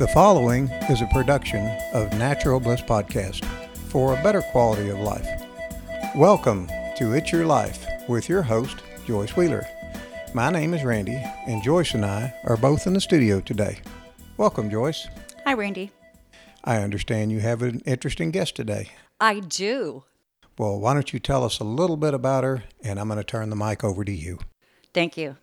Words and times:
The 0.00 0.08
following 0.08 0.70
is 0.88 1.02
a 1.02 1.06
production 1.08 1.66
of 1.92 2.10
Natural 2.14 2.58
Bliss 2.58 2.80
Podcast 2.80 3.44
for 3.90 4.14
a 4.14 4.22
better 4.22 4.40
quality 4.40 4.88
of 4.88 4.98
life. 4.98 5.28
Welcome 6.16 6.68
to 6.96 7.12
It's 7.12 7.30
Your 7.30 7.44
Life 7.44 7.84
with 8.08 8.26
your 8.26 8.40
host, 8.40 8.78
Joyce 9.06 9.36
Wheeler. 9.36 9.66
My 10.32 10.48
name 10.48 10.72
is 10.72 10.84
Randy, 10.84 11.22
and 11.46 11.62
Joyce 11.62 11.92
and 11.92 12.06
I 12.06 12.32
are 12.44 12.56
both 12.56 12.86
in 12.86 12.94
the 12.94 13.00
studio 13.02 13.40
today. 13.40 13.80
Welcome, 14.38 14.70
Joyce. 14.70 15.06
Hi, 15.44 15.52
Randy. 15.52 15.92
I 16.64 16.78
understand 16.78 17.30
you 17.30 17.40
have 17.40 17.60
an 17.60 17.80
interesting 17.80 18.30
guest 18.30 18.56
today. 18.56 18.92
I 19.20 19.40
do. 19.40 20.04
Well, 20.56 20.80
why 20.80 20.94
don't 20.94 21.12
you 21.12 21.18
tell 21.18 21.44
us 21.44 21.58
a 21.58 21.64
little 21.64 21.98
bit 21.98 22.14
about 22.14 22.42
her, 22.42 22.64
and 22.82 22.98
I'm 22.98 23.08
going 23.08 23.18
to 23.18 23.22
turn 23.22 23.50
the 23.50 23.54
mic 23.54 23.84
over 23.84 24.02
to 24.02 24.12
you. 24.12 24.38
Thank 24.94 25.18
you. 25.18 25.36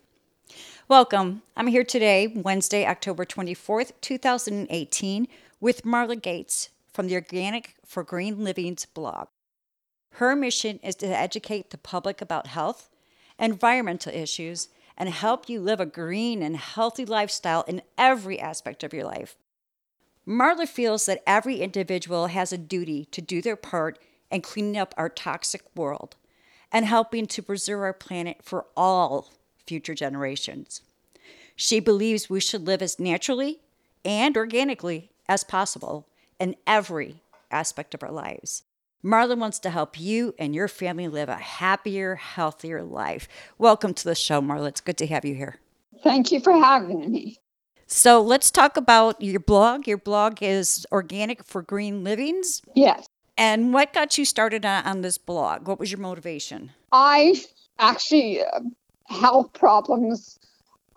Welcome. 0.89 1.41
I'm 1.57 1.67
here 1.67 1.83
today, 1.83 2.27
Wednesday, 2.27 2.87
October 2.87 3.25
24th, 3.25 3.91
2018, 3.99 5.27
with 5.59 5.83
Marla 5.83 6.21
Gates 6.21 6.69
from 6.93 7.07
the 7.07 7.15
Organic 7.15 7.75
for 7.85 8.05
Green 8.05 8.41
Living's 8.41 8.85
blog. 8.85 9.27
Her 10.11 10.33
mission 10.33 10.79
is 10.81 10.95
to 10.95 11.07
educate 11.07 11.71
the 11.71 11.77
public 11.77 12.21
about 12.21 12.47
health, 12.47 12.89
environmental 13.37 14.13
issues, 14.13 14.69
and 14.97 15.09
help 15.09 15.49
you 15.49 15.59
live 15.59 15.81
a 15.81 15.85
green 15.85 16.41
and 16.41 16.55
healthy 16.55 17.03
lifestyle 17.03 17.63
in 17.63 17.81
every 17.97 18.39
aspect 18.39 18.81
of 18.81 18.93
your 18.93 19.03
life. 19.03 19.35
Marla 20.25 20.69
feels 20.69 21.05
that 21.05 21.21
every 21.27 21.57
individual 21.59 22.27
has 22.27 22.53
a 22.53 22.57
duty 22.57 23.03
to 23.11 23.19
do 23.19 23.41
their 23.41 23.57
part 23.57 23.99
in 24.31 24.39
cleaning 24.39 24.77
up 24.77 24.95
our 24.95 25.09
toxic 25.09 25.63
world 25.75 26.15
and 26.71 26.85
helping 26.85 27.25
to 27.25 27.43
preserve 27.43 27.81
our 27.81 27.91
planet 27.91 28.37
for 28.41 28.67
all 28.77 29.33
future 29.67 29.93
generations. 29.93 30.81
She 31.59 31.79
believes 31.79 32.29
we 32.29 32.39
should 32.39 32.67
live 32.67 32.83
as 32.83 32.99
naturally 32.99 33.61
and 34.05 34.37
organically 34.37 35.09
as 35.27 35.43
possible 35.43 36.07
in 36.39 36.55
every 36.67 37.23
aspect 37.49 37.95
of 37.95 38.03
our 38.03 38.11
lives. 38.11 38.61
Marla 39.03 39.35
wants 39.35 39.57
to 39.59 39.71
help 39.71 39.99
you 39.99 40.35
and 40.37 40.53
your 40.53 40.67
family 40.67 41.07
live 41.07 41.29
a 41.29 41.35
happier, 41.37 42.13
healthier 42.13 42.83
life. 42.83 43.27
Welcome 43.57 43.95
to 43.95 44.03
the 44.03 44.13
show, 44.13 44.39
Marla. 44.39 44.67
It's 44.67 44.81
good 44.81 44.99
to 44.99 45.07
have 45.07 45.25
you 45.25 45.33
here. 45.33 45.59
Thank 46.03 46.31
you 46.31 46.39
for 46.41 46.53
having 46.53 47.11
me. 47.11 47.39
So 47.87 48.21
let's 48.21 48.51
talk 48.51 48.77
about 48.77 49.19
your 49.19 49.39
blog. 49.39 49.87
Your 49.87 49.97
blog 49.97 50.43
is 50.43 50.85
Organic 50.91 51.43
for 51.43 51.63
Green 51.63 52.03
Livings. 52.03 52.61
Yes. 52.75 53.07
And 53.35 53.73
what 53.73 53.93
got 53.93 54.15
you 54.19 54.25
started 54.25 54.63
on, 54.63 54.85
on 54.85 55.01
this 55.01 55.17
blog? 55.17 55.67
What 55.67 55.79
was 55.79 55.91
your 55.91 56.01
motivation? 56.01 56.73
I 56.91 57.41
actually 57.79 58.43
uh, 58.43 58.59
health 59.07 59.53
problems. 59.53 60.37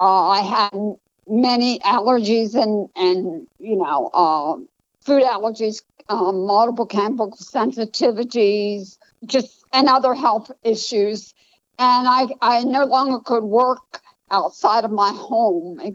Uh, 0.00 0.28
I 0.28 0.40
had 0.40 0.96
many 1.28 1.78
allergies 1.80 2.54
and 2.54 2.88
and 2.96 3.46
you 3.58 3.76
know 3.76 4.10
uh, 4.14 4.56
food 5.02 5.22
allergies, 5.22 5.82
um, 6.08 6.46
multiple 6.46 6.86
chemical 6.86 7.32
sensitivities, 7.32 8.98
just 9.26 9.64
and 9.72 9.88
other 9.88 10.14
health 10.14 10.50
issues. 10.64 11.34
And 11.78 12.08
I 12.08 12.28
I 12.40 12.64
no 12.64 12.84
longer 12.86 13.20
could 13.20 13.44
work 13.44 14.00
outside 14.30 14.84
of 14.84 14.90
my 14.90 15.12
home. 15.12 15.80
It 15.80 15.94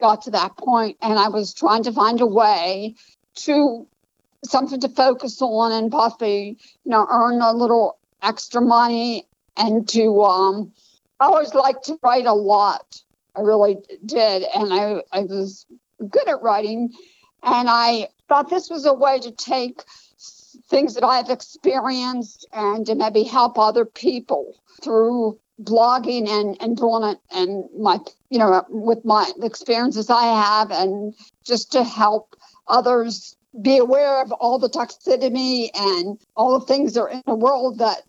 got 0.00 0.22
to 0.22 0.30
that 0.32 0.56
point, 0.56 0.98
and 1.02 1.18
I 1.18 1.28
was 1.28 1.54
trying 1.54 1.84
to 1.84 1.92
find 1.92 2.20
a 2.20 2.26
way 2.26 2.94
to 3.36 3.86
something 4.44 4.80
to 4.80 4.88
focus 4.88 5.40
on 5.42 5.72
and 5.72 5.90
possibly 5.90 6.58
you 6.84 6.90
know 6.90 7.06
earn 7.10 7.40
a 7.40 7.52
little 7.52 7.98
extra 8.22 8.60
money 8.60 9.26
and 9.56 9.88
to 9.88 10.22
um 10.22 10.72
I 11.20 11.26
always 11.26 11.54
liked 11.54 11.84
to 11.86 11.98
write 12.02 12.26
a 12.26 12.34
lot. 12.34 13.02
I 13.36 13.40
really 13.40 13.76
did. 14.04 14.44
And 14.54 14.72
I, 14.72 15.02
I 15.12 15.20
was 15.20 15.66
good 15.98 16.28
at 16.28 16.42
writing. 16.42 16.90
And 17.42 17.68
I 17.68 18.08
thought 18.28 18.50
this 18.50 18.70
was 18.70 18.86
a 18.86 18.94
way 18.94 19.18
to 19.20 19.30
take 19.30 19.82
things 20.68 20.94
that 20.94 21.04
I've 21.04 21.30
experienced 21.30 22.46
and 22.52 22.86
to 22.86 22.94
maybe 22.94 23.22
help 23.22 23.58
other 23.58 23.84
people 23.84 24.54
through 24.82 25.38
blogging 25.62 26.28
and, 26.28 26.56
and 26.60 26.76
doing 26.76 27.04
it 27.04 27.18
and 27.30 27.64
my, 27.78 27.98
you 28.30 28.38
know, 28.38 28.64
with 28.68 29.04
my 29.04 29.30
experiences 29.42 30.10
I 30.10 30.24
have 30.24 30.70
and 30.70 31.14
just 31.44 31.72
to 31.72 31.84
help 31.84 32.34
others 32.66 33.36
be 33.62 33.78
aware 33.78 34.20
of 34.20 34.32
all 34.32 34.58
the 34.58 34.68
toxicity 34.68 35.70
and 35.74 36.18
all 36.36 36.58
the 36.58 36.66
things 36.66 36.94
that 36.94 37.02
are 37.02 37.10
in 37.10 37.22
the 37.26 37.34
world 37.34 37.78
that 37.78 38.02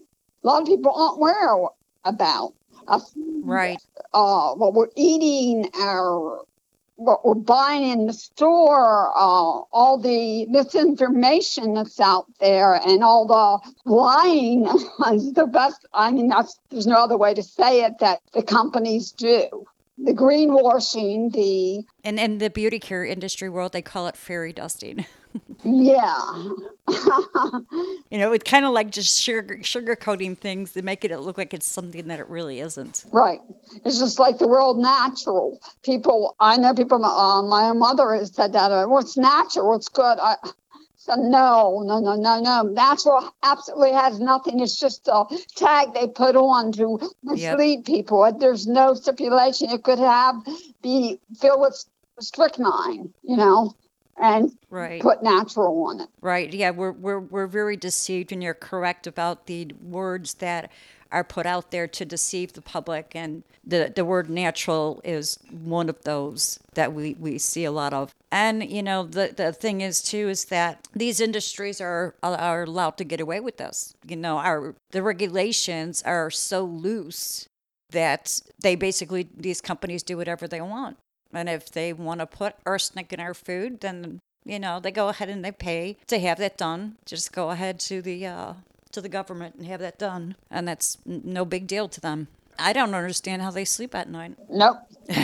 a 0.44 0.48
lot 0.48 0.62
of 0.62 0.68
people 0.68 0.92
aren't 0.96 1.18
aware 1.18 1.68
about 2.04 2.54
right. 3.44 3.82
Uh, 4.14 4.54
what 4.54 4.74
we're 4.74 4.90
eating 4.96 5.70
our 5.80 6.46
what 6.98 7.26
we're 7.26 7.36
buying 7.36 7.90
in 7.90 8.08
the 8.08 8.14
store 8.14 9.12
uh, 9.16 9.62
all 9.72 9.98
the 9.98 10.46
misinformation 10.46 11.74
that's 11.74 12.00
out 12.00 12.26
there 12.40 12.74
and 12.74 13.04
all 13.04 13.28
the 13.28 13.90
lying 13.90 14.66
is 15.14 15.34
the 15.34 15.46
best 15.46 15.86
i 15.94 16.12
mean 16.12 16.28
that's 16.28 16.60
there's 16.70 16.88
no 16.88 16.96
other 16.96 17.18
way 17.18 17.34
to 17.34 17.44
say 17.44 17.84
it 17.84 18.00
that 18.00 18.20
the 18.34 18.44
companies 18.44 19.12
do. 19.12 19.66
The 19.98 20.14
greenwashing 20.14 21.32
the 21.32 21.86
and 22.04 22.20
in 22.20 22.40
the 22.40 22.50
beauty 22.50 22.80
care 22.80 23.06
industry 23.06 23.50
world 23.50 23.72
they 23.72 23.82
call 23.82 24.08
it 24.08 24.18
fairy 24.18 24.52
dusting 24.52 25.06
yeah. 25.64 26.20
you 28.10 28.18
know, 28.18 28.32
it's 28.32 28.50
kind 28.50 28.66
of 28.66 28.72
like 28.72 28.92
just 28.92 29.20
sugar 29.20 29.58
sugarcoating 29.58 30.38
things 30.38 30.74
to 30.74 30.82
make 30.82 31.04
it 31.04 31.18
look 31.20 31.38
like 31.38 31.54
it's 31.54 31.70
something 31.70 32.08
that 32.08 32.20
it 32.20 32.28
really 32.30 32.60
isn't. 32.60 33.06
Right. 33.12 33.42
It's 33.84 34.00
just 34.00 34.20
like 34.20 34.38
the 34.38 34.48
world 34.48 34.78
natural. 34.78 35.60
People, 35.84 36.36
I 36.40 36.58
know 36.58 36.74
people. 36.74 37.04
Uh, 37.04 37.42
my 37.44 37.72
mother 37.74 38.14
has 38.16 38.34
said 38.34 38.54
that. 38.54 38.72
Uh, 38.72 38.86
well, 38.88 39.00
it's 39.00 39.18
natural. 39.18 39.76
It's 39.76 39.90
good. 39.90 40.20
I 40.20 40.36
said 40.98 41.20
no, 41.20 41.84
no, 41.86 42.00
no, 42.00 42.16
no, 42.16 42.40
no. 42.40 42.62
Natural 42.64 43.34
absolutely 43.44 43.94
has 43.94 44.20
nothing. 44.20 44.60
It's 44.60 44.80
just 44.80 45.08
a 45.08 45.26
tag 45.56 45.94
they 45.94 46.08
put 46.08 46.36
on 46.36 46.72
to 46.74 47.00
mislead 47.24 47.80
yep. 47.80 47.86
people. 47.86 48.32
There's 48.38 48.68
no 48.68 48.94
stipulation. 48.94 49.70
It 49.70 49.84
could 49.84 50.00
have 50.00 50.36
be 50.82 51.20
filled 51.40 51.62
with 51.62 51.86
strychnine. 52.20 53.14
You 53.24 53.38
know 53.38 53.76
and 54.18 54.52
right. 54.70 55.02
put 55.02 55.24
natural 55.24 55.86
on 55.86 56.02
it. 56.02 56.10
Right. 56.22 56.54
Yeah, 56.54 56.72
we're 56.72 56.92
we're 56.92 57.20
we're 57.20 57.48
very 57.48 57.78
deceived, 57.78 58.32
and 58.32 58.42
you're 58.42 58.54
correct 58.54 59.08
about 59.08 59.48
the 59.48 59.72
words 59.82 60.36
that 60.36 60.72
are 61.12 61.24
put 61.24 61.46
out 61.46 61.72
there 61.72 61.88
to 61.88 62.06
deceive 62.06 62.54
the 62.54 62.62
public, 62.62 63.12
and 63.16 63.44
the 63.66 63.92
the 63.94 64.06
word 64.06 64.30
natural 64.30 65.02
is 65.04 65.38
one 65.52 65.90
of 65.90 66.02
those 66.04 66.60
that 66.74 66.94
we 66.94 67.16
we 67.16 67.38
see 67.38 67.66
a 67.66 67.72
lot 67.72 67.94
of. 67.94 68.14
And 68.32 68.70
you 68.70 68.84
know, 68.84 69.04
the 69.04 69.34
the 69.36 69.52
thing 69.52 69.82
is 69.82 70.02
too 70.02 70.30
is 70.30 70.46
that 70.46 70.88
these 70.94 71.20
industries 71.20 71.82
are 71.82 72.16
are 72.24 72.64
allowed 72.64 72.98
to 72.98 73.04
get 73.04 73.20
away 73.20 73.40
with 73.40 73.58
this. 73.58 73.94
You 74.08 74.16
know, 74.16 74.38
our 74.38 74.76
the 74.92 75.04
regulations 75.04 76.02
are 76.04 76.30
so 76.30 76.64
loose 76.64 77.48
that 77.92 78.40
they 78.62 78.76
basically 78.76 79.28
these 79.36 79.62
companies 79.62 80.04
do 80.04 80.18
whatever 80.18 80.48
they 80.48 80.62
want 80.62 80.98
and 81.36 81.50
if 81.50 81.72
they 81.72 81.94
want 81.94 82.20
to 82.20 82.26
put 82.26 82.56
arsenic 82.66 83.14
in 83.14 83.20
our 83.20 83.34
food, 83.34 83.82
then 83.82 84.22
you 84.46 84.60
know 84.60 84.80
they 84.80 84.92
go 84.92 85.10
ahead 85.10 85.30
and 85.30 85.44
they 85.44 85.52
pay 85.52 85.98
to 86.08 86.20
have 86.20 86.38
that 86.40 86.58
done. 86.58 86.98
Just 87.06 87.32
go 87.32 87.50
ahead 87.52 87.80
to 87.82 88.02
the 88.02 88.26
uh, 88.26 88.54
to 88.92 89.02
the 89.02 89.10
government 89.10 89.56
and 89.56 89.68
have 89.68 89.80
that 89.82 90.00
done, 90.00 90.36
and 90.50 90.68
that's 90.68 90.98
no 91.06 91.46
big 91.46 91.68
deal 91.68 91.88
to 91.90 92.02
them. 92.02 92.28
I 92.58 92.74
don't 92.74 92.94
understand 92.94 93.42
how 93.42 93.52
they 93.52 93.66
sleep 93.66 93.94
at 93.96 94.10
night. 94.10 94.36
Nope. 94.50 94.78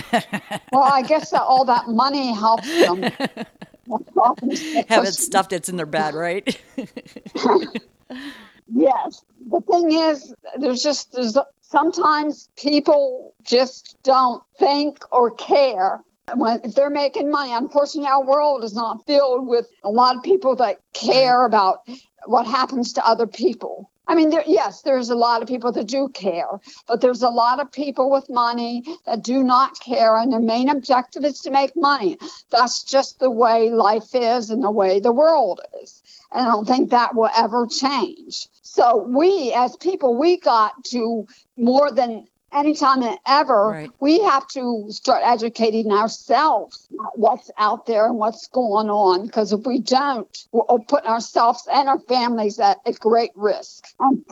well, 0.71 0.83
I 0.83 1.01
guess 1.01 1.31
that 1.31 1.41
all 1.41 1.65
that 1.65 1.87
money 1.87 2.33
helps 2.33 2.67
them. 2.67 3.03
Have 4.89 5.05
it 5.05 5.13
stuff 5.13 5.49
that's 5.49 5.67
in 5.69 5.75
their 5.75 5.85
bed, 5.85 6.13
right? 6.13 6.61
yes. 8.73 9.23
The 9.49 9.61
thing 9.61 9.91
is, 9.91 10.33
there's 10.59 10.83
just 10.83 11.13
there's 11.13 11.37
sometimes 11.61 12.49
people 12.57 13.33
just 13.43 13.97
don't 14.03 14.43
think 14.59 15.03
or 15.11 15.31
care 15.31 16.03
when 16.35 16.61
if 16.63 16.75
they're 16.75 16.89
making 16.89 17.31
money. 17.31 17.53
Unfortunately 17.53 18.09
our 18.09 18.23
world 18.23 18.63
is 18.63 18.75
not 18.75 19.05
filled 19.05 19.47
with 19.47 19.67
a 19.83 19.89
lot 19.89 20.15
of 20.15 20.23
people 20.23 20.55
that 20.57 20.79
care 20.93 21.45
about 21.45 21.79
what 22.25 22.45
happens 22.45 22.93
to 22.93 23.05
other 23.05 23.25
people. 23.25 23.89
I 24.07 24.15
mean 24.15 24.29
there, 24.29 24.43
yes 24.45 24.81
there's 24.81 25.09
a 25.09 25.15
lot 25.15 25.41
of 25.41 25.47
people 25.47 25.71
that 25.71 25.87
do 25.87 26.09
care 26.09 26.59
but 26.87 26.99
there's 27.01 27.21
a 27.21 27.29
lot 27.29 27.61
of 27.61 27.71
people 27.71 28.11
with 28.11 28.29
money 28.29 28.83
that 29.05 29.23
do 29.23 29.41
not 29.43 29.79
care 29.79 30.17
and 30.17 30.31
their 30.33 30.41
main 30.41 30.69
objective 30.69 31.23
is 31.23 31.39
to 31.41 31.51
make 31.51 31.75
money. 31.75 32.17
That's 32.49 32.83
just 32.83 33.19
the 33.19 33.31
way 33.31 33.69
life 33.69 34.13
is 34.13 34.49
and 34.49 34.63
the 34.63 34.71
way 34.71 34.99
the 34.99 35.13
world 35.13 35.61
is 35.81 36.01
i 36.33 36.43
don't 36.45 36.67
think 36.67 36.91
that 36.91 37.15
will 37.15 37.29
ever 37.35 37.67
change. 37.67 38.47
So 38.63 38.97
we, 38.97 39.53
as 39.53 39.75
people, 39.77 40.17
we 40.17 40.37
got 40.39 40.73
to 40.91 41.25
more 41.57 41.91
than 41.91 42.25
any 42.53 42.73
time 42.73 43.03
ever, 43.25 43.67
right. 43.69 43.91
we 43.99 44.21
have 44.21 44.47
to 44.49 44.85
start 44.89 45.21
educating 45.23 45.91
ourselves 45.91 46.87
what's 47.15 47.49
out 47.57 47.85
there 47.85 48.05
and 48.05 48.17
what's 48.17 48.47
going 48.47 48.89
on. 48.89 49.25
Because 49.25 49.53
if 49.53 49.65
we 49.65 49.79
don't, 49.79 50.27
we're 50.51 50.79
putting 50.79 51.09
ourselves 51.09 51.67
and 51.71 51.87
our 51.87 51.99
families 51.99 52.59
at 52.59 52.77
a 52.85 52.93
great 52.93 53.31
risk. 53.35 53.85
And 53.99 54.23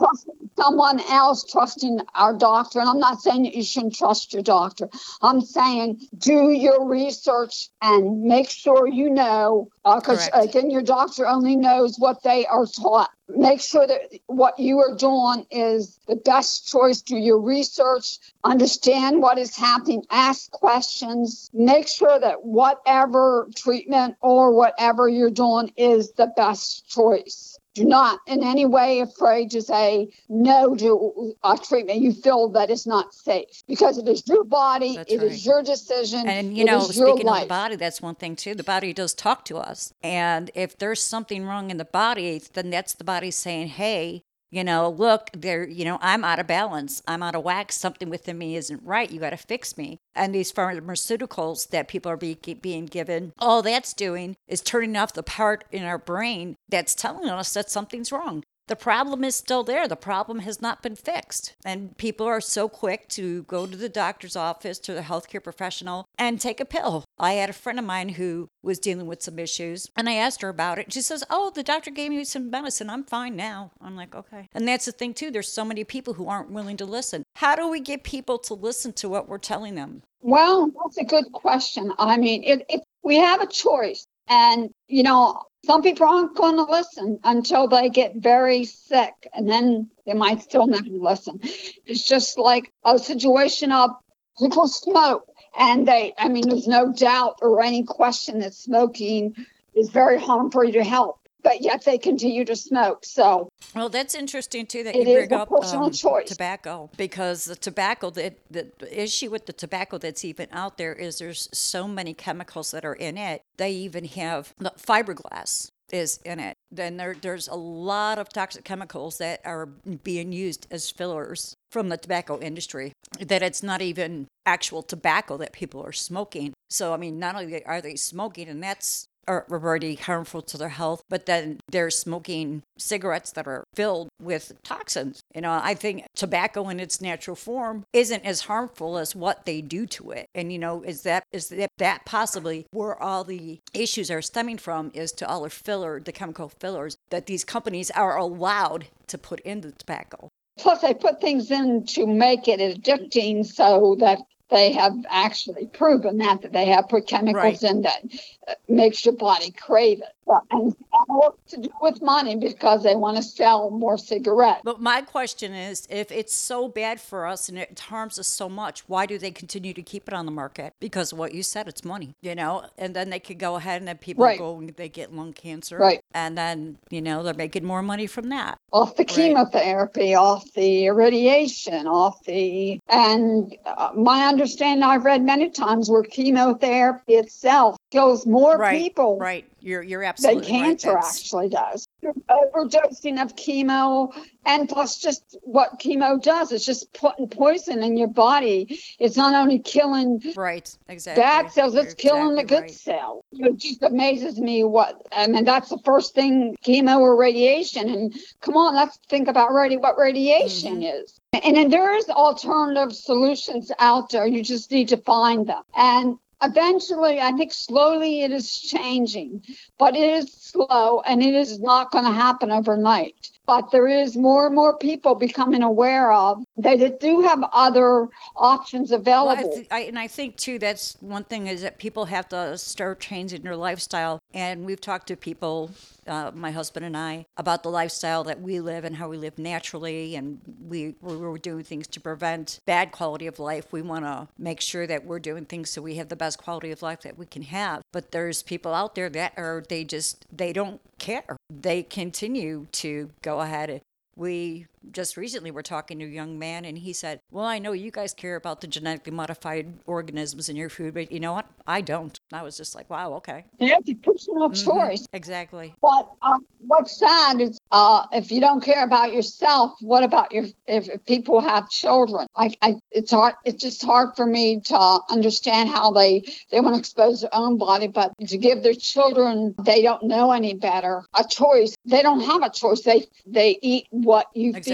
someone 0.56 1.00
else, 1.08 1.44
trusting 1.44 2.00
our 2.14 2.36
doctor. 2.36 2.80
And 2.80 2.88
I'm 2.88 2.98
not 2.98 3.20
saying 3.20 3.44
that 3.44 3.54
you 3.54 3.62
shouldn't 3.62 3.96
trust 3.96 4.32
your 4.32 4.42
doctor. 4.42 4.88
I'm 5.22 5.40
saying 5.40 6.00
do 6.18 6.50
your 6.50 6.86
research 6.86 7.68
and 7.82 8.22
make 8.22 8.50
sure 8.50 8.88
you 8.88 9.10
know, 9.10 9.68
because 9.84 10.28
uh, 10.32 10.40
again, 10.42 10.70
your 10.70 10.82
doctor 10.82 11.26
only 11.26 11.56
knows 11.56 11.96
what 11.98 12.22
they 12.22 12.46
are 12.46 12.66
taught 12.66 13.10
make 13.36 13.60
sure 13.60 13.86
that 13.86 14.18
what 14.26 14.58
you 14.58 14.78
are 14.80 14.96
doing 14.96 15.46
is 15.50 15.98
the 16.06 16.16
best 16.16 16.68
choice. 16.68 17.02
Do 17.02 17.16
your 17.16 17.40
research, 17.40 18.18
understand 18.44 19.22
what 19.22 19.38
is 19.38 19.56
happening, 19.56 20.04
ask 20.10 20.50
questions, 20.50 21.50
make 21.52 21.88
sure 21.88 22.18
that 22.18 22.44
whatever 22.44 23.48
treatment 23.54 24.16
or 24.20 24.52
whatever 24.52 25.08
you're 25.08 25.30
doing 25.30 25.72
is 25.76 26.12
the 26.12 26.32
best 26.36 26.88
choice 26.88 27.59
not 27.78 28.20
in 28.26 28.42
any 28.42 28.66
way 28.66 29.00
afraid 29.00 29.50
to 29.50 29.62
say 29.62 30.08
no 30.28 30.74
to 30.76 31.34
a 31.44 31.46
uh, 31.46 31.56
treatment 31.56 32.00
you 32.00 32.12
feel 32.12 32.48
that 32.48 32.70
is 32.70 32.86
not 32.86 33.14
safe 33.14 33.62
because 33.68 33.98
it 33.98 34.08
is 34.08 34.26
your 34.26 34.44
body, 34.44 34.96
that's 34.96 35.12
it 35.12 35.18
right. 35.18 35.32
is 35.32 35.46
your 35.46 35.62
decision, 35.62 36.28
and 36.28 36.56
you 36.56 36.64
know, 36.64 36.80
speaking 36.80 37.28
of 37.28 37.40
the 37.40 37.46
body, 37.46 37.76
that's 37.76 38.02
one 38.02 38.14
thing 38.14 38.36
too. 38.36 38.54
The 38.54 38.64
body 38.64 38.92
does 38.92 39.14
talk 39.14 39.44
to 39.46 39.58
us, 39.58 39.92
and 40.02 40.50
if 40.54 40.76
there's 40.78 41.02
something 41.02 41.44
wrong 41.44 41.70
in 41.70 41.76
the 41.76 41.84
body, 41.84 42.40
then 42.52 42.70
that's 42.70 42.94
the 42.94 43.04
body 43.04 43.30
saying, 43.30 43.68
"Hey, 43.68 44.24
you 44.50 44.64
know, 44.64 44.88
look, 44.88 45.30
there, 45.32 45.66
you 45.66 45.84
know, 45.84 45.98
I'm 46.00 46.24
out 46.24 46.38
of 46.38 46.46
balance. 46.46 47.02
I'm 47.06 47.22
out 47.22 47.34
of 47.34 47.44
whack. 47.44 47.72
Something 47.72 48.10
within 48.10 48.38
me 48.38 48.56
isn't 48.56 48.82
right. 48.82 49.10
You 49.10 49.20
got 49.20 49.30
to 49.30 49.36
fix 49.36 49.78
me. 49.78 49.98
And 50.14 50.34
these 50.34 50.52
pharmaceuticals 50.52 51.68
that 51.68 51.88
people 51.88 52.10
are 52.10 52.16
be, 52.16 52.34
being 52.60 52.86
given, 52.86 53.32
all 53.38 53.62
that's 53.62 53.94
doing 53.94 54.36
is 54.48 54.60
turning 54.60 54.96
off 54.96 55.12
the 55.12 55.22
part 55.22 55.64
in 55.70 55.84
our 55.84 55.98
brain 55.98 56.56
that's 56.68 56.94
telling 56.94 57.28
us 57.28 57.54
that 57.54 57.70
something's 57.70 58.12
wrong 58.12 58.42
the 58.70 58.76
problem 58.76 59.24
is 59.24 59.34
still 59.34 59.64
there. 59.64 59.88
The 59.88 59.96
problem 59.96 60.38
has 60.38 60.62
not 60.62 60.80
been 60.80 60.94
fixed. 60.94 61.54
And 61.64 61.98
people 61.98 62.24
are 62.24 62.40
so 62.40 62.68
quick 62.68 63.08
to 63.08 63.42
go 63.42 63.66
to 63.66 63.76
the 63.76 63.88
doctor's 63.88 64.36
office, 64.36 64.78
to 64.78 64.94
the 64.94 65.00
healthcare 65.00 65.42
professional, 65.42 66.06
and 66.16 66.40
take 66.40 66.60
a 66.60 66.64
pill. 66.64 67.04
I 67.18 67.32
had 67.32 67.50
a 67.50 67.52
friend 67.52 67.80
of 67.80 67.84
mine 67.84 68.10
who 68.10 68.48
was 68.62 68.78
dealing 68.78 69.06
with 69.06 69.22
some 69.22 69.40
issues, 69.40 69.88
and 69.96 70.08
I 70.08 70.14
asked 70.14 70.40
her 70.42 70.48
about 70.48 70.78
it. 70.78 70.92
She 70.92 71.02
says, 71.02 71.24
Oh, 71.28 71.50
the 71.50 71.64
doctor 71.64 71.90
gave 71.90 72.12
me 72.12 72.22
some 72.22 72.48
medicine. 72.48 72.88
I'm 72.88 73.02
fine 73.02 73.34
now. 73.34 73.72
I'm 73.80 73.96
like, 73.96 74.14
Okay. 74.14 74.48
And 74.54 74.68
that's 74.68 74.84
the 74.84 74.92
thing, 74.92 75.14
too. 75.14 75.32
There's 75.32 75.50
so 75.50 75.64
many 75.64 75.82
people 75.82 76.14
who 76.14 76.28
aren't 76.28 76.52
willing 76.52 76.76
to 76.76 76.86
listen. 76.86 77.24
How 77.36 77.56
do 77.56 77.68
we 77.68 77.80
get 77.80 78.04
people 78.04 78.38
to 78.38 78.54
listen 78.54 78.92
to 78.94 79.08
what 79.08 79.28
we're 79.28 79.38
telling 79.38 79.74
them? 79.74 80.02
Well, 80.20 80.70
that's 80.84 80.98
a 80.98 81.04
good 81.04 81.32
question. 81.32 81.92
I 81.98 82.16
mean, 82.18 82.44
it, 82.44 82.64
it, 82.68 82.82
we 83.02 83.16
have 83.16 83.40
a 83.40 83.48
choice. 83.48 84.06
And, 84.28 84.70
you 84.86 85.02
know, 85.02 85.42
some 85.64 85.82
people 85.82 86.06
aren't 86.06 86.36
going 86.36 86.56
to 86.56 86.64
listen 86.64 87.20
until 87.22 87.68
they 87.68 87.90
get 87.90 88.16
very 88.16 88.64
sick, 88.64 89.28
and 89.34 89.48
then 89.48 89.90
they 90.06 90.14
might 90.14 90.42
still 90.42 90.66
never 90.66 90.88
listen. 90.88 91.40
It's 91.86 92.06
just 92.06 92.38
like 92.38 92.72
a 92.84 92.98
situation 92.98 93.70
of 93.70 93.90
people 94.38 94.68
smoke, 94.68 95.28
and 95.58 95.86
they, 95.86 96.14
I 96.18 96.28
mean, 96.28 96.48
there's 96.48 96.68
no 96.68 96.92
doubt 96.92 97.38
or 97.42 97.62
any 97.62 97.84
question 97.84 98.40
that 98.40 98.54
smoking 98.54 99.34
is 99.74 99.90
very 99.90 100.18
harmful 100.18 100.70
to 100.70 100.82
health 100.82 101.19
but 101.42 101.62
yet 101.62 101.84
they 101.84 101.98
continue 101.98 102.44
to 102.44 102.56
smoke. 102.56 103.04
So, 103.04 103.48
well, 103.74 103.88
that's 103.88 104.14
interesting 104.14 104.66
too 104.66 104.84
that 104.84 104.94
you 104.94 105.04
bring 105.04 105.32
up 105.32 105.50
um, 105.50 105.90
tobacco 106.26 106.90
because 106.96 107.44
the 107.44 107.56
tobacco, 107.56 108.10
the, 108.10 108.34
the 108.50 109.02
issue 109.02 109.30
with 109.30 109.46
the 109.46 109.52
tobacco 109.52 109.98
that's 109.98 110.24
even 110.24 110.48
out 110.52 110.78
there 110.78 110.92
is 110.92 111.18
there's 111.18 111.48
so 111.52 111.86
many 111.86 112.14
chemicals 112.14 112.70
that 112.70 112.84
are 112.84 112.94
in 112.94 113.18
it. 113.18 113.42
They 113.56 113.72
even 113.72 114.04
have 114.06 114.54
fiberglass 114.60 115.70
is 115.92 116.20
in 116.24 116.40
it. 116.40 116.56
Then 116.70 116.96
there, 116.96 117.16
there's 117.20 117.48
a 117.48 117.54
lot 117.54 118.18
of 118.18 118.28
toxic 118.28 118.64
chemicals 118.64 119.18
that 119.18 119.40
are 119.44 119.66
being 119.66 120.32
used 120.32 120.66
as 120.70 120.90
fillers 120.90 121.54
from 121.70 121.88
the 121.88 121.96
tobacco 121.96 122.38
industry. 122.38 122.92
That 123.18 123.42
it's 123.42 123.62
not 123.62 123.82
even 123.82 124.28
actual 124.46 124.82
tobacco 124.82 125.36
that 125.38 125.52
people 125.52 125.84
are 125.84 125.92
smoking. 125.92 126.52
So 126.68 126.94
I 126.94 126.96
mean, 126.96 127.18
not 127.18 127.34
only 127.34 127.64
are 127.64 127.80
they 127.80 127.96
smoking, 127.96 128.48
and 128.48 128.62
that's 128.62 129.06
are 129.30 129.46
already 129.48 129.94
harmful 129.94 130.42
to 130.42 130.58
their 130.58 130.70
health, 130.70 131.04
but 131.08 131.26
then 131.26 131.60
they're 131.70 131.90
smoking 131.90 132.62
cigarettes 132.76 133.30
that 133.32 133.46
are 133.46 133.62
filled 133.74 134.08
with 134.20 134.52
toxins. 134.64 135.20
You 135.34 135.42
know, 135.42 135.60
I 135.62 135.74
think 135.74 136.04
tobacco 136.16 136.68
in 136.68 136.80
its 136.80 137.00
natural 137.00 137.36
form 137.36 137.84
isn't 137.92 138.24
as 138.24 138.42
harmful 138.42 138.98
as 138.98 139.14
what 139.14 139.46
they 139.46 139.60
do 139.60 139.86
to 139.86 140.10
it. 140.10 140.26
And 140.34 140.52
you 140.52 140.58
know, 140.58 140.82
is 140.82 141.02
that 141.02 141.22
is 141.32 141.48
that, 141.50 141.70
that 141.78 142.04
possibly 142.04 142.66
where 142.72 143.00
all 143.00 143.22
the 143.22 143.60
issues 143.72 144.10
are 144.10 144.22
stemming 144.22 144.58
from 144.58 144.90
is 144.94 145.12
to 145.12 145.28
all 145.28 145.42
the 145.42 145.50
filler, 145.50 146.00
the 146.00 146.12
chemical 146.12 146.48
fillers 146.48 146.96
that 147.10 147.26
these 147.26 147.44
companies 147.44 147.90
are 147.92 148.16
allowed 148.16 148.86
to 149.06 149.16
put 149.16 149.38
in 149.40 149.60
the 149.60 149.70
tobacco. 149.72 150.28
Plus, 150.58 150.80
they 150.82 150.92
put 150.92 151.20
things 151.20 151.50
in 151.50 151.86
to 151.86 152.06
make 152.06 152.48
it 152.48 152.60
addicting 152.60 153.46
so 153.46 153.96
that 154.00 154.18
they 154.50 154.72
have 154.72 154.94
actually 155.08 155.66
proven 155.66 156.18
that, 156.18 156.42
that 156.42 156.52
they 156.52 156.66
have 156.66 156.88
put 156.88 157.06
chemicals 157.06 157.62
right. 157.62 157.62
in 157.62 157.82
that 157.82 158.02
uh, 158.48 158.54
makes 158.68 159.04
your 159.04 159.14
body 159.14 159.50
crave 159.50 160.00
it 160.00 160.14
and 160.50 160.76
all 161.08 161.36
to 161.48 161.56
do 161.56 161.70
with 161.80 162.00
money 162.02 162.36
because 162.36 162.82
they 162.82 162.94
want 162.94 163.16
to 163.16 163.22
sell 163.22 163.70
more 163.70 163.98
cigarettes. 163.98 164.60
But 164.64 164.80
my 164.80 165.02
question 165.02 165.52
is 165.52 165.86
if 165.90 166.12
it's 166.12 166.34
so 166.34 166.68
bad 166.68 167.00
for 167.00 167.26
us 167.26 167.48
and 167.48 167.58
it 167.58 167.78
harms 167.80 168.18
us 168.18 168.28
so 168.28 168.48
much, 168.48 168.88
why 168.88 169.06
do 169.06 169.18
they 169.18 169.30
continue 169.30 169.72
to 169.74 169.82
keep 169.82 170.08
it 170.08 170.14
on 170.14 170.26
the 170.26 170.32
market? 170.32 170.74
Because 170.80 171.12
what 171.12 171.34
you 171.34 171.42
said, 171.42 171.68
it's 171.68 171.84
money, 171.84 172.14
you 172.20 172.34
know, 172.34 172.64
and 172.78 172.94
then 172.94 173.10
they 173.10 173.18
could 173.18 173.38
go 173.38 173.56
ahead 173.56 173.80
and 173.80 173.88
then 173.88 173.98
people 173.98 174.24
right. 174.24 174.38
go 174.38 174.58
and 174.58 174.70
they 174.70 174.88
get 174.88 175.12
lung 175.12 175.32
cancer. 175.32 175.78
Right. 175.78 176.00
And 176.14 176.36
then, 176.36 176.78
you 176.90 177.00
know, 177.00 177.22
they're 177.22 177.34
making 177.34 177.64
more 177.64 177.82
money 177.82 178.06
from 178.06 178.28
that. 178.28 178.58
Off 178.72 178.96
the 178.96 179.04
chemotherapy, 179.04 180.14
off 180.14 180.52
the 180.52 180.90
radiation, 180.90 181.86
off 181.86 182.22
the, 182.24 182.80
and 182.88 183.56
uh, 183.66 183.90
my 183.96 184.26
understanding 184.40 184.82
I've 184.82 185.04
read 185.04 185.22
many 185.22 185.50
times 185.50 185.90
where 185.90 186.02
chemotherapy 186.02 187.14
itself 187.14 187.76
kills 187.90 188.26
more 188.26 188.56
right, 188.56 188.78
people. 188.78 189.18
Right. 189.18 189.46
You're 189.60 189.82
you're 189.82 190.02
absolutely 190.02 190.42
than 190.42 190.50
cancer 190.50 190.94
right. 190.94 191.04
actually 191.04 191.50
does. 191.50 191.86
Overdosing 192.02 193.20
of 193.20 193.36
chemo, 193.36 194.10
and 194.46 194.66
plus 194.66 194.98
just 194.98 195.36
what 195.42 195.78
chemo 195.78 196.20
does, 196.22 196.50
it's 196.50 196.64
just 196.64 196.90
putting 196.94 197.28
poison 197.28 197.82
in 197.82 197.98
your 197.98 198.08
body. 198.08 198.80
It's 198.98 199.18
not 199.18 199.34
only 199.34 199.58
killing 199.58 200.22
right 200.34 200.74
exactly 200.88 201.22
bad 201.22 201.52
cells, 201.52 201.74
it's 201.74 201.88
you're 201.88 202.12
killing 202.12 202.38
exactly 202.38 202.42
the 202.42 202.48
good 202.48 202.62
right. 202.62 202.70
cell. 202.70 203.24
It 203.32 203.56
just 203.58 203.82
amazes 203.82 204.40
me 204.40 204.64
what. 204.64 205.02
I 205.12 205.26
mean, 205.26 205.44
that's 205.44 205.68
the 205.68 205.78
first 205.84 206.14
thing 206.14 206.56
chemo 206.64 206.98
or 207.00 207.14
radiation. 207.16 207.90
And 207.90 208.14
come 208.40 208.56
on, 208.56 208.74
let's 208.74 208.98
think 209.10 209.28
about 209.28 209.50
radi- 209.50 209.80
what 209.80 209.98
radiation 209.98 210.76
mm-hmm. 210.76 211.02
is. 211.02 211.19
And 211.32 211.56
then 211.56 211.70
there 211.70 211.94
is 211.94 212.08
alternative 212.08 212.94
solutions 212.94 213.70
out 213.78 214.10
there. 214.10 214.26
You 214.26 214.42
just 214.42 214.70
need 214.70 214.88
to 214.88 214.96
find 214.96 215.46
them. 215.46 215.62
And 215.76 216.18
eventually, 216.42 217.20
I 217.20 217.32
think 217.32 217.52
slowly 217.52 218.22
it 218.22 218.32
is 218.32 218.58
changing, 218.60 219.44
but 219.78 219.94
it 219.94 220.10
is 220.10 220.32
slow 220.32 221.00
and 221.00 221.22
it 221.22 221.34
is 221.34 221.60
not 221.60 221.92
going 221.92 222.04
to 222.04 222.10
happen 222.10 222.50
overnight. 222.50 223.30
But 223.46 223.70
there 223.70 223.88
is 223.88 224.16
more 224.16 224.46
and 224.46 224.54
more 224.54 224.76
people 224.76 225.14
becoming 225.14 225.62
aware 225.62 226.12
of 226.12 226.44
that 226.58 227.00
do 227.00 227.20
have 227.22 227.42
other 227.52 228.08
options 228.36 228.92
available. 228.92 229.42
Well, 229.42 229.52
I 229.52 229.54
th- 229.54 229.66
I, 229.70 229.80
and 229.80 229.98
I 229.98 230.06
think 230.06 230.36
too 230.36 230.58
that's 230.58 230.96
one 231.00 231.24
thing 231.24 231.46
is 231.46 231.62
that 231.62 231.78
people 231.78 232.04
have 232.06 232.28
to 232.28 232.56
start 232.58 233.00
changing 233.00 233.42
their 233.42 233.56
lifestyle. 233.56 234.20
And 234.32 234.64
we've 234.64 234.80
talked 234.80 235.08
to 235.08 235.16
people 235.16 235.70
uh, 236.06 236.32
my 236.34 236.50
husband 236.50 236.84
and 236.84 236.96
I, 236.96 237.26
about 237.36 237.62
the 237.62 237.70
lifestyle 237.70 238.24
that 238.24 238.40
we 238.40 238.60
live 238.60 238.84
and 238.84 238.96
how 238.96 239.08
we 239.08 239.16
live 239.16 239.38
naturally. 239.38 240.16
And 240.16 240.40
we, 240.66 240.96
we're 241.00 241.38
doing 241.38 241.64
things 241.64 241.86
to 241.88 242.00
prevent 242.00 242.60
bad 242.66 242.92
quality 242.92 243.26
of 243.26 243.38
life. 243.38 243.72
We 243.72 243.82
want 243.82 244.04
to 244.04 244.28
make 244.38 244.60
sure 244.60 244.86
that 244.86 245.04
we're 245.04 245.20
doing 245.20 245.44
things 245.44 245.70
so 245.70 245.82
we 245.82 245.96
have 245.96 246.08
the 246.08 246.16
best 246.16 246.38
quality 246.38 246.70
of 246.72 246.82
life 246.82 247.02
that 247.02 247.16
we 247.16 247.26
can 247.26 247.42
have. 247.42 247.82
But 247.92 248.10
there's 248.10 248.42
people 248.42 248.74
out 248.74 248.94
there 248.94 249.08
that 249.10 249.34
are, 249.36 249.62
they 249.68 249.84
just, 249.84 250.26
they 250.32 250.52
don't 250.52 250.80
care. 251.00 251.36
They 251.50 251.82
continue 251.82 252.66
to 252.72 253.10
go 253.22 253.40
ahead 253.40 253.82
we 254.20 254.66
just 254.90 255.16
recently 255.16 255.50
were 255.50 255.62
talking 255.62 255.98
to 255.98 256.04
a 256.04 256.08
young 256.08 256.38
man 256.38 256.64
and 256.64 256.78
he 256.78 256.92
said, 256.92 257.20
Well, 257.30 257.44
I 257.44 257.58
know 257.58 257.72
you 257.72 257.90
guys 257.90 258.14
care 258.14 258.36
about 258.36 258.60
the 258.60 258.66
genetically 258.66 259.12
modified 259.12 259.78
organisms 259.86 260.48
in 260.48 260.56
your 260.56 260.68
food, 260.68 260.94
but 260.94 261.12
you 261.12 261.20
know 261.20 261.32
what? 261.32 261.46
I 261.66 261.80
don't. 261.80 262.18
I 262.32 262.42
was 262.42 262.56
just 262.56 262.74
like, 262.74 262.88
Wow, 262.90 263.14
okay. 263.14 263.44
Yeah, 263.58 263.76
it's 263.78 263.90
a 263.90 263.94
personal 263.94 264.48
mm-hmm. 264.48 264.70
choice. 264.70 265.06
Exactly. 265.12 265.74
But 265.80 266.10
um, 266.22 266.46
what's 266.66 266.98
sad 266.98 267.40
is 267.40 267.58
uh, 267.70 268.06
if 268.12 268.30
you 268.30 268.40
don't 268.40 268.62
care 268.62 268.84
about 268.84 269.12
yourself, 269.12 269.72
what 269.80 270.02
about 270.02 270.32
your 270.32 270.44
if, 270.66 270.88
if 270.88 271.04
people 271.04 271.40
have 271.40 271.68
children? 271.68 272.26
I, 272.36 272.54
I, 272.62 272.76
it's 272.90 273.10
hard. 273.10 273.34
It's 273.44 273.62
just 273.62 273.84
hard 273.84 274.16
for 274.16 274.26
me 274.26 274.60
to 274.66 275.00
understand 275.08 275.68
how 275.68 275.92
they 275.92 276.24
they 276.50 276.60
want 276.60 276.74
to 276.74 276.78
expose 276.78 277.20
their 277.22 277.34
own 277.34 277.58
body, 277.58 277.86
but 277.86 278.12
to 278.28 278.38
give 278.38 278.62
their 278.62 278.74
children 278.74 279.54
they 279.62 279.82
don't 279.82 280.02
know 280.04 280.32
any 280.32 280.54
better 280.54 281.04
a 281.14 281.24
choice. 281.24 281.74
They 281.84 282.02
don't 282.02 282.20
have 282.20 282.42
a 282.42 282.50
choice. 282.50 282.82
They 282.82 283.06
they 283.26 283.58
eat 283.62 283.86
what 283.90 284.26
you 284.34 284.50
exactly. 284.50 284.69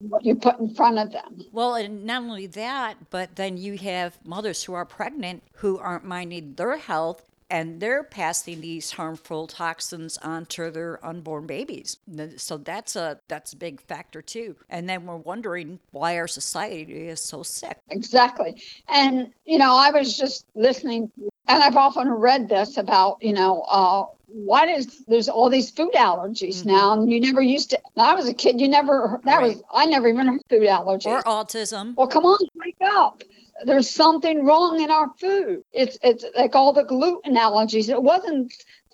What 0.00 0.24
you 0.24 0.34
put 0.34 0.58
in 0.58 0.74
front 0.74 0.98
of 0.98 1.12
them. 1.12 1.44
Well, 1.52 1.74
and 1.74 2.04
not 2.04 2.22
only 2.22 2.46
that, 2.48 2.96
but 3.10 3.36
then 3.36 3.56
you 3.56 3.78
have 3.78 4.18
mothers 4.24 4.64
who 4.64 4.74
are 4.74 4.84
pregnant 4.84 5.42
who 5.54 5.78
aren't 5.78 6.04
minding 6.04 6.54
their 6.54 6.76
health 6.76 7.22
and 7.50 7.78
they're 7.78 8.02
passing 8.02 8.60
these 8.60 8.92
harmful 8.92 9.46
toxins 9.46 10.16
onto 10.18 10.70
their 10.70 11.04
unborn 11.04 11.46
babies. 11.46 11.98
So 12.36 12.56
that's 12.56 12.96
a 12.96 13.20
that's 13.28 13.52
a 13.52 13.56
big 13.56 13.80
factor 13.82 14.22
too. 14.22 14.56
And 14.70 14.88
then 14.88 15.06
we're 15.06 15.16
wondering 15.16 15.78
why 15.92 16.18
our 16.18 16.26
society 16.26 17.08
is 17.08 17.20
so 17.20 17.42
sick. 17.42 17.78
Exactly. 17.90 18.60
And 18.88 19.30
you 19.44 19.58
know, 19.58 19.76
I 19.76 19.90
was 19.90 20.16
just 20.16 20.46
listening 20.54 21.12
and 21.46 21.62
I've 21.62 21.76
often 21.76 22.08
read 22.08 22.48
this 22.48 22.78
about, 22.78 23.18
you 23.20 23.34
know, 23.34 23.60
uh, 23.68 24.06
what 24.34 24.68
is 24.68 25.04
there's 25.06 25.28
all 25.28 25.48
these 25.48 25.70
food 25.70 25.92
allergies 25.94 26.58
mm-hmm. 26.58 26.70
now 26.70 26.92
and 26.92 27.10
you 27.10 27.20
never 27.20 27.40
used 27.40 27.70
to 27.70 27.78
when 27.94 28.04
i 28.04 28.14
was 28.14 28.28
a 28.28 28.34
kid 28.34 28.60
you 28.60 28.66
never 28.66 29.20
that 29.24 29.36
right. 29.36 29.54
was 29.54 29.62
i 29.72 29.86
never 29.86 30.08
even 30.08 30.26
heard 30.26 30.40
food 30.50 30.62
allergies 30.62 31.06
or 31.06 31.22
autism 31.22 31.94
well 31.94 32.08
come 32.08 32.24
on 32.24 32.38
wake 32.56 32.76
up 32.82 33.22
there's 33.64 33.88
something 33.88 34.44
wrong 34.44 34.80
in 34.80 34.90
our 34.90 35.08
food 35.20 35.62
it's 35.72 35.96
it's 36.02 36.24
like 36.36 36.56
all 36.56 36.72
the 36.72 36.82
gluten 36.82 37.36
allergies 37.36 37.88
it 37.88 38.02
wasn't 38.02 38.52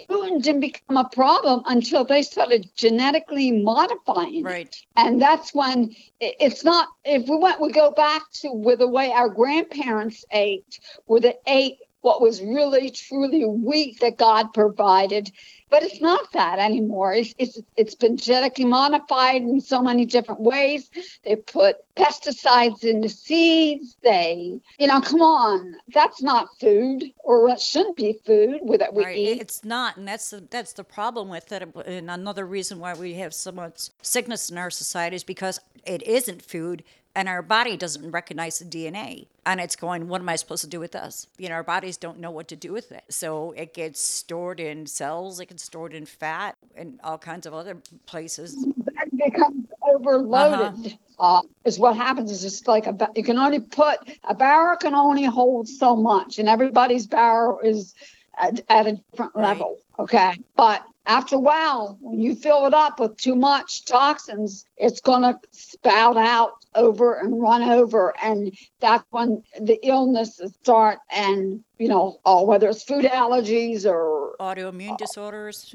gluten 0.09 0.43
didn't 0.43 0.61
become 0.61 0.99
a 0.99 1.09
problem 1.09 1.63
until 1.65 2.05
they 2.05 2.21
started 2.21 2.69
genetically 2.77 3.51
modifying 3.51 4.43
right 4.43 4.67
it. 4.67 4.83
and 4.97 5.23
that's 5.23 5.55
when 5.55 5.95
it's 6.21 6.65
not 6.65 6.89
if 7.07 7.27
we 7.31 7.37
went 7.39 7.59
we 7.63 7.73
go 7.73 7.91
back 7.93 8.31
to 8.33 8.53
with 8.53 8.81
the 8.81 8.87
way 8.87 9.11
our 9.11 9.31
grandparents 9.31 10.23
ate 10.33 10.79
where 11.07 11.21
they 11.21 11.35
ate 11.47 11.79
what 12.03 12.21
was 12.21 12.41
really 12.41 12.91
truly 12.91 13.45
wheat 13.45 14.01
that 14.01 14.17
God 14.17 14.53
provided. 14.55 15.31
But 15.69 15.85
it's 15.85 16.01
not 16.01 16.33
that 16.33 16.59
anymore. 16.59 17.15
It's, 17.15 17.33
it's 17.39 17.61
it's 17.77 17.95
been 17.95 18.17
genetically 18.17 18.65
modified 18.65 19.43
in 19.43 19.61
so 19.61 19.81
many 19.81 20.05
different 20.05 20.41
ways. 20.41 20.91
They 21.25 21.37
put 21.37 21.77
pesticides 21.95 22.83
in 22.83 23.03
the 23.03 23.09
seeds. 23.09 23.97
They, 24.03 24.59
you 24.79 24.87
know, 24.89 25.01
come 25.01 25.21
on, 25.21 25.77
that's 25.95 26.23
not 26.23 26.49
food, 26.59 27.05
or 27.23 27.49
it 27.51 27.61
shouldn't 27.61 27.97
be 27.97 28.19
food 28.27 28.61
that 28.81 28.95
we 28.95 29.05
right. 29.05 29.17
eat. 29.17 29.41
It's 29.41 29.65
not, 29.65 29.97
and 29.97 30.09
that's 30.09 30.31
the, 30.31 30.43
that's 30.51 30.73
the 30.73 30.85
problem 30.85 31.29
with 31.29 31.53
it. 31.53 31.63
And 31.63 32.11
another 32.11 32.47
reason 32.47 32.81
why 32.81 32.95
we 32.95 33.15
have 33.15 33.33
so 33.33 33.53
much 33.53 33.91
sickness 34.03 34.51
in 34.51 34.59
our 34.59 34.71
society 34.71 35.17
is 35.17 35.25
because 35.25 35.61
it 35.87 36.03
isn't 36.03 36.43
food 36.43 36.83
and 37.15 37.29
our 37.29 37.43
body 37.43 37.77
doesn't 37.77 38.11
recognize 38.11 38.59
the 38.59 38.65
DNA. 38.65 39.27
And 39.45 39.61
it's 39.61 39.75
going, 39.75 40.07
what 40.09 40.21
am 40.21 40.29
I 40.29 40.37
supposed 40.37 40.63
to 40.63 40.69
do 40.69 40.79
with 40.79 40.93
this? 40.93 41.27
You 41.39 41.49
know, 41.49 41.57
our 41.57 41.63
bodies 41.63 41.97
don't 41.97 42.21
know 42.21 42.31
what 42.31 42.49
to 42.49 42.57
do 42.57 42.73
with 42.73 42.93
it. 42.93 43.03
So 43.09 43.53
it 43.53 43.75
gets 43.75 44.01
stored 44.01 44.61
in 44.61 44.87
cells, 44.87 45.41
it 45.41 45.49
gets 45.49 45.65
stored 45.65 45.95
in 45.95 46.07
fat, 46.07 46.57
and 46.77 47.01
all 47.03 47.19
kinds 47.19 47.47
of 47.47 47.55
other 47.55 47.79
places. 48.07 48.57
It 49.03 49.33
becomes 49.33 49.67
overloaded. 49.83 50.87
Uh-huh. 50.87 50.97
Uh, 51.19 51.43
is 51.67 51.79
what 51.79 51.97
happens 51.97 52.31
is 52.31 52.41
just 52.41 52.67
like 52.67 52.87
a 52.87 52.97
you 53.15 53.23
can 53.23 53.37
only 53.37 53.61
put 53.61 53.99
a 54.25 54.35
barrel 54.35 54.75
can 54.79 54.95
only 54.95 55.25
hold 55.25 55.69
so 55.69 55.95
much, 55.95 56.39
and 56.39 56.49
everybody's 56.49 57.07
barrel 57.07 57.61
is 57.61 57.95
at, 58.41 58.61
at 58.71 58.87
a 58.87 58.93
different 58.93 59.35
right. 59.35 59.49
level. 59.49 59.79
Okay, 60.01 60.33
but 60.57 60.83
after 61.05 61.37
a 61.37 61.41
while, 61.41 61.99
when 62.01 62.21
you 62.21 62.35
fill 62.35 62.65
it 62.65 62.73
up 62.73 62.99
with 62.99 63.19
too 63.19 63.35
much 63.35 63.85
toxins, 63.85 64.65
it's 64.79 65.01
going 65.03 65.21
to 65.21 65.39
spout 65.51 66.17
out 66.17 66.53
over 66.75 67.19
and 67.19 67.39
run 67.43 67.63
over. 67.63 68.15
And 68.23 68.57
that's 68.81 69.05
when 69.11 69.43
the 69.61 69.79
illnesses 69.87 70.55
start. 70.63 71.01
And, 71.11 71.63
you 71.79 71.89
know, 71.89 72.19
uh, 72.25 72.43
whether 72.43 72.71
it's 72.71 72.83
food 72.83 73.05
allergies 73.05 73.85
or 73.85 74.37
autoimmune 74.41 74.93
uh, 74.93 74.97
disorders. 74.97 75.75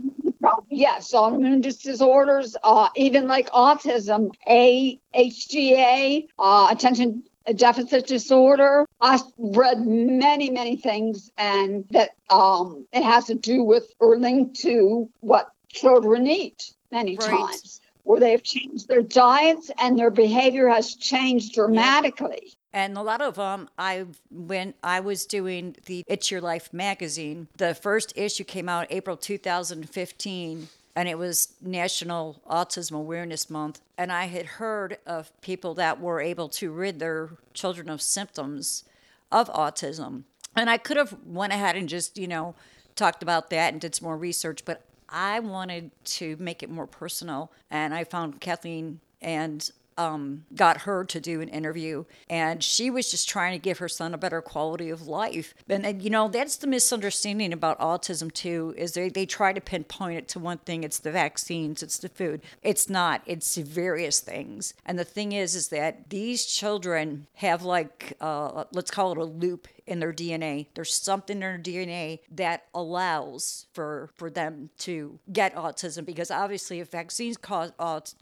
Yes, 0.71 1.11
autoimmune 1.13 1.61
disorders, 1.61 2.55
uh, 2.63 2.89
even 2.95 3.27
like 3.27 3.49
autism, 3.51 4.31
ADHD, 4.47 6.27
uh, 6.39 6.67
attention 6.71 7.23
deficit 7.53 8.07
disorder. 8.07 8.85
I've 9.01 9.21
read 9.37 9.85
many, 9.85 10.49
many 10.49 10.75
things, 10.75 11.31
and 11.37 11.85
that 11.91 12.11
um, 12.29 12.85
it 12.91 13.03
has 13.03 13.25
to 13.25 13.35
do 13.35 13.63
with 13.63 13.93
or 13.99 14.17
linked 14.17 14.55
to 14.61 15.09
what 15.19 15.51
children 15.69 16.27
eat 16.27 16.73
many 16.91 17.17
right. 17.17 17.29
times, 17.29 17.81
where 18.03 18.19
they've 18.19 18.43
changed 18.43 18.87
their 18.87 19.01
diets 19.01 19.71
and 19.79 19.97
their 19.97 20.11
behavior 20.11 20.69
has 20.69 20.95
changed 20.95 21.53
dramatically. 21.53 22.53
And 22.73 22.97
a 22.97 23.01
lot 23.01 23.21
of 23.21 23.35
them, 23.35 23.69
I 23.77 24.05
when 24.29 24.73
I 24.83 24.99
was 24.99 25.25
doing 25.25 25.77
the 25.85 26.03
It's 26.07 26.29
Your 26.29 26.41
Life 26.41 26.73
magazine, 26.73 27.47
the 27.55 27.73
first 27.73 28.11
issue 28.17 28.43
came 28.43 28.67
out 28.67 28.87
April 28.89 29.15
2015 29.15 30.67
and 30.95 31.09
it 31.09 31.17
was 31.17 31.53
National 31.61 32.41
Autism 32.49 32.93
Awareness 32.93 33.49
Month. 33.49 33.81
And 33.97 34.11
I 34.11 34.25
had 34.25 34.45
heard 34.45 34.97
of 35.05 35.31
people 35.41 35.73
that 35.75 35.99
were 35.99 36.21
able 36.21 36.47
to 36.49 36.71
rid 36.71 36.99
their 36.99 37.31
children 37.53 37.89
of 37.89 38.01
symptoms 38.01 38.85
of 39.31 39.49
autism. 39.49 40.23
And 40.55 40.69
I 40.69 40.77
could 40.77 40.95
have 40.95 41.17
went 41.25 41.51
ahead 41.51 41.75
and 41.75 41.89
just, 41.89 42.17
you 42.17 42.27
know, 42.27 42.55
talked 42.95 43.21
about 43.21 43.49
that 43.49 43.73
and 43.73 43.81
did 43.81 43.93
some 43.93 44.05
more 44.05 44.17
research, 44.17 44.63
but 44.63 44.83
I 45.09 45.41
wanted 45.41 45.91
to 46.05 46.37
make 46.39 46.63
it 46.63 46.69
more 46.69 46.87
personal. 46.87 47.51
And 47.69 47.93
I 47.93 48.05
found 48.05 48.39
Kathleen 48.39 49.01
and 49.21 49.69
um, 49.97 50.45
got 50.53 50.81
her 50.81 51.05
to 51.05 51.19
do 51.19 51.41
an 51.41 51.49
interview, 51.49 52.05
and 52.29 52.63
she 52.63 52.89
was 52.89 53.09
just 53.09 53.29
trying 53.29 53.53
to 53.53 53.59
give 53.59 53.77
her 53.79 53.87
son 53.87 54.13
a 54.13 54.17
better 54.17 54.41
quality 54.41 54.89
of 54.89 55.07
life. 55.07 55.53
And, 55.69 55.85
and, 55.85 56.01
you 56.01 56.09
know, 56.09 56.27
that's 56.27 56.57
the 56.57 56.67
misunderstanding 56.67 57.53
about 57.53 57.79
autism 57.79 58.33
too. 58.33 58.73
Is 58.77 58.93
they 58.93 59.09
they 59.09 59.25
try 59.25 59.53
to 59.53 59.61
pinpoint 59.61 60.17
it 60.17 60.27
to 60.29 60.39
one 60.39 60.57
thing. 60.59 60.83
It's 60.83 60.99
the 60.99 61.11
vaccines. 61.11 61.81
It's 61.81 61.97
the 61.97 62.09
food. 62.09 62.41
It's 62.61 62.89
not. 62.89 63.21
It's 63.25 63.55
various 63.57 64.19
things. 64.19 64.73
And 64.85 64.99
the 64.99 65.05
thing 65.05 65.31
is, 65.31 65.55
is 65.55 65.69
that 65.69 66.09
these 66.09 66.45
children 66.45 67.27
have 67.35 67.63
like 67.63 68.17
uh, 68.19 68.65
let's 68.71 68.91
call 68.91 69.11
it 69.11 69.17
a 69.17 69.23
loop 69.23 69.67
in 69.87 69.99
their 69.99 70.13
DNA. 70.13 70.67
There's 70.73 70.93
something 70.93 71.35
in 71.35 71.39
their 71.39 71.57
DNA 71.57 72.19
that 72.31 72.65
allows 72.73 73.67
for 73.73 74.09
for 74.15 74.29
them 74.29 74.69
to 74.79 75.19
get 75.31 75.55
autism 75.55 76.05
because 76.05 76.31
obviously 76.31 76.79
if 76.79 76.89
vaccines 76.89 77.37
caused 77.37 77.73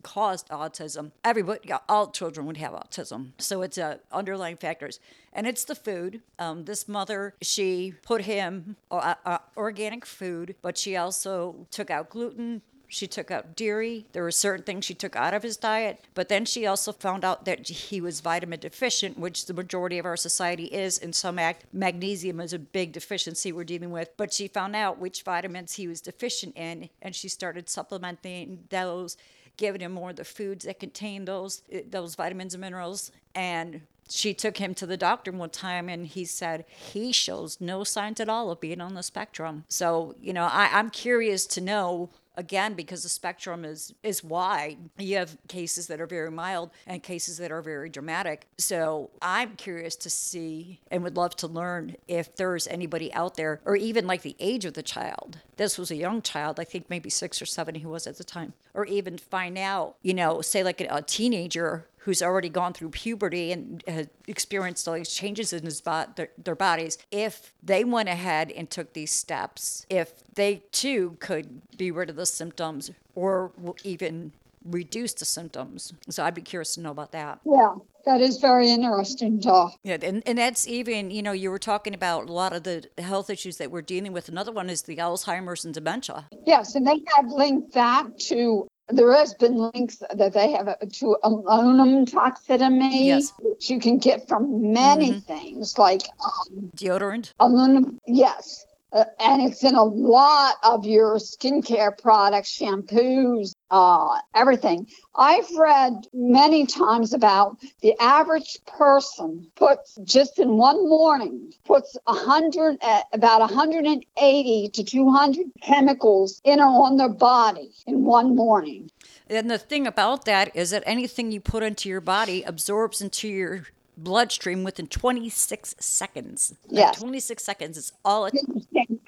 caused 0.03 0.49
autism, 0.49 1.11
everybody 1.23 1.71
all 1.87 2.11
children 2.11 2.45
would 2.47 2.57
have 2.57 2.73
autism. 2.73 3.31
So 3.37 3.61
it's 3.61 3.77
uh, 3.77 3.97
underlying 4.11 4.57
factors 4.57 4.99
and 5.31 5.47
it's 5.47 5.65
the 5.65 5.75
food. 5.75 6.21
Um, 6.39 6.65
this 6.65 6.87
mother, 6.87 7.35
she 7.41 7.93
put 8.03 8.23
him 8.23 8.75
uh, 8.91 9.15
uh, 9.25 9.37
organic 9.57 10.05
food, 10.05 10.55
but 10.61 10.77
she 10.77 10.95
also 10.95 11.67
took 11.71 11.89
out 11.89 12.09
gluten, 12.09 12.61
she 12.93 13.07
took 13.07 13.31
out 13.31 13.55
dairy. 13.55 14.05
There 14.11 14.21
were 14.21 14.31
certain 14.31 14.63
things 14.63 14.85
she 14.85 14.93
took 14.93 15.15
out 15.15 15.33
of 15.33 15.41
his 15.41 15.57
diet. 15.57 16.05
But 16.13 16.29
then 16.29 16.45
she 16.45 16.67
also 16.67 16.91
found 16.91 17.25
out 17.25 17.45
that 17.45 17.67
he 17.67 17.99
was 17.99 18.21
vitamin 18.21 18.59
deficient, 18.59 19.17
which 19.17 19.47
the 19.47 19.53
majority 19.53 19.97
of 19.97 20.05
our 20.05 20.15
society 20.15 20.65
is. 20.65 20.99
In 20.99 21.11
some 21.11 21.39
act, 21.39 21.65
magnesium 21.73 22.39
is 22.39 22.53
a 22.53 22.59
big 22.59 22.91
deficiency 22.91 23.51
we're 23.51 23.63
dealing 23.63 23.89
with. 23.89 24.15
But 24.15 24.31
she 24.31 24.47
found 24.47 24.75
out 24.75 24.99
which 24.99 25.23
vitamins 25.23 25.73
he 25.73 25.87
was 25.87 26.01
deficient 26.01 26.55
in, 26.55 26.89
and 27.01 27.15
she 27.15 27.29
started 27.29 27.67
supplementing 27.67 28.65
those, 28.69 29.17
giving 29.57 29.81
him 29.81 29.93
more 29.93 30.11
of 30.11 30.17
the 30.17 30.23
foods 30.23 30.65
that 30.65 30.79
contain 30.79 31.25
those 31.25 31.63
eh, 31.71 31.81
those 31.89 32.13
vitamins 32.13 32.53
and 32.53 32.61
minerals. 32.61 33.11
And 33.33 33.81
she 34.07 34.35
took 34.35 34.57
him 34.57 34.75
to 34.75 34.85
the 34.85 34.97
doctor 34.97 35.31
one 35.31 35.49
time 35.49 35.89
and 35.89 36.05
he 36.05 36.25
said 36.25 36.65
he 36.67 37.11
shows 37.11 37.59
no 37.59 37.83
signs 37.83 38.19
at 38.19 38.29
all 38.29 38.51
of 38.51 38.59
being 38.59 38.81
on 38.81 38.93
the 38.93 39.01
spectrum. 39.01 39.63
So, 39.69 40.13
you 40.21 40.33
know, 40.33 40.43
I, 40.43 40.69
I'm 40.73 40.89
curious 40.89 41.45
to 41.47 41.61
know 41.61 42.09
again 42.35 42.73
because 42.73 43.03
the 43.03 43.09
spectrum 43.09 43.65
is 43.65 43.93
is 44.03 44.23
wide. 44.23 44.77
You 44.97 45.17
have 45.17 45.37
cases 45.47 45.87
that 45.87 46.01
are 46.01 46.07
very 46.07 46.31
mild 46.31 46.71
and 46.87 47.01
cases 47.01 47.37
that 47.37 47.51
are 47.51 47.61
very 47.61 47.89
dramatic. 47.89 48.47
So 48.57 49.11
i'm 49.21 49.55
curious 49.55 49.95
to 49.97 50.09
see 50.09 50.79
and 50.91 51.03
would 51.03 51.17
love 51.17 51.35
to 51.37 51.47
learn 51.47 51.95
if 52.07 52.35
there's 52.35 52.67
anybody 52.67 53.13
out 53.13 53.35
there 53.35 53.61
or 53.65 53.75
even 53.75 54.07
like 54.07 54.21
the 54.21 54.35
age 54.39 54.65
of 54.65 54.73
the 54.73 54.83
child. 54.83 55.39
This 55.57 55.77
was 55.77 55.91
a 55.91 55.95
young 55.95 56.21
child 56.21 56.59
i 56.59 56.63
think 56.63 56.89
maybe 56.89 57.09
six 57.09 57.41
or 57.41 57.45
seven 57.45 57.75
he 57.75 57.85
was 57.85 58.07
at 58.07 58.17
the 58.17 58.23
time. 58.23 58.53
Or 58.73 58.85
even 58.85 59.17
find 59.17 59.57
out 59.57 59.95
you 60.01 60.13
know 60.13 60.41
say 60.41 60.63
like 60.63 60.81
a, 60.81 61.03
teenager 61.05 61.85
who's 62.03 62.21
already 62.21 62.49
gone 62.49 62.73
through 62.73 62.89
puberty 62.89 63.51
and 63.51 63.81
has 63.87 64.07
experienced 64.27 64.87
all 64.87 64.93
these 64.93 65.13
changes 65.13 65.53
in 65.53 65.63
his 65.63 65.79
bo- 65.79 66.05
their, 66.15 66.29
their 66.37 66.55
bodies, 66.55 66.97
if 67.11 67.53
they 67.63 67.83
went 67.83 68.09
ahead 68.09 68.51
and 68.51 68.69
took 68.69 68.93
these 68.93 69.11
steps, 69.11 69.85
if 69.89 70.23
they 70.35 70.63
too 70.71 71.15
could 71.19 71.61
be 71.77 71.91
rid 71.91 72.09
of 72.09 72.17
the 72.17 72.25
symptoms 72.25 72.91
or 73.15 73.51
even 73.83 74.33
reduce 74.65 75.13
the 75.13 75.25
symptoms. 75.25 75.93
So 76.09 76.23
I'd 76.23 76.33
be 76.33 76.41
curious 76.41 76.75
to 76.75 76.81
know 76.81 76.91
about 76.91 77.11
that. 77.13 77.39
Yeah, 77.45 77.75
that 78.05 78.21
is 78.21 78.37
very 78.37 78.69
interesting, 78.69 79.39
Doc. 79.39 79.73
Yeah, 79.83 79.97
and, 80.01 80.23
and 80.25 80.37
that's 80.37 80.67
even, 80.67 81.09
you 81.11 81.21
know, 81.21 81.31
you 81.31 81.51
were 81.51 81.59
talking 81.59 81.93
about 81.93 82.29
a 82.29 82.33
lot 82.33 82.53
of 82.53 82.63
the 82.63 82.87
health 82.97 83.29
issues 83.29 83.57
that 83.57 83.71
we're 83.71 83.81
dealing 83.81 84.13
with. 84.13 84.29
Another 84.29 84.51
one 84.51 84.69
is 84.69 84.81
the 84.81 84.97
Alzheimer's 84.97 85.63
and 85.65 85.73
dementia. 85.73 86.27
Yes, 86.45 86.75
and 86.75 86.85
they 86.85 87.01
have 87.15 87.27
linked 87.27 87.73
that 87.73 88.19
to 88.27 88.67
there 88.95 89.13
has 89.13 89.33
been 89.33 89.57
links 89.57 90.01
that 90.13 90.33
they 90.33 90.51
have 90.51 90.77
to 90.79 91.17
aluminum 91.23 92.05
toxicity, 92.05 93.05
yes. 93.05 93.33
which 93.39 93.69
you 93.69 93.79
can 93.79 93.97
get 93.97 94.27
from 94.27 94.71
many 94.73 95.11
mm-hmm. 95.11 95.19
things 95.19 95.77
like 95.77 96.03
um, 96.23 96.71
deodorant. 96.75 97.33
Aluminum, 97.39 97.99
yes. 98.07 98.65
Uh, 98.91 99.05
and 99.19 99.41
it's 99.41 99.63
in 99.63 99.73
a 99.73 99.83
lot 99.83 100.55
of 100.63 100.85
your 100.85 101.15
skincare 101.15 101.97
products, 101.97 102.59
shampoos, 102.59 103.52
uh, 103.73 104.19
everything. 104.35 104.87
I've 105.15 105.49
read 105.57 106.05
many 106.13 106.67
times 106.67 107.11
about 107.11 107.57
the 107.81 107.99
average 107.99 108.59
person 108.67 109.47
puts 109.55 109.97
just 110.03 110.37
in 110.37 110.57
one 110.57 110.87
morning 110.87 111.51
puts 111.65 111.97
a 112.05 112.13
hundred 112.13 112.77
uh, 112.83 113.01
about 113.13 113.39
180 113.39 114.69
to 114.69 114.83
200 114.83 115.47
chemicals 115.63 116.39
in 116.43 116.59
or 116.59 116.85
on 116.85 116.97
their 116.97 117.09
body 117.09 117.71
in 117.87 118.05
one 118.05 118.35
morning. 118.35 118.91
And 119.27 119.49
the 119.49 119.57
thing 119.57 119.87
about 119.87 120.25
that 120.25 120.55
is 120.55 120.69
that 120.69 120.83
anything 120.85 121.31
you 121.31 121.41
put 121.41 121.63
into 121.63 121.89
your 121.89 122.01
body 122.01 122.43
absorbs 122.43 123.01
into 123.01 123.27
your 123.27 123.63
bloodstream 123.97 124.63
within 124.63 124.85
26 124.85 125.75
seconds. 125.79 126.53
Like 126.67 126.93
Yes. 126.93 126.99
26 126.99 127.43
seconds 127.43 127.77
is 127.77 127.91
all 128.05 128.27
it 128.27 128.35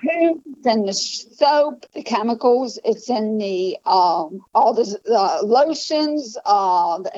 In 0.07 0.41
it's 0.45 0.67
in 0.67 0.85
the 0.85 0.93
soap, 0.93 1.85
the 1.93 2.03
chemicals. 2.03 2.79
It's 2.83 3.09
in 3.09 3.37
the 3.37 3.77
um, 3.85 4.41
all 4.53 4.73
the 4.73 4.99
lotions, 5.43 6.37
uh, 6.45 6.99
the 6.99 7.11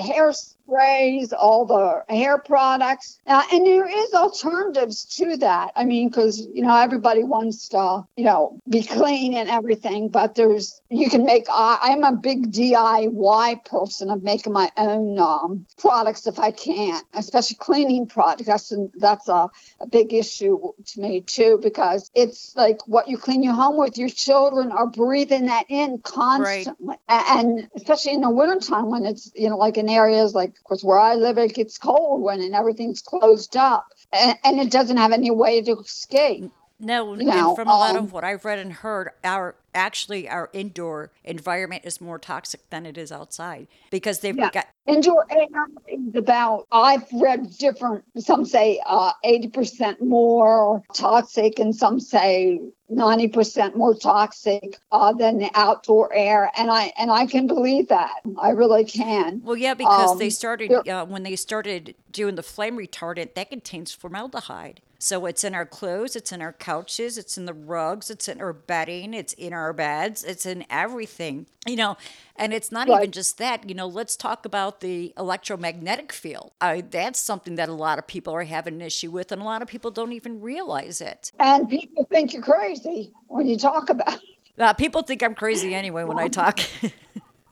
hairsprays, 0.68 1.34
all 1.38 1.66
the 1.66 2.04
hair 2.14 2.38
products. 2.38 3.20
Uh, 3.26 3.44
and 3.52 3.66
there 3.66 3.88
is 3.88 4.14
alternatives 4.14 5.06
to 5.18 5.38
that. 5.38 5.72
I 5.76 5.86
mean, 5.86 6.10
because 6.10 6.40
you 6.54 6.62
know 6.62 6.76
everybody 6.76 7.24
wants 7.24 7.70
to 7.70 8.06
you 8.16 8.26
know 8.26 8.60
be 8.70 8.84
clean 8.84 9.34
and 9.34 9.50
everything, 9.50 10.10
but 10.10 10.36
there's 10.36 10.82
you 10.90 11.10
can 11.10 11.26
make. 11.26 11.46
I, 11.50 11.80
I'm 11.82 12.04
a 12.04 12.14
big 12.16 12.52
DIY 12.52 13.66
person 13.66 14.10
of 14.10 14.24
making 14.24 14.54
my 14.54 14.72
own 14.78 15.20
um, 15.20 15.66
products 15.78 16.28
if 16.28 16.40
I 16.40 16.52
can, 16.52 17.02
especially 17.14 17.58
cleaning 17.58 18.08
products. 18.08 18.46
That's 18.46 18.74
that's 18.96 19.28
a 19.28 19.50
a 19.80 19.88
big 19.88 20.14
issue 20.14 20.60
to 20.86 21.02
me 21.02 21.22
too 21.22 21.60
because 21.62 22.10
it's 22.16 22.56
like 22.56 22.80
what 22.88 23.08
you 23.08 23.18
clean 23.18 23.44
your 23.44 23.54
home 23.54 23.78
with 23.78 23.98
your 23.98 24.10
children 24.10 24.72
are 24.72 24.88
breathing 24.88 25.46
that 25.48 25.66
in 25.70 26.00
constantly 26.00 26.96
A- 27.10 27.24
and 27.30 27.70
especially 27.76 28.14
in 28.14 28.22
the 28.22 28.30
wintertime 28.30 28.90
when 28.90 29.06
it's 29.06 29.32
you 29.36 29.50
know 29.50 29.58
like 29.58 29.78
in 29.78 29.90
areas 29.90 30.34
like 30.34 30.54
of 30.60 30.64
course 30.66 30.84
where 30.84 31.00
i 31.00 31.16
live 31.16 31.38
it 31.38 31.54
gets 31.54 31.78
cold 31.78 32.22
when 32.22 32.42
and 32.42 32.56
everything's 32.56 33.02
closed 33.02 33.58
up 33.58 33.86
and, 34.14 34.38
and 34.44 34.60
it 34.60 34.72
doesn't 34.72 34.98
have 34.98 35.12
any 35.12 35.32
way 35.32 35.62
to 35.62 35.78
escape 35.80 36.52
No, 36.80 37.14
and 37.14 37.56
from 37.56 37.68
a 37.68 37.78
lot 37.78 37.96
um, 37.96 38.06
of 38.06 38.14
what 38.14 38.24
I've 38.24 38.46
read 38.46 38.60
and 38.60 38.72
heard, 38.72 39.10
our 39.24 39.56
actually 39.74 40.28
our 40.28 40.50
indoor 40.54 41.12
environment 41.24 41.84
is 41.86 42.02
more 42.02 42.18
toxic 42.20 42.68
than 42.70 42.86
it 42.86 42.98
is 42.98 43.12
outside 43.12 43.68
because 43.92 44.20
they've 44.20 44.36
Yeah. 44.36 44.50
got 44.52 44.68
indoor 44.88 45.26
air 45.30 45.46
is 45.88 46.16
about 46.16 46.66
i've 46.72 47.06
read 47.14 47.56
different 47.58 48.04
some 48.18 48.44
say 48.46 48.82
uh, 48.88 49.12
80% 49.24 50.02
more 50.02 50.82
toxic 50.94 51.60
and 51.60 51.76
some 51.76 52.00
say 52.00 52.60
90% 52.92 53.76
more 53.76 53.94
toxic 53.94 54.80
uh, 54.92 55.14
than 55.14 55.38
the 55.38 55.52
outdoor 55.54 56.12
air 56.14 56.50
and 56.58 56.72
i 56.72 56.92
and 56.98 57.12
i 57.12 57.26
can 57.28 57.46
believe 57.46 57.88
that 57.90 58.16
i 58.42 58.50
really 58.50 58.84
can 58.86 59.42
well, 59.44 59.58
yeah, 59.58 59.74
because 59.76 60.18
they 60.18 60.26
Um, 60.26 60.32
started 60.32 60.88
uh, 60.88 61.06
when 61.06 61.24
they 61.24 61.36
started 61.36 61.94
doing 62.12 62.36
the 62.36 62.44
flame 62.44 62.78
retardant 62.78 63.36
that 63.36 63.50
contains 63.50 63.92
formaldehyde. 63.92 64.82
So 65.00 65.26
it's 65.26 65.44
in 65.44 65.54
our 65.54 65.66
clothes, 65.66 66.16
it's 66.16 66.32
in 66.32 66.42
our 66.42 66.54
couches, 66.54 67.18
it's 67.18 67.38
in 67.38 67.46
the 67.46 67.54
rugs, 67.54 68.10
it's 68.10 68.28
in 68.28 68.42
our 68.42 68.54
bedding, 68.54 69.14
it's 69.14 69.34
in 69.34 69.54
our 69.54 69.74
beds, 69.74 70.24
it's 70.24 70.46
in 70.46 70.66
everything. 70.70 71.46
You 71.68 71.76
know, 71.76 71.98
and 72.36 72.54
it's 72.54 72.72
not 72.72 72.88
even 72.90 73.12
just 73.12 73.38
that. 73.38 73.68
You 73.68 73.76
know, 73.76 73.88
let's 73.88 74.16
talk 74.16 74.46
about 74.46 74.82
the 74.82 75.14
electromagnetic 75.18 76.12
field. 76.14 76.52
Uh, 76.62 76.82
that's 76.90 77.20
something 77.20 77.56
that 77.56 77.70
a 77.70 77.74
lot 77.74 78.00
of 78.00 78.08
people 78.08 78.34
are 78.34 78.44
having 78.44 78.76
an 78.76 78.82
issue 78.82 79.12
with, 79.12 79.32
and 79.32 79.42
a 79.42 79.46
lot 79.46 79.62
of 79.62 79.68
people 79.68 79.92
don't 79.92 80.14
even 80.14 80.42
realize 80.42 81.02
it. 81.02 81.32
and 81.40 81.70
people 81.70 82.06
think 82.06 82.34
you're 82.34 82.42
crazy 82.42 83.12
when 83.28 83.48
you 83.48 83.58
talk 83.58 83.90
about 83.90 84.16
it. 84.16 84.22
Uh, 84.58 84.74
people 84.74 85.04
think 85.04 85.22
I'm 85.22 85.36
crazy 85.36 85.76
anyway 85.76 86.04
when 86.04 86.18
I 86.18 86.30
talk. 86.30 86.60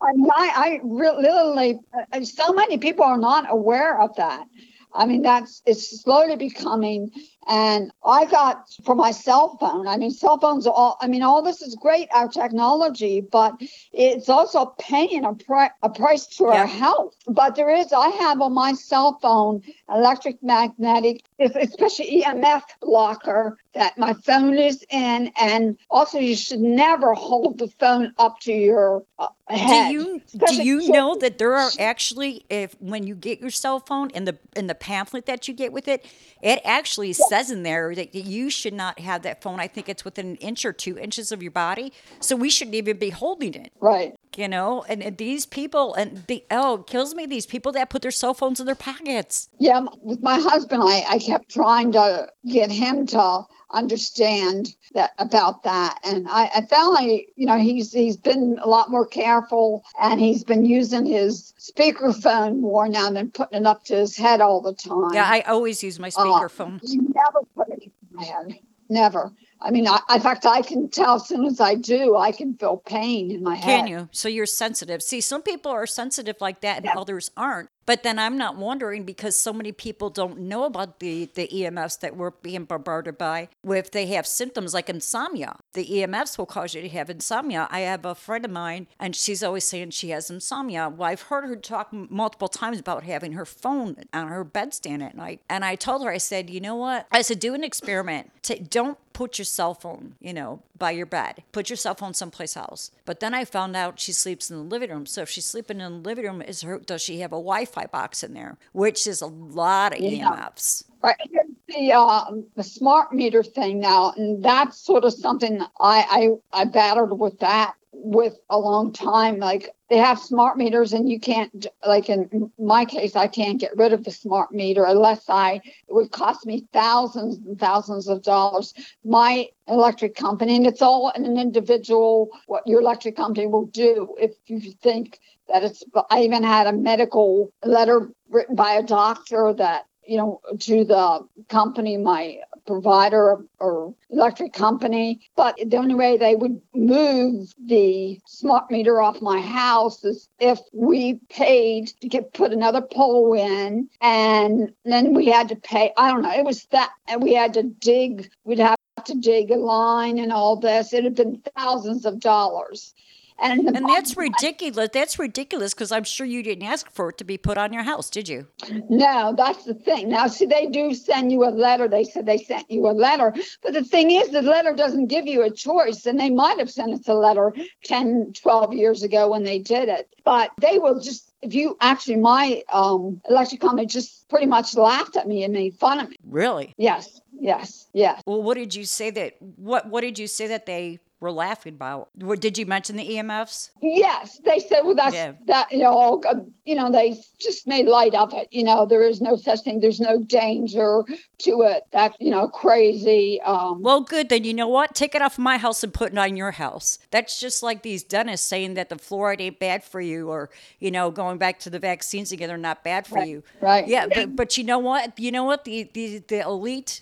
I, 0.00 0.80
really, 0.82 1.22
literally, 1.22 1.80
uh, 2.12 2.22
so 2.22 2.52
many 2.52 2.78
people 2.78 3.04
are 3.04 3.18
not 3.18 3.46
aware 3.50 4.00
of 4.00 4.14
that. 4.16 4.46
I 4.94 5.06
mean, 5.06 5.22
that's 5.22 5.62
it's 5.66 6.02
slowly 6.02 6.36
becoming. 6.36 7.10
And 7.48 7.90
I 8.04 8.24
got 8.26 8.64
for 8.84 8.94
my 8.94 9.10
cell 9.10 9.56
phone. 9.58 9.86
I 9.86 9.96
mean, 9.96 10.10
cell 10.10 10.38
phones 10.38 10.66
are 10.66 10.72
all. 10.72 10.96
I 11.00 11.08
mean, 11.08 11.22
all 11.22 11.42
this 11.42 11.62
is 11.62 11.74
great, 11.74 12.08
our 12.14 12.28
technology, 12.28 13.20
but 13.20 13.54
it's 13.92 14.28
also 14.28 14.74
paying 14.78 15.24
a, 15.24 15.34
pri- 15.34 15.70
a 15.82 15.90
price 15.90 16.26
to 16.36 16.44
Yeah. 16.44 16.60
our 16.60 16.66
health. 16.66 17.14
But 17.26 17.56
there 17.56 17.70
is, 17.70 17.92
I 17.92 18.08
have 18.08 18.40
on 18.40 18.52
my 18.54 18.72
cell 18.74 19.18
phone 19.20 19.62
electric 19.88 20.42
magnetic, 20.42 21.22
especially 21.38 22.22
EMF 22.22 22.62
blocker 22.80 23.58
that 23.74 23.98
my 23.98 24.14
phone 24.14 24.56
is 24.58 24.84
in. 24.90 25.32
And 25.40 25.78
also, 25.90 26.18
you 26.18 26.36
should 26.36 26.60
never 26.60 27.14
hold 27.14 27.58
the 27.58 27.68
phone 27.80 28.12
up 28.18 28.40
to 28.40 28.52
your 28.52 29.04
uh, 29.18 29.28
head. 29.48 29.88
do 29.88 29.92
you 29.92 30.22
do 30.46 30.62
you 30.62 30.88
know 30.90 31.16
that 31.16 31.38
there 31.38 31.54
are 31.54 31.70
actually 31.78 32.44
if 32.48 32.74
when 32.80 33.06
you 33.06 33.14
get 33.14 33.40
your 33.40 33.50
cell 33.50 33.80
phone 33.80 34.10
in 34.10 34.24
the 34.24 34.38
in 34.56 34.66
the 34.66 34.74
pamphlet 34.74 35.26
that 35.26 35.48
you 35.48 35.54
get 35.54 35.72
with 35.72 35.88
it, 35.88 36.04
it 36.42 36.60
actually 36.64 37.12
says 37.34 37.50
in 37.50 37.64
there 37.64 37.94
that 37.94 38.14
you 38.14 38.48
should 38.48 38.74
not 38.74 39.00
have 39.00 39.22
that 39.22 39.42
phone. 39.42 39.58
I 39.58 39.66
think 39.66 39.88
it's 39.88 40.04
within 40.04 40.26
an 40.26 40.36
inch 40.36 40.64
or 40.64 40.72
two 40.72 40.96
inches 40.96 41.32
of 41.32 41.42
your 41.42 41.50
body, 41.50 41.92
so 42.20 42.36
we 42.36 42.48
shouldn't 42.48 42.76
even 42.76 42.96
be 42.96 43.10
holding 43.10 43.54
it. 43.54 43.72
Right. 43.80 44.14
You 44.36 44.48
know, 44.48 44.84
and, 44.88 45.02
and 45.02 45.16
these 45.16 45.44
people 45.44 45.94
and 45.94 46.24
the 46.28 46.44
oh 46.50 46.80
it 46.80 46.86
kills 46.86 47.14
me 47.14 47.26
these 47.26 47.46
people 47.46 47.72
that 47.72 47.90
put 47.90 48.02
their 48.02 48.10
cell 48.10 48.34
phones 48.34 48.60
in 48.60 48.66
their 48.66 48.74
pockets. 48.74 49.48
Yeah, 49.58 49.84
with 50.00 50.22
my 50.22 50.38
husband, 50.38 50.82
I, 50.84 51.04
I 51.08 51.18
kept 51.18 51.50
trying 51.50 51.92
to 51.92 52.28
get 52.46 52.70
him 52.70 53.06
to 53.06 53.42
understand 53.74 54.74
that 54.94 55.10
about 55.18 55.62
that, 55.64 55.98
and 56.04 56.26
I, 56.28 56.50
I 56.54 56.60
finally, 56.70 57.28
you 57.36 57.46
know, 57.46 57.58
he's 57.58 57.92
he's 57.92 58.16
been 58.16 58.58
a 58.62 58.68
lot 58.68 58.90
more 58.90 59.06
careful, 59.06 59.84
and 60.00 60.20
he's 60.20 60.44
been 60.44 60.64
using 60.64 61.04
his 61.04 61.52
speakerphone 61.58 62.60
more 62.60 62.88
now 62.88 63.10
than 63.10 63.30
putting 63.30 63.60
it 63.62 63.66
up 63.66 63.84
to 63.86 63.96
his 63.96 64.16
head 64.16 64.40
all 64.40 64.60
the 64.60 64.74
time. 64.74 65.12
Yeah, 65.14 65.26
I 65.28 65.40
always 65.42 65.82
use 65.82 65.98
my 65.98 66.08
Uh, 66.08 66.10
speakerphone. 66.24 66.80
he 66.82 66.96
never 66.96 67.40
put 67.56 67.68
it 67.68 67.82
in 67.82 67.90
my 68.12 68.24
head. 68.24 68.58
Never. 68.88 69.32
I 69.60 69.70
mean, 69.70 69.88
I, 69.88 69.98
in 70.14 70.20
fact, 70.20 70.44
I 70.44 70.60
can 70.60 70.90
tell 70.90 71.14
as 71.16 71.26
soon 71.26 71.46
as 71.46 71.58
I 71.58 71.74
do, 71.74 72.16
I 72.16 72.32
can 72.32 72.54
feel 72.54 72.76
pain 72.76 73.30
in 73.30 73.42
my 73.42 73.56
head. 73.56 73.64
Can 73.64 73.86
you? 73.86 74.08
So 74.12 74.28
you're 74.28 74.44
sensitive. 74.44 75.02
See, 75.02 75.22
some 75.22 75.40
people 75.42 75.72
are 75.72 75.86
sensitive 75.86 76.36
like 76.40 76.60
that 76.60 76.76
and 76.78 76.86
Yeah. 76.86 76.94
others 77.00 77.30
aren't. 77.36 77.70
But 77.86 78.02
then 78.02 78.18
I'm 78.18 78.38
not 78.38 78.56
wondering 78.56 79.04
because 79.04 79.36
so 79.36 79.52
many 79.52 79.72
people 79.72 80.10
don't 80.10 80.40
know 80.40 80.64
about 80.64 81.00
the, 81.00 81.28
the 81.34 81.48
EMFs 81.48 82.00
that 82.00 82.16
we're 82.16 82.30
being 82.30 82.64
bombarded 82.64 83.18
by. 83.18 83.48
If 83.64 83.90
they 83.90 84.06
have 84.06 84.26
symptoms 84.26 84.72
like 84.74 84.88
insomnia, 84.88 85.56
the 85.74 85.86
EMFs 85.86 86.38
will 86.38 86.46
cause 86.46 86.74
you 86.74 86.82
to 86.82 86.88
have 86.90 87.10
insomnia. 87.10 87.68
I 87.70 87.80
have 87.80 88.04
a 88.04 88.14
friend 88.14 88.44
of 88.44 88.50
mine 88.50 88.86
and 88.98 89.14
she's 89.14 89.42
always 89.42 89.64
saying 89.64 89.90
she 89.90 90.10
has 90.10 90.30
insomnia. 90.30 90.88
Well, 90.88 91.08
I've 91.08 91.22
heard 91.22 91.44
her 91.44 91.56
talk 91.56 91.92
multiple 91.92 92.48
times 92.48 92.78
about 92.78 93.04
having 93.04 93.32
her 93.32 93.44
phone 93.44 93.96
on 94.12 94.28
her 94.28 94.44
bedstand 94.44 95.02
at 95.02 95.16
night. 95.16 95.40
And 95.48 95.64
I 95.64 95.74
told 95.74 96.02
her, 96.04 96.10
I 96.10 96.18
said, 96.18 96.50
you 96.50 96.60
know 96.60 96.76
what? 96.76 97.06
I 97.10 97.22
said, 97.22 97.40
do 97.40 97.54
an 97.54 97.64
experiment. 97.64 98.30
Ta 98.42 98.54
don't 98.68 98.98
put 99.12 99.38
your 99.38 99.44
cell 99.44 99.74
phone, 99.74 100.16
you 100.20 100.34
know, 100.34 100.60
by 100.78 100.90
your 100.92 101.06
bed. 101.06 101.44
Put 101.52 101.70
your 101.70 101.76
cell 101.76 101.94
phone 101.94 102.14
someplace 102.14 102.56
else. 102.56 102.90
But 103.04 103.20
then 103.20 103.34
I 103.34 103.44
found 103.44 103.76
out 103.76 104.00
she 104.00 104.12
sleeps 104.12 104.50
in 104.50 104.56
the 104.56 104.62
living 104.62 104.90
room. 104.90 105.06
So 105.06 105.22
if 105.22 105.30
she's 105.30 105.46
sleeping 105.46 105.80
in 105.80 105.92
the 106.02 106.08
living 106.08 106.24
room, 106.24 106.42
is 106.42 106.62
her 106.62 106.78
does 106.78 107.02
she 107.02 107.20
have 107.20 107.32
a 107.32 107.36
Wi-Fi 107.36 107.86
box 107.86 108.22
in 108.22 108.34
there? 108.34 108.58
Which 108.72 109.06
is 109.06 109.20
a 109.20 109.26
lot 109.26 109.94
of 109.94 110.00
Yeah. 110.00 110.36
EMFs. 110.36 110.84
Right. 111.02 111.16
Here's 111.30 111.46
The 111.68 111.92
uh, 111.92 112.24
the 112.56 112.62
smart 112.64 113.12
meter 113.12 113.42
thing 113.42 113.80
now, 113.80 114.12
and 114.16 114.42
that's 114.44 114.78
sort 114.78 115.04
of 115.04 115.12
something 115.12 115.60
I, 115.80 116.30
I 116.52 116.62
I 116.62 116.64
battled 116.64 117.18
with 117.20 117.38
that 117.40 117.74
with 117.96 118.38
a 118.50 118.58
long 118.58 118.92
time. 118.92 119.38
Like 119.38 119.70
they 119.88 119.98
have 119.98 120.18
smart 120.18 120.56
meters, 120.56 120.92
and 120.92 121.08
you 121.08 121.20
can't 121.20 121.66
like 121.86 122.08
in 122.08 122.50
my 122.58 122.84
case, 122.84 123.16
I 123.16 123.26
can't 123.26 123.60
get 123.60 123.76
rid 123.76 123.92
of 123.92 124.04
the 124.04 124.10
smart 124.10 124.52
meter 124.52 124.84
unless 124.84 125.28
I 125.28 125.60
it 125.88 125.94
would 125.94 126.10
cost 126.10 126.46
me 126.46 126.66
thousands 126.72 127.36
and 127.38 127.58
thousands 127.58 128.08
of 128.08 128.22
dollars. 128.22 128.74
My 129.04 129.48
electric 129.68 130.14
company, 130.14 130.56
and 130.56 130.66
it's 130.66 130.82
all 130.82 131.12
an 131.14 131.38
individual 131.38 132.30
what 132.46 132.66
your 132.66 132.80
electric 132.80 133.16
company 133.16 133.46
will 133.46 133.66
do 133.66 134.14
if 134.18 134.32
you 134.46 134.60
think 134.60 135.20
that 135.48 135.64
it's. 135.64 135.82
I 136.10 136.22
even 136.22 136.42
had 136.42 136.66
a 136.66 136.72
medical 136.72 137.52
letter 137.64 138.10
written 138.28 138.56
by 138.56 138.74
a 138.74 138.82
doctor 138.82 139.52
that 139.54 139.86
you 140.06 140.16
know, 140.16 140.40
to 140.60 140.84
the 140.84 141.26
company, 141.48 141.96
my 141.96 142.38
provider 142.66 143.44
or 143.58 143.94
electric 144.10 144.52
company. 144.52 145.20
But 145.36 145.56
the 145.56 145.76
only 145.76 145.94
way 145.94 146.16
they 146.16 146.34
would 146.34 146.60
move 146.74 147.54
the 147.64 148.20
smart 148.26 148.70
meter 148.70 149.00
off 149.00 149.22
my 149.22 149.40
house 149.40 150.04
is 150.04 150.28
if 150.38 150.60
we 150.72 151.14
paid 151.28 151.88
to 152.00 152.08
get 152.08 152.34
put 152.34 152.52
another 152.52 152.80
pole 152.80 153.34
in, 153.34 153.88
and 154.00 154.72
then 154.84 155.14
we 155.14 155.26
had 155.26 155.48
to 155.48 155.56
pay. 155.56 155.92
I 155.96 156.10
don't 156.10 156.22
know. 156.22 156.32
It 156.32 156.44
was 156.44 156.64
that, 156.66 156.90
and 157.08 157.22
we 157.22 157.34
had 157.34 157.54
to 157.54 157.62
dig. 157.62 158.30
We'd 158.44 158.58
have 158.58 158.76
to 159.04 159.14
dig 159.14 159.50
a 159.50 159.56
line 159.56 160.18
and 160.18 160.32
all 160.32 160.56
this. 160.56 160.92
It 160.92 161.04
had 161.04 161.14
been 161.14 161.42
thousands 161.56 162.06
of 162.06 162.20
dollars. 162.20 162.94
And, 163.40 163.76
and 163.76 163.88
that's 163.88 164.16
ridiculous. 164.16 164.90
That's 164.92 165.18
ridiculous 165.18 165.74
because 165.74 165.90
I'm 165.90 166.04
sure 166.04 166.26
you 166.26 166.42
didn't 166.42 166.64
ask 166.64 166.90
for 166.90 167.10
it 167.10 167.18
to 167.18 167.24
be 167.24 167.36
put 167.36 167.58
on 167.58 167.72
your 167.72 167.82
house, 167.82 168.08
did 168.08 168.28
you? 168.28 168.46
No, 168.88 169.34
that's 169.36 169.64
the 169.64 169.74
thing. 169.74 170.08
Now, 170.08 170.28
see, 170.28 170.46
they 170.46 170.66
do 170.66 170.94
send 170.94 171.32
you 171.32 171.44
a 171.44 171.50
letter. 171.50 171.88
They 171.88 172.04
said 172.04 172.26
they 172.26 172.38
sent 172.38 172.70
you 172.70 172.86
a 172.86 172.92
letter. 172.92 173.34
But 173.62 173.72
the 173.72 173.84
thing 173.84 174.10
is, 174.12 174.30
the 174.30 174.42
letter 174.42 174.72
doesn't 174.72 175.08
give 175.08 175.26
you 175.26 175.42
a 175.42 175.50
choice. 175.50 176.06
And 176.06 176.18
they 176.18 176.30
might 176.30 176.58
have 176.58 176.70
sent 176.70 176.92
us 176.92 177.08
a 177.08 177.14
letter 177.14 177.52
10, 177.84 178.34
12 178.40 178.74
years 178.74 179.02
ago 179.02 179.30
when 179.30 179.42
they 179.42 179.58
did 179.58 179.88
it. 179.88 180.08
But 180.24 180.50
they 180.60 180.78
will 180.78 181.00
just 181.00 181.34
if 181.42 181.54
you 181.54 181.76
actually 181.80 182.16
my 182.16 182.62
um 182.72 183.20
electric 183.28 183.60
company 183.60 183.86
just 183.86 184.26
pretty 184.28 184.46
much 184.46 184.74
laughed 184.74 185.16
at 185.16 185.28
me 185.28 185.44
and 185.44 185.52
made 185.52 185.74
fun 185.74 186.00
of 186.00 186.08
me 186.08 186.16
really 186.26 186.74
yes 186.78 187.20
yes 187.38 187.86
yes 187.92 188.22
well 188.26 188.42
what 188.42 188.54
did 188.54 188.74
you 188.74 188.84
say 188.84 189.10
that 189.10 189.34
what 189.56 189.86
what 189.90 190.00
did 190.00 190.18
you 190.18 190.26
say 190.26 190.46
that 190.46 190.64
they 190.64 190.98
were 191.20 191.32
laughing 191.32 191.74
about. 191.74 192.10
What 192.16 192.40
did 192.40 192.58
you 192.58 192.66
mention 192.66 192.96
the 192.96 193.08
EMFs? 193.08 193.70
Yes, 193.80 194.40
they 194.44 194.58
said, 194.58 194.82
well, 194.82 194.94
that's 194.94 195.14
yeah. 195.14 195.32
that, 195.46 195.72
you 195.72 195.78
know, 195.78 196.22
you 196.64 196.74
know, 196.74 196.90
they 196.90 197.16
just 197.38 197.66
made 197.66 197.86
light 197.86 198.14
of 198.14 198.34
it. 198.34 198.48
You 198.50 198.64
know, 198.64 198.84
there 198.84 199.02
is 199.02 199.20
no 199.20 199.36
such 199.36 199.60
thing. 199.62 199.80
There's 199.80 200.00
no 200.00 200.22
danger 200.22 201.02
to 201.38 201.62
it. 201.62 201.84
That, 201.92 202.20
you 202.20 202.30
know, 202.30 202.48
crazy. 202.48 203.40
Um, 203.42 203.82
well, 203.82 204.02
good. 204.02 204.28
Then 204.28 204.44
you 204.44 204.54
know 204.54 204.68
what? 204.68 204.94
Take 204.94 205.14
it 205.14 205.22
off 205.22 205.38
my 205.38 205.56
house 205.56 205.82
and 205.82 205.94
put 205.94 206.12
it 206.12 206.18
on 206.18 206.36
your 206.36 206.52
house. 206.52 206.98
That's 207.10 207.40
just 207.40 207.62
like 207.62 207.82
these 207.82 208.02
dentists 208.02 208.46
saying 208.46 208.74
that 208.74 208.88
the 208.88 208.96
fluoride 208.96 209.40
ain't 209.40 209.58
bad 209.58 209.82
for 209.82 210.00
you 210.00 210.30
or, 210.30 210.50
you 210.78 210.90
know, 210.90 211.10
going 211.10 211.38
back 211.38 211.58
to 211.60 211.70
the 211.70 211.78
vaccines 211.78 212.32
again, 212.32 212.48
they're 212.48 212.58
not 212.58 212.84
bad 212.84 213.06
for 213.06 213.16
right, 213.16 213.28
you. 213.28 213.42
Right. 213.60 213.88
Yeah. 213.88 214.06
But, 214.12 214.36
but 214.36 214.58
you 214.58 214.64
know 214.64 214.78
what? 214.78 215.18
You 215.18 215.32
know 215.32 215.44
what? 215.44 215.64
The, 215.64 215.88
the, 215.94 216.18
the 216.18 216.40
elite 216.40 217.00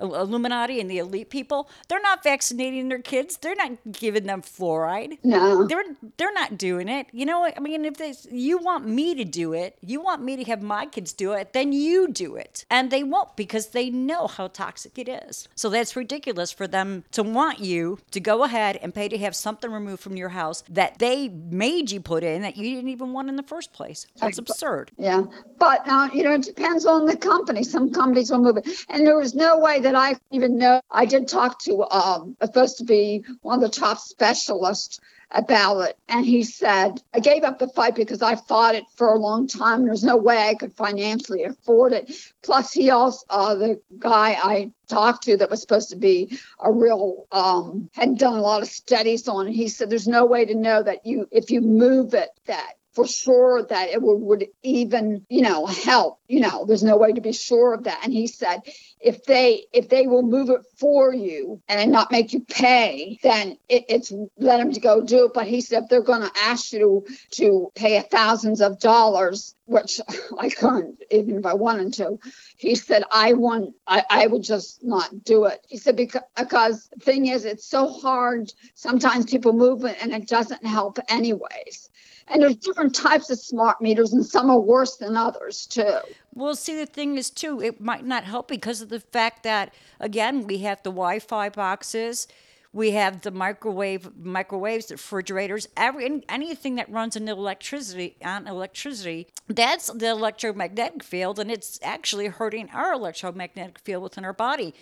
Illuminati 0.00 0.80
and 0.80 0.90
the 0.90 0.98
elite 0.98 1.30
people, 1.30 1.68
they're 1.88 2.00
not 2.00 2.22
vaccinating 2.22 2.88
their 2.88 3.00
kids. 3.00 3.36
They're 3.36 3.54
not 3.54 3.72
giving 3.92 4.24
them 4.24 4.42
fluoride. 4.42 5.18
No, 5.22 5.66
they're 5.66 5.84
they're 6.16 6.32
not 6.32 6.58
doing 6.58 6.88
it. 6.88 7.06
You 7.12 7.26
know 7.26 7.40
what? 7.40 7.56
I 7.56 7.60
mean, 7.60 7.84
if 7.84 7.96
they, 7.96 8.14
you 8.30 8.58
want 8.58 8.86
me 8.86 9.14
to 9.14 9.24
do 9.24 9.52
it, 9.52 9.76
you 9.80 10.00
want 10.00 10.22
me 10.22 10.36
to 10.36 10.44
have 10.44 10.62
my 10.62 10.86
kids 10.86 11.12
do 11.12 11.32
it, 11.32 11.52
then 11.52 11.72
you 11.72 12.08
do 12.08 12.36
it, 12.36 12.64
and 12.70 12.90
they 12.90 13.02
won't 13.02 13.36
because 13.36 13.68
they 13.68 13.90
know 13.90 14.26
how 14.26 14.48
toxic 14.48 14.98
it 14.98 15.08
is. 15.08 15.48
So 15.54 15.68
that's 15.68 15.96
ridiculous 15.96 16.52
for 16.52 16.66
them 16.66 17.04
to 17.12 17.22
want 17.22 17.60
you 17.60 17.98
to 18.10 18.20
go 18.20 18.44
ahead 18.44 18.78
and 18.82 18.94
pay 18.94 19.08
to 19.08 19.18
have 19.18 19.36
something 19.36 19.70
removed 19.70 20.02
from 20.02 20.16
your 20.16 20.30
house 20.30 20.62
that 20.68 20.98
they 20.98 21.28
made 21.28 21.90
you 21.90 22.00
put 22.00 22.24
in 22.24 22.42
that 22.42 22.56
you 22.56 22.74
didn't 22.74 22.90
even 22.90 23.12
want 23.12 23.28
in 23.28 23.36
the 23.36 23.42
first 23.42 23.72
place. 23.72 24.06
That's 24.20 24.38
absurd. 24.38 24.90
Yeah, 24.96 25.24
but 25.58 25.86
uh, 25.86 26.08
you 26.12 26.22
know, 26.22 26.32
it 26.32 26.42
depends 26.42 26.86
on 26.86 27.06
the 27.06 27.16
company. 27.16 27.62
Some 27.64 27.92
companies 27.92 28.30
will 28.30 28.40
move 28.40 28.56
it, 28.56 28.68
and 28.88 29.06
there 29.06 29.16
was 29.16 29.34
no 29.34 29.58
way 29.58 29.80
that 29.80 29.89
that 29.90 29.98
I 29.98 30.14
even 30.30 30.56
know. 30.56 30.80
I 30.90 31.04
did 31.04 31.26
talk 31.26 31.58
to 31.62 31.84
um, 31.90 32.36
supposed 32.40 32.78
to 32.78 32.84
be 32.84 33.24
one 33.42 33.56
of 33.56 33.60
the 33.60 33.80
top 33.80 33.98
specialists 33.98 35.00
about 35.32 35.80
it. 35.80 35.98
And 36.08 36.24
he 36.24 36.44
said, 36.44 37.02
I 37.14 37.20
gave 37.20 37.42
up 37.42 37.58
the 37.58 37.68
fight 37.68 37.94
because 37.94 38.22
I 38.22 38.36
fought 38.36 38.74
it 38.74 38.84
for 38.94 39.12
a 39.12 39.18
long 39.18 39.48
time. 39.48 39.84
There's 39.84 40.04
no 40.04 40.16
way 40.16 40.48
I 40.48 40.54
could 40.54 40.72
financially 40.74 41.44
afford 41.44 41.92
it. 41.92 42.10
Plus, 42.42 42.72
he 42.72 42.90
also, 42.90 43.24
uh, 43.30 43.54
the 43.54 43.80
guy 43.98 44.36
I 44.42 44.70
talked 44.88 45.24
to 45.24 45.36
that 45.36 45.50
was 45.50 45.60
supposed 45.60 45.90
to 45.90 45.96
be 45.96 46.38
a 46.60 46.72
real, 46.72 47.26
um, 47.32 47.90
had 47.92 48.18
done 48.18 48.34
a 48.34 48.40
lot 48.40 48.62
of 48.62 48.68
studies 48.68 49.26
on 49.28 49.48
it. 49.48 49.52
He 49.52 49.68
said, 49.68 49.90
there's 49.90 50.08
no 50.08 50.24
way 50.24 50.44
to 50.44 50.54
know 50.54 50.82
that 50.82 51.04
you, 51.06 51.28
if 51.30 51.50
you 51.50 51.60
move 51.60 52.14
it, 52.14 52.30
that 52.46 52.74
for 52.92 53.06
sure 53.06 53.62
that 53.62 53.90
it 53.90 54.02
would, 54.02 54.16
would 54.16 54.46
even, 54.62 55.24
you 55.28 55.42
know, 55.42 55.66
help. 55.66 56.18
You 56.26 56.40
know, 56.40 56.64
there's 56.64 56.82
no 56.82 56.96
way 56.96 57.12
to 57.12 57.20
be 57.20 57.32
sure 57.32 57.74
of 57.74 57.84
that. 57.84 58.00
And 58.04 58.12
he 58.12 58.26
said, 58.26 58.62
if 59.00 59.24
they 59.24 59.66
if 59.72 59.88
they 59.88 60.06
will 60.06 60.22
move 60.22 60.50
it 60.50 60.60
for 60.78 61.12
you 61.14 61.60
and 61.68 61.90
not 61.90 62.10
make 62.10 62.32
you 62.32 62.40
pay, 62.40 63.18
then 63.22 63.56
it, 63.68 63.84
it's 63.88 64.12
let 64.36 64.58
them 64.58 64.72
to 64.72 64.80
go 64.80 65.00
do 65.02 65.26
it. 65.26 65.32
But 65.34 65.46
he 65.46 65.60
said 65.60 65.84
if 65.84 65.88
they're 65.88 66.02
going 66.02 66.22
to 66.22 66.38
ask 66.38 66.72
you 66.72 67.06
to 67.32 67.70
pay 67.74 68.00
thousands 68.00 68.60
of 68.60 68.78
dollars, 68.78 69.54
which 69.64 70.00
I 70.38 70.50
couldn't 70.50 71.02
even 71.10 71.38
if 71.38 71.46
I 71.46 71.54
wanted 71.54 71.94
to, 71.94 72.18
he 72.56 72.74
said 72.74 73.04
I 73.10 73.32
want 73.32 73.74
I, 73.86 74.04
I 74.10 74.26
would 74.26 74.42
just 74.42 74.84
not 74.84 75.24
do 75.24 75.46
it. 75.46 75.64
He 75.68 75.78
said 75.78 75.96
because 75.96 76.22
because 76.36 76.88
thing 77.00 77.26
is 77.26 77.44
it's 77.44 77.66
so 77.66 77.88
hard. 77.88 78.52
Sometimes 78.74 79.26
people 79.26 79.52
move 79.52 79.84
it 79.84 79.96
and 80.02 80.12
it 80.12 80.28
doesn't 80.28 80.64
help 80.64 80.98
anyways. 81.08 81.89
And 82.30 82.42
there's 82.42 82.56
different 82.56 82.94
types 82.94 83.28
of 83.30 83.40
smart 83.40 83.80
meters, 83.80 84.12
and 84.12 84.24
some 84.24 84.50
are 84.50 84.60
worse 84.60 84.96
than 84.96 85.16
others 85.16 85.66
too. 85.66 85.98
Well, 86.32 86.54
see, 86.54 86.76
the 86.76 86.86
thing 86.86 87.18
is, 87.18 87.28
too, 87.28 87.60
it 87.60 87.80
might 87.80 88.04
not 88.04 88.22
help 88.22 88.46
because 88.46 88.80
of 88.80 88.88
the 88.88 89.00
fact 89.00 89.42
that, 89.42 89.74
again, 89.98 90.46
we 90.46 90.58
have 90.58 90.80
the 90.84 90.90
Wi 90.90 91.18
Fi 91.18 91.48
boxes. 91.48 92.28
We 92.72 92.92
have 92.92 93.22
the 93.22 93.32
microwave, 93.32 94.16
microwaves, 94.16 94.86
the 94.86 94.94
refrigerators, 94.94 95.66
every 95.76 96.22
anything 96.28 96.76
that 96.76 96.88
runs 96.88 97.16
on 97.16 97.28
electricity 97.28 98.16
on 98.24 98.46
electricity. 98.46 99.26
That's 99.48 99.88
the 99.92 100.10
electromagnetic 100.10 101.02
field, 101.02 101.40
and 101.40 101.50
it's 101.50 101.80
actually 101.82 102.28
hurting 102.28 102.70
our 102.70 102.92
electromagnetic 102.92 103.80
field 103.80 104.04
within 104.04 104.24
our 104.24 104.32
body 104.32 104.72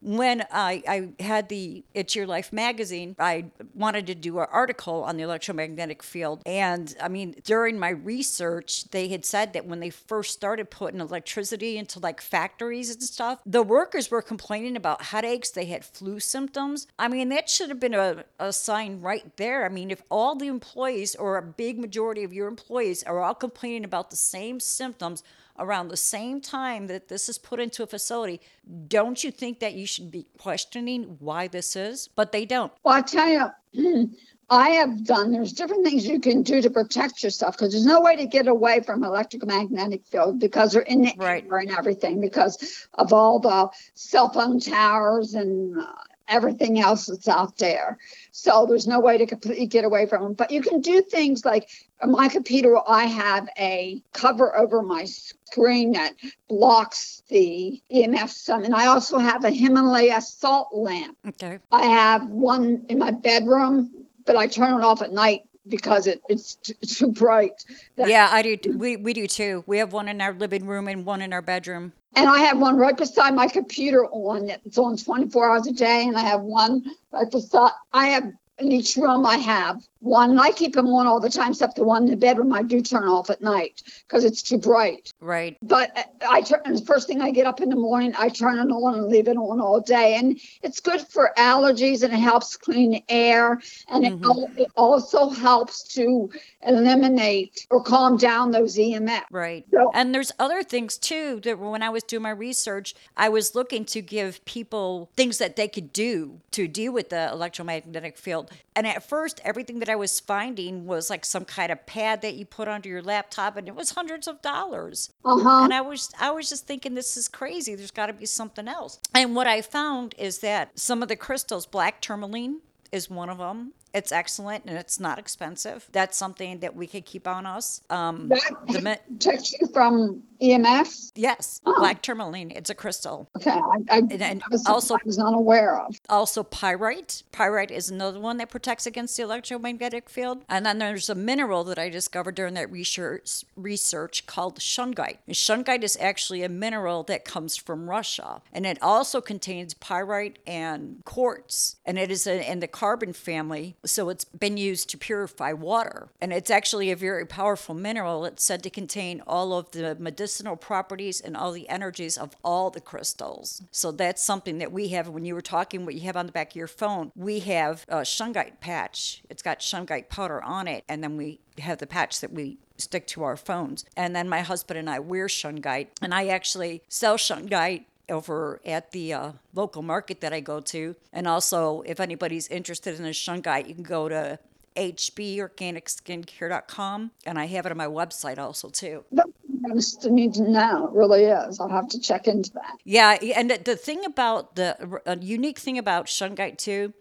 when 0.00 0.44
I, 0.52 0.82
I 0.88 1.22
had 1.22 1.48
the 1.48 1.84
It's 1.94 2.14
Your 2.14 2.26
Life 2.26 2.52
magazine, 2.52 3.16
I 3.18 3.46
wanted 3.74 4.06
to 4.06 4.14
do 4.14 4.38
an 4.38 4.46
article 4.50 5.02
on 5.04 5.16
the 5.16 5.22
electromagnetic 5.22 6.02
field. 6.02 6.42
And 6.46 6.94
I 7.00 7.08
mean, 7.08 7.36
during 7.44 7.78
my 7.78 7.90
research, 7.90 8.90
they 8.90 9.08
had 9.08 9.24
said 9.24 9.52
that 9.52 9.66
when 9.66 9.80
they 9.80 9.90
first 9.90 10.32
started 10.32 10.70
putting 10.70 11.00
electricity 11.00 11.76
into 11.76 11.98
like 11.98 12.20
factories 12.20 12.90
and 12.90 13.02
stuff, 13.02 13.40
the 13.44 13.62
workers 13.62 14.10
were 14.10 14.22
complaining 14.22 14.76
about 14.76 15.02
headaches, 15.02 15.50
they 15.50 15.66
had 15.66 15.84
flu 15.84 16.20
symptoms. 16.20 16.86
I 16.98 17.08
mean, 17.08 17.28
that 17.30 17.48
should 17.48 17.68
have 17.68 17.80
been 17.80 17.94
a, 17.94 18.24
a 18.38 18.52
sign 18.52 19.00
right 19.00 19.36
there. 19.36 19.64
I 19.64 19.68
mean, 19.68 19.90
if 19.90 20.02
all 20.10 20.34
the 20.34 20.46
employees 20.46 21.14
or 21.14 21.36
a 21.36 21.42
big 21.42 21.78
majority 21.78 22.24
of 22.24 22.32
your 22.32 22.48
employees 22.48 23.02
are 23.02 23.20
all 23.20 23.34
complaining 23.34 23.84
about 23.84 24.10
the 24.10 24.16
same 24.16 24.60
symptoms, 24.60 25.22
around 25.58 25.88
the 25.88 25.96
same 25.96 26.40
time 26.40 26.86
that 26.86 27.08
this 27.08 27.28
is 27.28 27.38
put 27.38 27.60
into 27.60 27.82
a 27.82 27.86
facility, 27.86 28.40
don't 28.88 29.22
you 29.22 29.30
think 29.30 29.60
that 29.60 29.74
you 29.74 29.86
should 29.86 30.10
be 30.10 30.26
questioning 30.38 31.16
why 31.20 31.48
this 31.48 31.76
is? 31.76 32.08
But 32.08 32.32
they 32.32 32.44
don't. 32.44 32.72
Well, 32.84 32.94
I 32.94 33.02
tell 33.02 33.52
you, 33.74 34.10
I 34.50 34.70
have 34.70 35.04
done, 35.04 35.30
there's 35.30 35.52
different 35.52 35.84
things 35.84 36.06
you 36.06 36.20
can 36.20 36.42
do 36.42 36.62
to 36.62 36.70
protect 36.70 37.22
yourself 37.22 37.56
because 37.56 37.72
there's 37.72 37.84
no 37.84 38.00
way 38.00 38.16
to 38.16 38.26
get 38.26 38.48
away 38.48 38.80
from 38.80 39.04
electromagnetic 39.04 40.06
field 40.06 40.38
because 40.38 40.72
they're 40.72 40.82
in 40.82 41.02
the 41.02 41.12
right. 41.18 41.44
air 41.50 41.58
and 41.58 41.70
everything 41.70 42.18
because 42.20 42.88
of 42.94 43.12
all 43.12 43.38
the 43.40 43.68
cell 43.94 44.30
phone 44.30 44.58
towers 44.58 45.34
and 45.34 45.78
uh, 45.78 45.92
everything 46.28 46.80
else 46.80 47.06
that's 47.06 47.28
out 47.28 47.58
there. 47.58 47.98
So 48.32 48.66
there's 48.66 48.86
no 48.86 49.00
way 49.00 49.18
to 49.18 49.26
completely 49.26 49.66
get 49.66 49.84
away 49.84 50.06
from 50.06 50.22
them. 50.22 50.32
But 50.34 50.50
you 50.50 50.62
can 50.62 50.80
do 50.80 51.02
things 51.02 51.44
like 51.44 51.68
on 52.00 52.12
my 52.12 52.28
computer, 52.28 52.78
I 52.86 53.04
have 53.04 53.48
a 53.58 54.02
cover 54.12 54.56
over 54.56 54.82
my 54.82 55.04
screen 55.04 55.92
that 55.92 56.14
blocks 56.48 57.22
the 57.28 57.82
EMF 57.92 58.28
sun. 58.28 58.64
And 58.64 58.74
I 58.74 58.86
also 58.86 59.18
have 59.18 59.44
a 59.44 59.50
Himalaya 59.50 60.20
salt 60.20 60.68
lamp. 60.72 61.16
Okay. 61.26 61.58
I 61.72 61.86
have 61.86 62.28
one 62.28 62.84
in 62.88 62.98
my 62.98 63.10
bedroom, 63.10 63.90
but 64.26 64.36
I 64.36 64.46
turn 64.46 64.78
it 64.78 64.84
off 64.84 65.02
at 65.02 65.12
night 65.12 65.47
because 65.68 66.06
it, 66.06 66.20
it's 66.28 66.54
t- 66.56 66.74
too 66.86 67.12
bright. 67.12 67.64
yeah, 67.96 68.28
I 68.30 68.42
do. 68.42 68.76
We, 68.76 68.96
we 68.96 69.12
do 69.12 69.26
too. 69.26 69.64
We 69.66 69.78
have 69.78 69.92
one 69.92 70.08
in 70.08 70.20
our 70.20 70.32
living 70.32 70.66
room 70.66 70.88
and 70.88 71.04
one 71.04 71.22
in 71.22 71.32
our 71.32 71.42
bedroom. 71.42 71.92
And 72.16 72.28
I 72.28 72.38
have 72.38 72.58
one 72.58 72.76
right 72.76 72.96
beside 72.96 73.34
my 73.34 73.46
computer 73.46 74.06
on. 74.06 74.50
It's 74.50 74.78
on 74.78 74.96
24 74.96 75.50
hours 75.50 75.66
a 75.66 75.72
day. 75.72 76.06
And 76.06 76.16
I 76.16 76.22
have 76.22 76.40
one 76.40 76.84
right 77.12 77.30
beside, 77.30 77.72
I 77.92 78.06
have 78.06 78.32
in 78.58 78.72
each 78.72 78.96
room 78.96 79.24
I 79.24 79.36
have 79.36 79.86
one, 80.00 80.30
and 80.30 80.40
I 80.40 80.52
keep 80.52 80.74
them 80.74 80.86
on 80.88 81.06
all 81.06 81.20
the 81.20 81.30
time, 81.30 81.50
except 81.50 81.76
the 81.76 81.84
one 81.84 82.04
in 82.04 82.10
the 82.10 82.16
bedroom 82.16 82.52
I 82.52 82.62
do 82.62 82.80
turn 82.80 83.04
off 83.04 83.30
at 83.30 83.40
night 83.40 83.82
because 84.06 84.24
it's 84.24 84.42
too 84.42 84.58
bright. 84.58 85.12
Right. 85.20 85.56
But 85.62 86.14
I 86.28 86.42
turn, 86.42 86.60
the 86.66 86.84
first 86.84 87.08
thing 87.08 87.20
I 87.20 87.30
get 87.30 87.46
up 87.46 87.60
in 87.60 87.68
the 87.68 87.76
morning, 87.76 88.14
I 88.16 88.28
turn 88.28 88.58
it 88.58 88.70
on 88.70 88.94
and 88.94 89.08
leave 89.08 89.28
it 89.28 89.36
on 89.36 89.60
all 89.60 89.80
day. 89.80 90.16
And 90.16 90.40
it's 90.62 90.80
good 90.80 91.00
for 91.00 91.32
allergies 91.36 92.02
and 92.02 92.12
it 92.12 92.18
helps 92.18 92.56
clean 92.56 93.02
air. 93.08 93.60
And 93.88 94.04
mm-hmm. 94.04 94.58
it, 94.58 94.62
it, 94.62 94.68
also 94.76 95.28
helps 95.30 95.82
to 95.94 96.30
eliminate 96.64 97.66
or 97.70 97.82
calm 97.82 98.16
down 98.16 98.52
those 98.52 98.76
EMF. 98.76 99.22
Right. 99.30 99.64
So, 99.72 99.90
and 99.92 100.14
there's 100.14 100.30
other 100.38 100.62
things 100.62 100.96
too 100.96 101.40
that 101.42 101.58
when 101.58 101.82
I 101.82 101.88
was 101.88 102.04
doing 102.04 102.22
my 102.22 102.30
research, 102.30 102.94
I 103.16 103.28
was 103.28 103.54
looking 103.56 103.84
to 103.86 104.00
give 104.00 104.44
people 104.44 105.10
things 105.16 105.38
that 105.38 105.56
they 105.56 105.66
could 105.66 105.92
do 105.92 106.40
to 106.52 106.68
deal 106.68 106.92
with 106.92 107.08
the 107.08 107.30
electromagnetic 107.30 108.16
field. 108.16 108.50
And 108.76 108.86
at 108.86 109.02
first, 109.02 109.40
everything 109.44 109.80
that 109.80 109.87
that 109.88 109.92
I 109.92 109.96
was 109.96 110.20
finding 110.20 110.84
was 110.84 111.08
like 111.08 111.24
some 111.24 111.46
kind 111.46 111.72
of 111.72 111.86
pad 111.86 112.20
that 112.20 112.34
you 112.34 112.44
put 112.44 112.68
onto 112.68 112.90
your 112.90 113.00
laptop, 113.00 113.56
and 113.56 113.66
it 113.66 113.74
was 113.74 113.90
hundreds 113.92 114.28
of 114.28 114.42
dollars. 114.42 115.10
Uh-huh. 115.24 115.64
And 115.64 115.72
I 115.72 115.80
was 115.80 116.10
I 116.20 116.30
was 116.30 116.50
just 116.50 116.66
thinking, 116.66 116.94
this 116.94 117.16
is 117.16 117.26
crazy. 117.26 117.74
There's 117.74 117.90
got 117.90 118.06
to 118.06 118.12
be 118.12 118.26
something 118.26 118.68
else. 118.68 119.00
And 119.14 119.34
what 119.34 119.46
I 119.46 119.62
found 119.62 120.14
is 120.18 120.40
that 120.40 120.78
some 120.78 121.02
of 121.02 121.08
the 121.08 121.16
crystals, 121.16 121.64
black 121.64 122.02
tourmaline, 122.02 122.60
is 122.92 123.08
one 123.08 123.30
of 123.30 123.38
them. 123.38 123.72
It's 123.94 124.12
excellent 124.12 124.64
and 124.66 124.76
it's 124.76 125.00
not 125.00 125.18
expensive. 125.18 125.88
That's 125.92 126.16
something 126.16 126.58
that 126.60 126.76
we 126.76 126.86
could 126.86 127.04
keep 127.06 127.26
on 127.26 127.46
us. 127.46 127.80
Um, 127.90 128.28
That 128.28 128.42
the 128.68 128.80
mi- 128.82 128.96
protects 129.18 129.52
you 129.58 129.66
from 129.72 130.22
EMF? 130.42 131.10
yes, 131.14 131.60
Oh. 131.66 131.74
black 131.78 132.02
tourmaline. 132.02 132.50
It's 132.50 132.70
a 132.70 132.74
crystal. 132.74 133.28
Okay, 133.36 133.50
I, 133.50 133.76
I, 133.90 133.98
And, 133.98 134.12
and 134.12 134.42
I 134.42 134.48
was, 134.50 134.66
also 134.66 134.94
I 134.94 134.98
was 135.04 135.18
unaware 135.18 135.80
of. 135.80 135.96
also 136.08 136.42
pyrite. 136.42 137.22
Pyrite 137.32 137.70
is 137.70 137.90
another 137.90 138.20
one 138.20 138.36
that 138.36 138.50
protects 138.50 138.86
against 138.86 139.16
the 139.16 139.22
electromagnetic 139.22 140.08
field. 140.10 140.44
And 140.48 140.66
then 140.66 140.78
there's 140.78 141.08
a 141.08 141.14
mineral 141.14 141.64
that 141.64 141.78
I 141.78 141.88
discovered 141.88 142.34
during 142.34 142.54
that 142.54 142.70
research 142.70 143.44
research 143.56 144.26
called 144.26 144.58
shungite. 144.60 145.18
And 145.26 145.34
shungite 145.34 145.82
is 145.82 145.96
actually 146.00 146.42
a 146.42 146.48
mineral 146.48 147.02
that 147.04 147.24
comes 147.24 147.56
from 147.56 147.88
Russia, 147.88 148.42
and 148.52 148.66
it 148.66 148.78
also 148.82 149.20
contains 149.20 149.74
pyrite 149.74 150.38
and 150.46 151.02
quartz, 151.04 151.76
and 151.86 151.98
it 151.98 152.10
is 152.10 152.26
a, 152.26 152.48
in 152.50 152.60
the 152.60 152.68
carbon 152.68 153.12
family. 153.12 153.76
So 153.84 154.08
it's 154.08 154.24
been 154.24 154.56
used 154.56 154.90
to 154.90 154.98
purify 154.98 155.52
water, 155.52 156.08
and 156.20 156.32
it's 156.32 156.50
actually 156.50 156.90
a 156.90 156.96
very 156.96 157.24
powerful 157.24 157.74
mineral. 157.74 158.24
It's 158.24 158.44
said 158.44 158.62
to 158.64 158.70
contain 158.70 159.22
all 159.26 159.52
of 159.52 159.70
the 159.70 159.96
medicinal 159.98 160.56
properties 160.56 161.20
and 161.20 161.36
all 161.36 161.52
the 161.52 161.68
energies 161.68 162.18
of 162.18 162.36
all 162.42 162.70
the 162.70 162.80
crystals. 162.80 163.62
So 163.70 163.92
that's 163.92 164.22
something 164.22 164.58
that 164.58 164.72
we 164.72 164.88
have. 164.88 165.08
When 165.08 165.24
you 165.24 165.34
were 165.34 165.40
talking, 165.40 165.84
what 165.84 165.94
you 165.94 166.02
have 166.02 166.16
on 166.16 166.26
the 166.26 166.32
back 166.32 166.50
of 166.50 166.56
your 166.56 166.66
phone, 166.66 167.12
we 167.14 167.40
have 167.40 167.84
a 167.88 167.98
shungite 167.98 168.60
patch. 168.60 169.22
It's 169.30 169.42
got 169.42 169.60
shungite 169.60 170.08
powder 170.08 170.42
on 170.42 170.66
it, 170.66 170.84
and 170.88 171.02
then 171.02 171.16
we 171.16 171.40
have 171.58 171.78
the 171.78 171.86
patch 171.86 172.20
that 172.20 172.32
we 172.32 172.58
stick 172.76 173.06
to 173.08 173.24
our 173.24 173.36
phones. 173.36 173.84
And 173.96 174.14
then 174.14 174.28
my 174.28 174.40
husband 174.40 174.78
and 174.78 174.88
I 174.88 174.98
wear 175.00 175.26
shungite, 175.26 175.88
and 176.02 176.14
I 176.14 176.28
actually 176.28 176.82
sell 176.88 177.16
shungite 177.16 177.84
over 178.08 178.60
at 178.64 178.92
the 178.92 179.12
uh, 179.12 179.32
local 179.54 179.82
market 179.82 180.20
that 180.20 180.32
I 180.32 180.40
go 180.40 180.60
to. 180.60 180.96
And 181.12 181.26
also, 181.26 181.82
if 181.82 182.00
anybody's 182.00 182.48
interested 182.48 182.98
in 182.98 183.04
a 183.04 183.10
shungite, 183.10 183.68
you 183.68 183.74
can 183.74 183.84
go 183.84 184.08
to 184.08 184.38
hborganicskincare.com, 184.78 187.10
and 187.26 187.38
I 187.38 187.46
have 187.46 187.66
it 187.66 187.72
on 187.72 187.78
my 187.78 187.86
website 187.86 188.38
also 188.38 188.68
too. 188.68 189.04
That's 189.10 189.32
nice 189.50 189.96
need 190.04 190.34
to 190.34 190.48
know. 190.48 190.86
It 190.86 190.92
really 190.92 191.24
is. 191.24 191.58
I'll 191.60 191.68
have 191.68 191.88
to 191.88 192.00
check 192.00 192.28
into 192.28 192.52
that. 192.52 192.78
Yeah, 192.84 193.16
and 193.36 193.50
the, 193.50 193.74
thing 193.76 194.04
about 194.04 194.54
the 194.56 195.18
unique 195.20 195.58
thing 195.58 195.78
about 195.78 196.06
shungite 196.06 196.58
too 196.58 196.92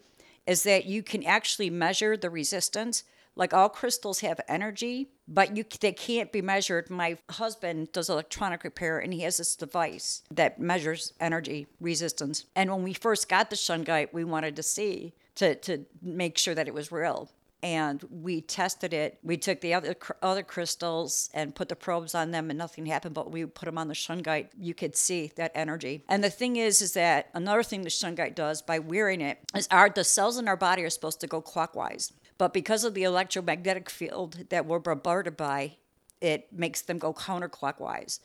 is 0.45 0.63
that 0.63 0.85
you 0.85 1.03
can 1.03 1.23
actually 1.23 1.69
measure 1.69 2.17
the 2.17 2.29
resistance. 2.29 3.03
Like 3.37 3.53
all 3.53 3.69
crystals 3.69 4.19
have 4.21 4.41
energy, 4.47 5.09
but 5.27 5.55
you 5.55 5.63
they 5.79 5.93
can't 5.93 6.31
be 6.31 6.41
measured. 6.41 6.89
My 6.89 7.17
husband 7.29 7.91
does 7.91 8.09
electronic 8.09 8.63
repair, 8.63 8.99
and 8.99 9.13
he 9.13 9.21
has 9.21 9.37
this 9.37 9.55
device 9.55 10.23
that 10.31 10.59
measures 10.59 11.13
energy 11.19 11.67
resistance. 11.79 12.45
And 12.55 12.71
when 12.71 12.83
we 12.83 12.93
first 12.93 13.29
got 13.29 13.49
the 13.49 13.55
shungite, 13.55 14.11
we 14.11 14.23
wanted 14.23 14.55
to 14.55 14.63
see 14.63 15.13
to 15.35 15.55
to 15.55 15.85
make 16.01 16.37
sure 16.37 16.55
that 16.55 16.67
it 16.67 16.73
was 16.73 16.91
real 16.91 17.29
and 17.63 18.03
we 18.11 18.41
tested 18.41 18.93
it. 18.93 19.17
We 19.23 19.37
took 19.37 19.61
the 19.61 19.73
other 19.73 19.95
other 20.21 20.43
crystals 20.43 21.29
and 21.33 21.55
put 21.55 21.69
the 21.69 21.75
probes 21.75 22.13
on 22.13 22.31
them, 22.31 22.49
and 22.49 22.57
nothing 22.57 22.85
happened. 22.85 23.15
But 23.15 23.31
we 23.31 23.45
put 23.45 23.65
them 23.65 23.77
on 23.77 23.87
the 23.87 23.93
shungite. 23.93 24.49
You 24.59 24.73
could 24.73 24.95
see 24.95 25.31
that 25.35 25.51
energy. 25.55 26.03
And 26.07 26.23
the 26.23 26.29
thing 26.29 26.55
is, 26.55 26.81
is 26.81 26.93
that 26.93 27.29
another 27.33 27.63
thing 27.63 27.81
the 27.81 27.89
shungite 27.89 28.35
does 28.35 28.61
by 28.61 28.79
wearing 28.79 29.21
it 29.21 29.39
is 29.55 29.67
our 29.71 29.89
the 29.89 30.03
cells 30.03 30.37
in 30.37 30.47
our 30.47 30.57
body 30.57 30.83
are 30.83 30.89
supposed 30.89 31.19
to 31.21 31.27
go 31.27 31.41
clockwise, 31.41 32.13
but 32.37 32.53
because 32.53 32.83
of 32.83 32.93
the 32.93 33.03
electromagnetic 33.03 33.89
field 33.89 34.45
that 34.49 34.65
we're 34.65 34.79
bombarded 34.79 35.37
by, 35.37 35.77
it 36.21 36.51
makes 36.51 36.81
them 36.81 36.97
go 36.97 37.13
counterclockwise. 37.13 38.19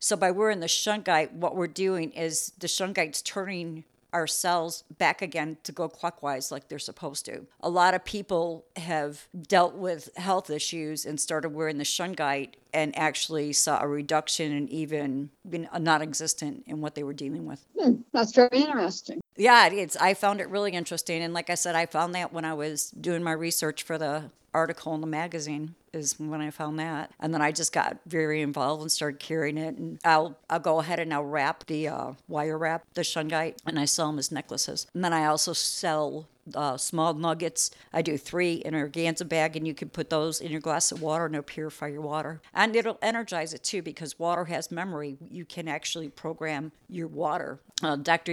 So 0.00 0.16
by 0.16 0.30
wearing 0.30 0.60
the 0.60 0.66
shungite, 0.66 1.32
what 1.32 1.56
we're 1.56 1.66
doing 1.66 2.12
is 2.12 2.52
the 2.58 2.68
shungite's 2.68 3.22
turning 3.22 3.84
our 4.12 4.26
cells 4.26 4.84
back 4.96 5.20
again 5.20 5.58
to 5.64 5.72
go 5.72 5.88
clockwise 5.88 6.50
like 6.50 6.68
they're 6.68 6.78
supposed 6.78 7.26
to. 7.26 7.46
A 7.60 7.68
lot 7.68 7.94
of 7.94 8.04
people 8.04 8.64
have 8.76 9.28
dealt 9.46 9.74
with 9.74 10.08
health 10.16 10.50
issues 10.50 11.04
and 11.04 11.20
started 11.20 11.50
wearing 11.50 11.78
the 11.78 11.84
shungite 11.84 12.54
and 12.72 12.96
actually 12.96 13.52
saw 13.52 13.80
a 13.80 13.86
reduction 13.86 14.52
and 14.52 14.70
even 14.70 15.30
been 15.48 15.68
non-existent 15.78 16.64
in 16.66 16.80
what 16.80 16.94
they 16.94 17.02
were 17.02 17.12
dealing 17.12 17.46
with. 17.46 17.66
Hmm, 17.78 17.96
that's 18.12 18.32
very 18.32 18.48
interesting. 18.52 19.20
Yeah, 19.38 19.66
it's 19.68 19.96
I 19.96 20.14
found 20.14 20.40
it 20.40 20.48
really 20.48 20.72
interesting 20.72 21.22
and 21.22 21.32
like 21.32 21.48
I 21.48 21.54
said 21.54 21.74
I 21.74 21.86
found 21.86 22.14
that 22.14 22.32
when 22.32 22.44
I 22.44 22.54
was 22.54 22.90
doing 22.90 23.22
my 23.22 23.32
research 23.32 23.82
for 23.84 23.96
the 23.96 24.30
article 24.52 24.94
in 24.94 25.00
the 25.00 25.06
magazine 25.06 25.74
is 25.92 26.18
when 26.18 26.40
I 26.40 26.50
found 26.50 26.78
that. 26.78 27.12
And 27.20 27.32
then 27.32 27.40
I 27.40 27.52
just 27.52 27.72
got 27.72 27.98
very 28.06 28.42
involved 28.42 28.82
and 28.82 28.90
started 28.90 29.20
carrying 29.20 29.58
it. 29.58 29.76
And 29.76 29.98
I'll 30.04 30.36
I'll 30.50 30.58
go 30.58 30.80
ahead 30.80 30.98
and 30.98 31.12
I'll 31.12 31.24
wrap 31.24 31.66
the 31.66 31.88
uh, 31.88 32.12
wire 32.26 32.58
wrap 32.58 32.84
the 32.94 33.02
shungite 33.02 33.56
and 33.66 33.78
I 33.78 33.84
sell 33.84 34.08
them 34.08 34.18
as 34.18 34.32
necklaces. 34.32 34.86
And 34.94 35.04
then 35.04 35.12
I 35.12 35.26
also 35.26 35.52
sell 35.52 36.26
uh, 36.54 36.76
small 36.76 37.14
nuggets. 37.14 37.70
I 37.92 38.02
do 38.02 38.16
three 38.16 38.54
in 38.54 38.74
an 38.74 38.88
organza 38.88 39.28
bag, 39.28 39.56
and 39.56 39.66
you 39.66 39.74
can 39.74 39.88
put 39.88 40.10
those 40.10 40.40
in 40.40 40.50
your 40.50 40.60
glass 40.60 40.92
of 40.92 41.02
water, 41.02 41.26
and 41.26 41.34
it'll 41.34 41.44
purify 41.44 41.88
your 41.88 42.00
water. 42.00 42.40
And 42.54 42.74
it'll 42.76 42.98
energize 43.02 43.54
it 43.54 43.62
too, 43.62 43.82
because 43.82 44.18
water 44.18 44.46
has 44.46 44.70
memory. 44.70 45.18
You 45.30 45.44
can 45.44 45.68
actually 45.68 46.08
program 46.08 46.72
your 46.88 47.08
water. 47.08 47.60
Uh, 47.82 47.96
Dr. 47.96 48.32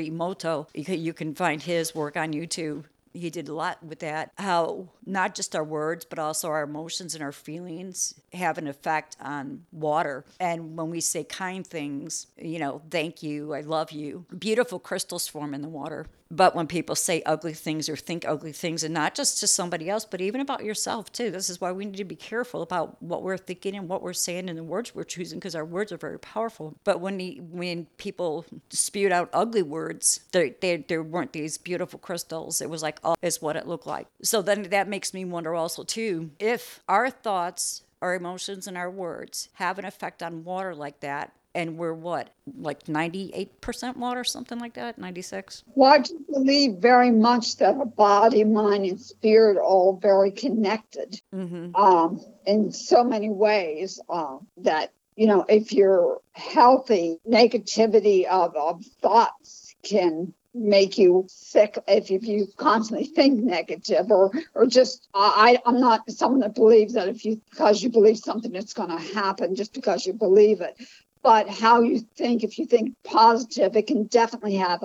Can, 0.74 1.00
you 1.00 1.14
can 1.14 1.36
find 1.36 1.62
his 1.62 1.94
work 1.94 2.18
on 2.18 2.34
YouTube 2.34 2.86
he 3.16 3.30
did 3.30 3.48
a 3.48 3.54
lot 3.54 3.84
with 3.84 4.00
that 4.00 4.32
how 4.38 4.90
not 5.06 5.36
just 5.36 5.56
our 5.56 5.64
words 5.64 6.06
but 6.06 6.20
also 6.20 6.50
our 6.50 6.64
emotions 6.64 7.16
and 7.16 7.24
our 7.24 7.32
feelings 7.32 8.16
have 8.34 8.58
an 8.58 8.68
effect 8.68 9.16
on 9.22 9.66
water. 9.72 10.26
And 10.40 10.78
when 10.78 10.90
we 10.90 11.02
say 11.02 11.24
kind 11.24 11.66
things 11.66 12.28
you 12.38 12.60
know 12.60 12.82
thank 12.90 13.24
you 13.24 13.54
i 13.54 13.62
love 13.62 13.92
you 13.92 14.26
beautiful 14.38 14.80
crystals 14.80 15.28
form 15.28 15.54
in 15.54 15.62
the 15.62 15.70
water. 15.70 16.06
But 16.32 16.56
when 16.56 16.66
people 16.66 16.96
say 16.96 17.22
ugly 17.24 17.54
things 17.54 17.88
or 17.88 17.96
think 17.96 18.26
ugly 18.28 18.52
things 18.52 18.84
and 18.84 18.94
not 18.94 19.14
just 19.14 19.40
to 19.40 19.48
somebody 19.48 19.90
else 19.90 20.06
but 20.06 20.22
even 20.22 20.42
about 20.42 20.64
yourself 20.64 21.12
too 21.12 21.30
this 21.32 21.50
is 21.50 21.62
why 21.62 21.72
we 21.72 21.86
need 21.86 21.98
to 21.98 22.04
be 22.04 22.16
careful 22.16 22.62
about 22.62 23.02
what 23.02 23.22
we're 23.22 23.38
thinking 23.38 23.76
and 23.76 23.88
what 23.88 24.02
we're 24.02 24.14
saying 24.14 24.50
and 24.50 24.58
the 24.58 24.64
words 24.64 24.96
we're 24.96 25.04
choosing 25.04 25.40
because 25.40 25.56
our 25.56 25.66
words 25.66 25.92
are 25.92 25.98
very 25.98 26.20
powerful. 26.20 26.76
But 26.84 27.00
when 27.00 27.18
the, 27.18 27.40
when 27.42 27.86
people 27.98 28.46
spewed 28.70 29.12
out 29.12 29.30
ugly 29.34 29.62
words 29.62 30.22
there, 30.32 30.50
there, 30.62 30.80
there 30.88 31.04
weren't 31.04 31.34
these 31.34 31.58
beautiful 31.58 32.00
crystals. 32.00 32.62
It 32.62 32.70
was 32.70 32.82
like 32.82 33.00
oh 33.04 33.16
is 33.22 33.42
what 33.42 33.56
it 33.56 33.68
looked 33.68 33.88
like. 33.88 34.08
So 34.24 34.42
then 34.42 34.64
that 34.64 34.88
makes 34.96 35.14
me 35.14 35.26
wonder 35.26 35.54
also 35.54 35.84
too 35.84 36.32
if 36.40 36.80
our 36.88 37.10
thoughts 37.10 37.84
our 38.02 38.16
emotions 38.16 38.66
and 38.66 38.78
our 38.78 38.90
words 38.90 39.50
have 39.56 39.78
an 39.78 39.84
effect 39.84 40.24
on 40.24 40.46
water 40.46 40.74
like 40.74 41.02
that 41.02 41.34
and 41.54 41.78
we're 41.78 41.94
what 41.94 42.30
like 42.58 42.86
98% 42.86 43.98
water 43.98 44.24
something 44.24 44.58
like 44.58 44.76
that 44.76 44.98
96 44.98 45.66
Well, 45.76 45.92
I 45.92 46.04
believe 46.32 46.76
very 46.76 47.12
much 47.12 47.58
that 47.58 47.76
a 47.78 47.86
body, 47.86 48.46
mind, 48.46 48.86
and 48.86 49.02
spirit 49.02 49.58
are 49.58 49.64
all 49.64 50.00
very 50.02 50.32
connected 50.32 51.20
mm-hmm. 51.34 51.76
um, 51.76 52.22
in 52.46 52.72
so 52.72 53.04
many 53.04 53.30
ways 53.30 54.00
uh, 54.08 54.38
that, 54.62 54.94
you 55.18 55.28
know, 55.28 55.44
if 55.50 55.74
you're 55.74 56.22
healthy, 56.32 57.18
negativity 57.28 58.24
of, 58.28 58.56
of 58.56 58.86
thoughts 59.02 59.65
can 59.86 60.34
make 60.54 60.98
you 60.98 61.26
sick 61.28 61.78
if, 61.88 62.10
if 62.10 62.24
you 62.24 62.48
constantly 62.58 63.06
think 63.16 63.44
negative 63.44 64.10
or 64.10 64.32
or 64.54 64.66
just 64.66 65.08
I 65.14 65.58
I'm 65.66 65.80
not 65.80 66.10
someone 66.12 66.40
that 66.42 66.56
believes 66.56 66.94
that 66.94 67.08
if 67.10 67.26
you 67.26 67.42
because 67.50 67.84
you 67.84 67.90
believe 67.90 68.18
something 68.18 68.56
it's 68.56 68.74
going 68.74 68.90
to 68.90 69.14
happen 69.14 69.56
just 69.56 69.74
because 69.74 70.06
you 70.06 70.14
believe 70.14 70.62
it 70.62 70.76
but 71.22 71.50
how 71.50 71.82
you 71.82 72.00
think 72.16 72.44
if 72.44 72.58
you 72.58 72.66
think 72.66 72.96
positive 73.04 73.76
it 73.76 73.88
can 73.88 74.06
definitely 74.06 74.56
have 74.56 74.82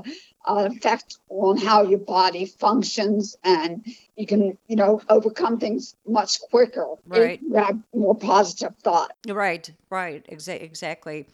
an 0.47 0.67
effect 0.73 1.19
on 1.29 1.57
how 1.57 1.83
your 1.83 1.99
body 2.01 2.47
functions 2.47 3.37
and 3.45 3.85
you 4.17 4.27
can 4.27 4.59
you 4.67 4.75
know 4.75 5.01
overcome 5.09 5.61
things 5.61 5.95
much 6.05 6.41
quicker 6.51 6.87
Right. 7.07 7.39
if 7.39 7.43
you 7.43 7.55
have 7.55 7.79
more 7.95 8.17
positive 8.17 8.75
thought 8.83 9.13
Right, 9.29 9.71
right, 9.89 10.27
exa- 10.33 10.61
exactly. 10.61 11.29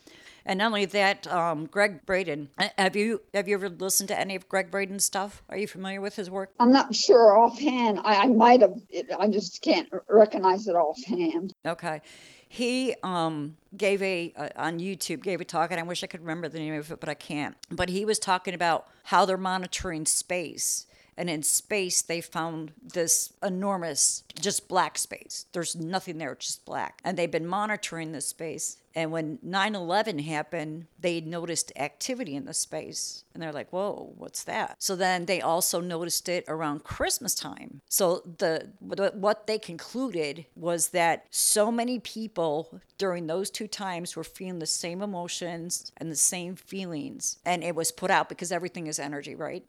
And 0.48 0.58
not 0.58 0.66
only 0.68 0.84
that, 0.86 1.26
um, 1.26 1.66
Gregg 1.66 2.06
Braden. 2.06 2.48
uh, 2.56 2.68
Have 2.78 2.94
you 2.94 3.20
have 3.34 3.48
you 3.48 3.56
ever 3.56 3.68
listened 3.68 4.08
to 4.08 4.18
any 4.18 4.36
of 4.36 4.48
Gregg 4.48 4.70
Braden's 4.70 5.04
stuff? 5.04 5.42
Are 5.48 5.58
you 5.58 5.66
familiar 5.66 6.00
with 6.00 6.14
his 6.16 6.30
work? 6.30 6.52
i'm 6.60 6.72
not 6.72 6.94
sure 6.94 7.36
offhand 7.36 7.98
i, 8.04 8.22
I 8.22 8.26
might 8.28 8.60
have 8.60 8.74
i 9.18 9.26
just 9.28 9.60
can't 9.60 9.88
recognize 10.08 10.66
it 10.68 10.74
offhand 10.76 11.52
Okay. 11.66 12.00
He 12.48 12.94
um, 13.02 13.56
gave 13.76 14.00
a 14.02 14.32
uh, 14.36 14.48
on 14.56 14.78
YouTube 14.78 15.20
gave 15.22 15.40
a 15.40 15.44
talk, 15.44 15.72
and 15.72 15.80
I 15.80 15.82
wish 15.82 16.04
I 16.04 16.06
could 16.06 16.20
remember 16.20 16.48
the 16.48 16.60
name 16.60 16.74
of 16.74 16.92
it, 16.92 17.00
but 17.00 17.08
I 17.08 17.14
can't. 17.14 17.56
But 17.70 17.88
he 17.88 18.04
was 18.04 18.20
talking 18.20 18.54
about 18.54 18.86
how 19.02 19.24
they're 19.26 19.36
monitoring 19.36 20.06
space, 20.06 20.86
and 21.16 21.28
in 21.28 21.42
space 21.42 22.02
they 22.02 22.20
found 22.20 22.72
this 22.94 23.32
enormous, 23.42 24.22
just 24.40 24.68
black 24.68 24.96
space. 24.96 25.46
There's 25.52 25.74
nothing 25.74 26.18
there, 26.18 26.36
just 26.36 26.64
black, 26.64 27.00
and 27.04 27.16
they've 27.18 27.30
been 27.30 27.48
monitoring 27.48 28.12
this 28.12 28.26
space. 28.28 28.78
And 28.96 29.12
when 29.12 29.38
9 29.42 29.74
11 29.74 30.20
happened, 30.20 30.86
they 30.98 31.20
noticed 31.20 31.70
activity 31.76 32.34
in 32.34 32.46
the 32.46 32.54
space. 32.54 33.24
And 33.34 33.42
they're 33.42 33.52
like, 33.52 33.70
whoa, 33.70 34.14
what's 34.16 34.44
that? 34.44 34.76
So 34.78 34.96
then 34.96 35.26
they 35.26 35.42
also 35.42 35.82
noticed 35.82 36.30
it 36.30 36.46
around 36.48 36.82
Christmas 36.82 37.34
time. 37.34 37.82
So 37.90 38.22
the 38.38 38.70
what 38.80 39.46
they 39.46 39.58
concluded 39.58 40.46
was 40.56 40.88
that 40.88 41.26
so 41.30 41.70
many 41.70 41.98
people 41.98 42.80
during 42.96 43.26
those 43.26 43.50
two 43.50 43.68
times 43.68 44.16
were 44.16 44.24
feeling 44.24 44.58
the 44.58 44.66
same 44.66 45.02
emotions 45.02 45.92
and 45.98 46.10
the 46.10 46.16
same 46.16 46.56
feelings. 46.56 47.38
And 47.44 47.62
it 47.62 47.74
was 47.74 47.92
put 47.92 48.10
out 48.10 48.30
because 48.30 48.50
everything 48.50 48.86
is 48.86 48.98
energy, 48.98 49.34
right? 49.34 49.62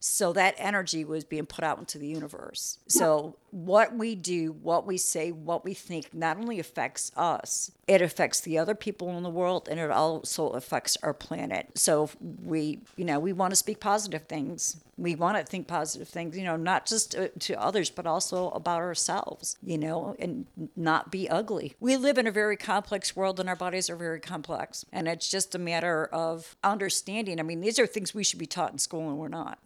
So 0.00 0.32
that 0.32 0.54
energy 0.56 1.04
was 1.04 1.24
being 1.24 1.44
put 1.44 1.62
out 1.62 1.78
into 1.78 1.98
the 1.98 2.08
universe. 2.08 2.78
So 2.88 3.36
what 3.50 3.94
we 3.94 4.14
do, 4.14 4.52
what 4.62 4.86
we 4.86 4.96
say, 4.96 5.32
what 5.32 5.64
we 5.64 5.74
think 5.74 6.14
not 6.14 6.38
only 6.38 6.58
affects 6.58 7.12
us, 7.14 7.70
it 7.86 8.00
affects 8.00 8.40
the 8.46 8.58
other 8.58 8.76
people 8.76 9.16
in 9.16 9.24
the 9.24 9.28
world 9.28 9.68
and 9.68 9.80
it 9.80 9.90
also 9.90 10.50
affects 10.50 10.96
our 11.02 11.12
planet. 11.12 11.76
So 11.76 12.08
we, 12.44 12.78
you 12.96 13.04
know, 13.04 13.18
we 13.18 13.32
want 13.32 13.50
to 13.50 13.56
speak 13.56 13.80
positive 13.80 14.22
things. 14.28 14.76
We 14.96 15.16
want 15.16 15.36
to 15.36 15.42
think 15.42 15.66
positive 15.66 16.08
things, 16.08 16.38
you 16.38 16.44
know, 16.44 16.56
not 16.56 16.86
just 16.86 17.10
to, 17.10 17.28
to 17.28 17.60
others, 17.60 17.90
but 17.90 18.06
also 18.06 18.50
about 18.50 18.78
ourselves, 18.78 19.58
you 19.64 19.76
know, 19.76 20.14
and 20.20 20.46
not 20.76 21.10
be 21.10 21.28
ugly. 21.28 21.74
We 21.80 21.96
live 21.96 22.18
in 22.18 22.28
a 22.28 22.30
very 22.30 22.56
complex 22.56 23.16
world 23.16 23.40
and 23.40 23.48
our 23.48 23.56
bodies 23.56 23.90
are 23.90 23.96
very 23.96 24.20
complex. 24.20 24.86
And 24.92 25.08
it's 25.08 25.28
just 25.28 25.56
a 25.56 25.58
matter 25.58 26.06
of 26.12 26.54
understanding. 26.62 27.40
I 27.40 27.42
mean, 27.42 27.60
these 27.60 27.80
are 27.80 27.86
things 27.86 28.14
we 28.14 28.22
should 28.22 28.38
be 28.38 28.46
taught 28.46 28.70
in 28.70 28.78
school 28.78 29.08
and 29.08 29.18
we're 29.18 29.26
not. 29.26 29.58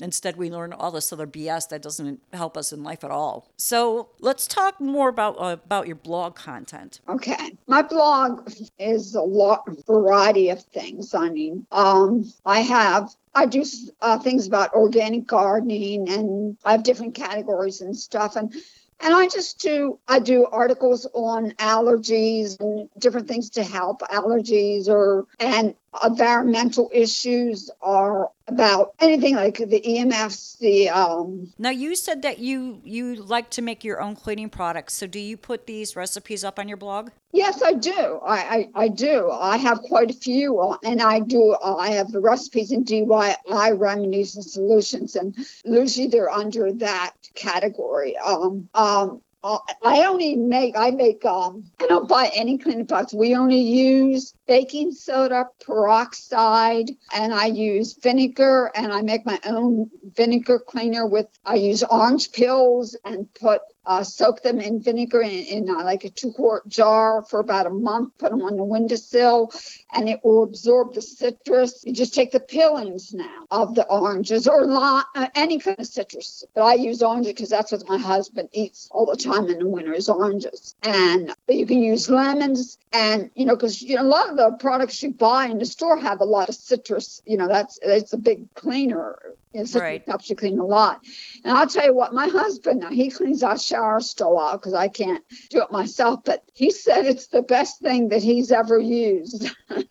Instead, 0.00 0.36
we 0.36 0.50
learn 0.50 0.72
all 0.72 0.90
this 0.90 1.12
other 1.12 1.26
BS 1.26 1.68
that 1.68 1.82
doesn't 1.82 2.20
help 2.32 2.56
us 2.56 2.72
in 2.72 2.82
life 2.82 3.04
at 3.04 3.10
all. 3.10 3.48
So 3.56 4.08
let's 4.18 4.46
talk 4.46 4.80
more 4.80 5.08
about 5.08 5.36
uh, 5.38 5.56
about 5.64 5.86
your 5.86 5.96
blog 5.96 6.34
content. 6.34 7.00
Okay, 7.08 7.56
my 7.66 7.82
blog 7.82 8.50
is 8.78 9.14
a 9.14 9.22
lot 9.22 9.68
variety 9.86 10.50
of 10.50 10.62
things. 10.62 11.14
I 11.14 11.30
mean, 11.30 11.66
um, 11.70 12.32
I 12.44 12.60
have 12.60 13.14
I 13.34 13.46
do 13.46 13.64
uh, 14.00 14.18
things 14.18 14.46
about 14.46 14.72
organic 14.74 15.26
gardening, 15.26 16.08
and 16.08 16.56
I 16.64 16.72
have 16.72 16.82
different 16.82 17.14
categories 17.14 17.80
and 17.80 17.96
stuff, 17.96 18.36
and 18.36 18.52
and 19.00 19.14
I 19.14 19.28
just 19.28 19.60
do 19.60 19.98
I 20.08 20.18
do 20.18 20.46
articles 20.46 21.06
on 21.14 21.50
allergies 21.52 22.58
and 22.60 22.88
different 22.98 23.28
things 23.28 23.50
to 23.50 23.62
help 23.62 24.00
allergies 24.00 24.88
or 24.88 25.26
and 25.38 25.74
environmental 26.02 26.90
issues 26.92 27.70
or 27.80 28.30
about 28.46 28.94
anything 29.00 29.36
like 29.36 29.56
the 29.56 29.80
EMFs, 29.80 30.58
the 30.58 30.88
um 30.90 31.52
Now 31.58 31.70
you 31.70 31.94
said 31.96 32.22
that 32.22 32.38
you 32.38 32.80
you 32.84 33.14
like 33.14 33.50
to 33.50 33.62
make 33.62 33.84
your 33.84 34.00
own 34.00 34.16
cleaning 34.16 34.50
products. 34.50 34.94
So 34.94 35.06
do 35.06 35.18
you 35.18 35.36
put 35.36 35.66
these 35.66 35.96
recipes 35.96 36.44
up 36.44 36.58
on 36.58 36.68
your 36.68 36.76
blog? 36.76 37.10
Yes, 37.32 37.62
I 37.62 37.72
do. 37.72 38.20
I, 38.24 38.36
I, 38.36 38.84
I 38.84 38.88
do. 38.88 39.28
I 39.28 39.56
have 39.56 39.82
quite 39.82 40.08
a 40.08 40.14
few, 40.14 40.60
uh, 40.60 40.76
and 40.84 41.02
I 41.02 41.18
do. 41.18 41.56
Uh, 41.60 41.74
I 41.74 41.90
have 41.90 42.12
the 42.12 42.20
recipes 42.20 42.70
in 42.70 42.84
DIY 42.84 43.76
remedies 43.76 44.36
and 44.36 44.44
solutions, 44.44 45.16
and 45.16 45.36
usually 45.64 46.06
they're 46.06 46.30
under 46.30 46.72
that 46.74 47.14
category. 47.34 48.16
Um, 48.18 48.68
um, 48.74 49.20
uh, 49.44 49.58
I 49.84 50.06
only 50.06 50.36
make 50.36 50.74
I 50.76 50.90
make 50.90 51.24
um 51.26 51.64
I 51.80 51.86
don't 51.86 52.08
buy 52.08 52.30
any 52.34 52.56
cleaning 52.56 52.86
products. 52.86 53.12
We 53.12 53.36
only 53.36 53.60
use 53.60 54.34
baking 54.48 54.92
soda, 54.92 55.48
peroxide, 55.64 56.90
and 57.14 57.32
I 57.34 57.46
use 57.46 57.92
vinegar 58.02 58.72
and 58.74 58.90
I 58.90 59.02
make 59.02 59.26
my 59.26 59.38
own 59.44 59.90
vinegar 60.16 60.58
cleaner 60.58 61.06
with 61.06 61.26
I 61.44 61.56
use 61.56 61.82
orange 61.82 62.32
pills 62.32 62.96
and 63.04 63.32
put 63.34 63.60
uh, 63.86 64.02
soak 64.02 64.42
them 64.42 64.60
in 64.60 64.80
vinegar 64.80 65.20
in, 65.20 65.30
in 65.30 65.70
uh, 65.70 65.84
like 65.84 66.04
a 66.04 66.10
two 66.10 66.32
quart 66.32 66.66
jar 66.68 67.22
for 67.22 67.40
about 67.40 67.66
a 67.66 67.70
month, 67.70 68.16
put 68.18 68.30
them 68.30 68.42
on 68.42 68.56
the 68.56 68.64
windowsill, 68.64 69.52
and 69.92 70.08
it 70.08 70.20
will 70.24 70.42
absorb 70.42 70.94
the 70.94 71.02
citrus. 71.02 71.84
You 71.84 71.92
just 71.92 72.14
take 72.14 72.32
the 72.32 72.40
peelings 72.40 73.12
now 73.12 73.46
of 73.50 73.74
the 73.74 73.86
oranges 73.86 74.48
or 74.48 74.64
uh, 74.70 75.02
any 75.34 75.58
kind 75.58 75.78
of 75.78 75.86
citrus. 75.86 76.44
But 76.54 76.62
I 76.62 76.74
use 76.74 77.02
oranges 77.02 77.32
because 77.32 77.50
that's 77.50 77.72
what 77.72 77.88
my 77.88 77.98
husband 77.98 78.48
eats 78.52 78.88
all 78.90 79.06
the 79.06 79.16
time 79.16 79.48
in 79.48 79.58
the 79.58 79.68
winter 79.68 79.92
is 79.92 80.08
oranges. 80.08 80.74
And 80.82 81.34
but 81.46 81.56
you 81.56 81.66
can 81.66 81.82
use 81.82 82.08
lemons 82.08 82.78
and, 82.92 83.30
you 83.34 83.44
know, 83.44 83.56
because 83.56 83.82
you 83.82 83.96
know, 83.96 84.02
a 84.02 84.04
lot 84.04 84.30
of 84.30 84.36
the 84.36 84.56
products 84.58 85.02
you 85.02 85.12
buy 85.12 85.46
in 85.46 85.58
the 85.58 85.66
store 85.66 85.98
have 85.98 86.20
a 86.20 86.24
lot 86.24 86.48
of 86.48 86.54
citrus. 86.54 87.22
You 87.26 87.36
know, 87.36 87.48
that's 87.48 87.78
it's 87.82 88.12
a 88.12 88.18
big 88.18 88.52
cleaner 88.54 89.18
it 89.54 89.74
Right. 89.74 90.02
helps 90.06 90.28
you 90.28 90.36
clean 90.36 90.58
a 90.58 90.64
lot. 90.64 91.00
And 91.44 91.56
I'll 91.56 91.66
tell 91.68 91.86
you 91.86 91.94
what, 91.94 92.12
my 92.12 92.28
husband, 92.28 92.80
now 92.80 92.90
he 92.90 93.10
cleans 93.10 93.42
our 93.42 93.58
shower 93.58 94.00
stall 94.00 94.38
out 94.38 94.60
because 94.60 94.74
I 94.74 94.88
can't 94.88 95.22
do 95.50 95.62
it 95.62 95.70
myself, 95.70 96.20
but 96.24 96.42
he 96.54 96.70
said 96.70 97.06
it's 97.06 97.28
the 97.28 97.42
best 97.42 97.80
thing 97.80 98.08
that 98.08 98.22
he's 98.22 98.52
ever 98.52 98.78
used. 98.78 99.50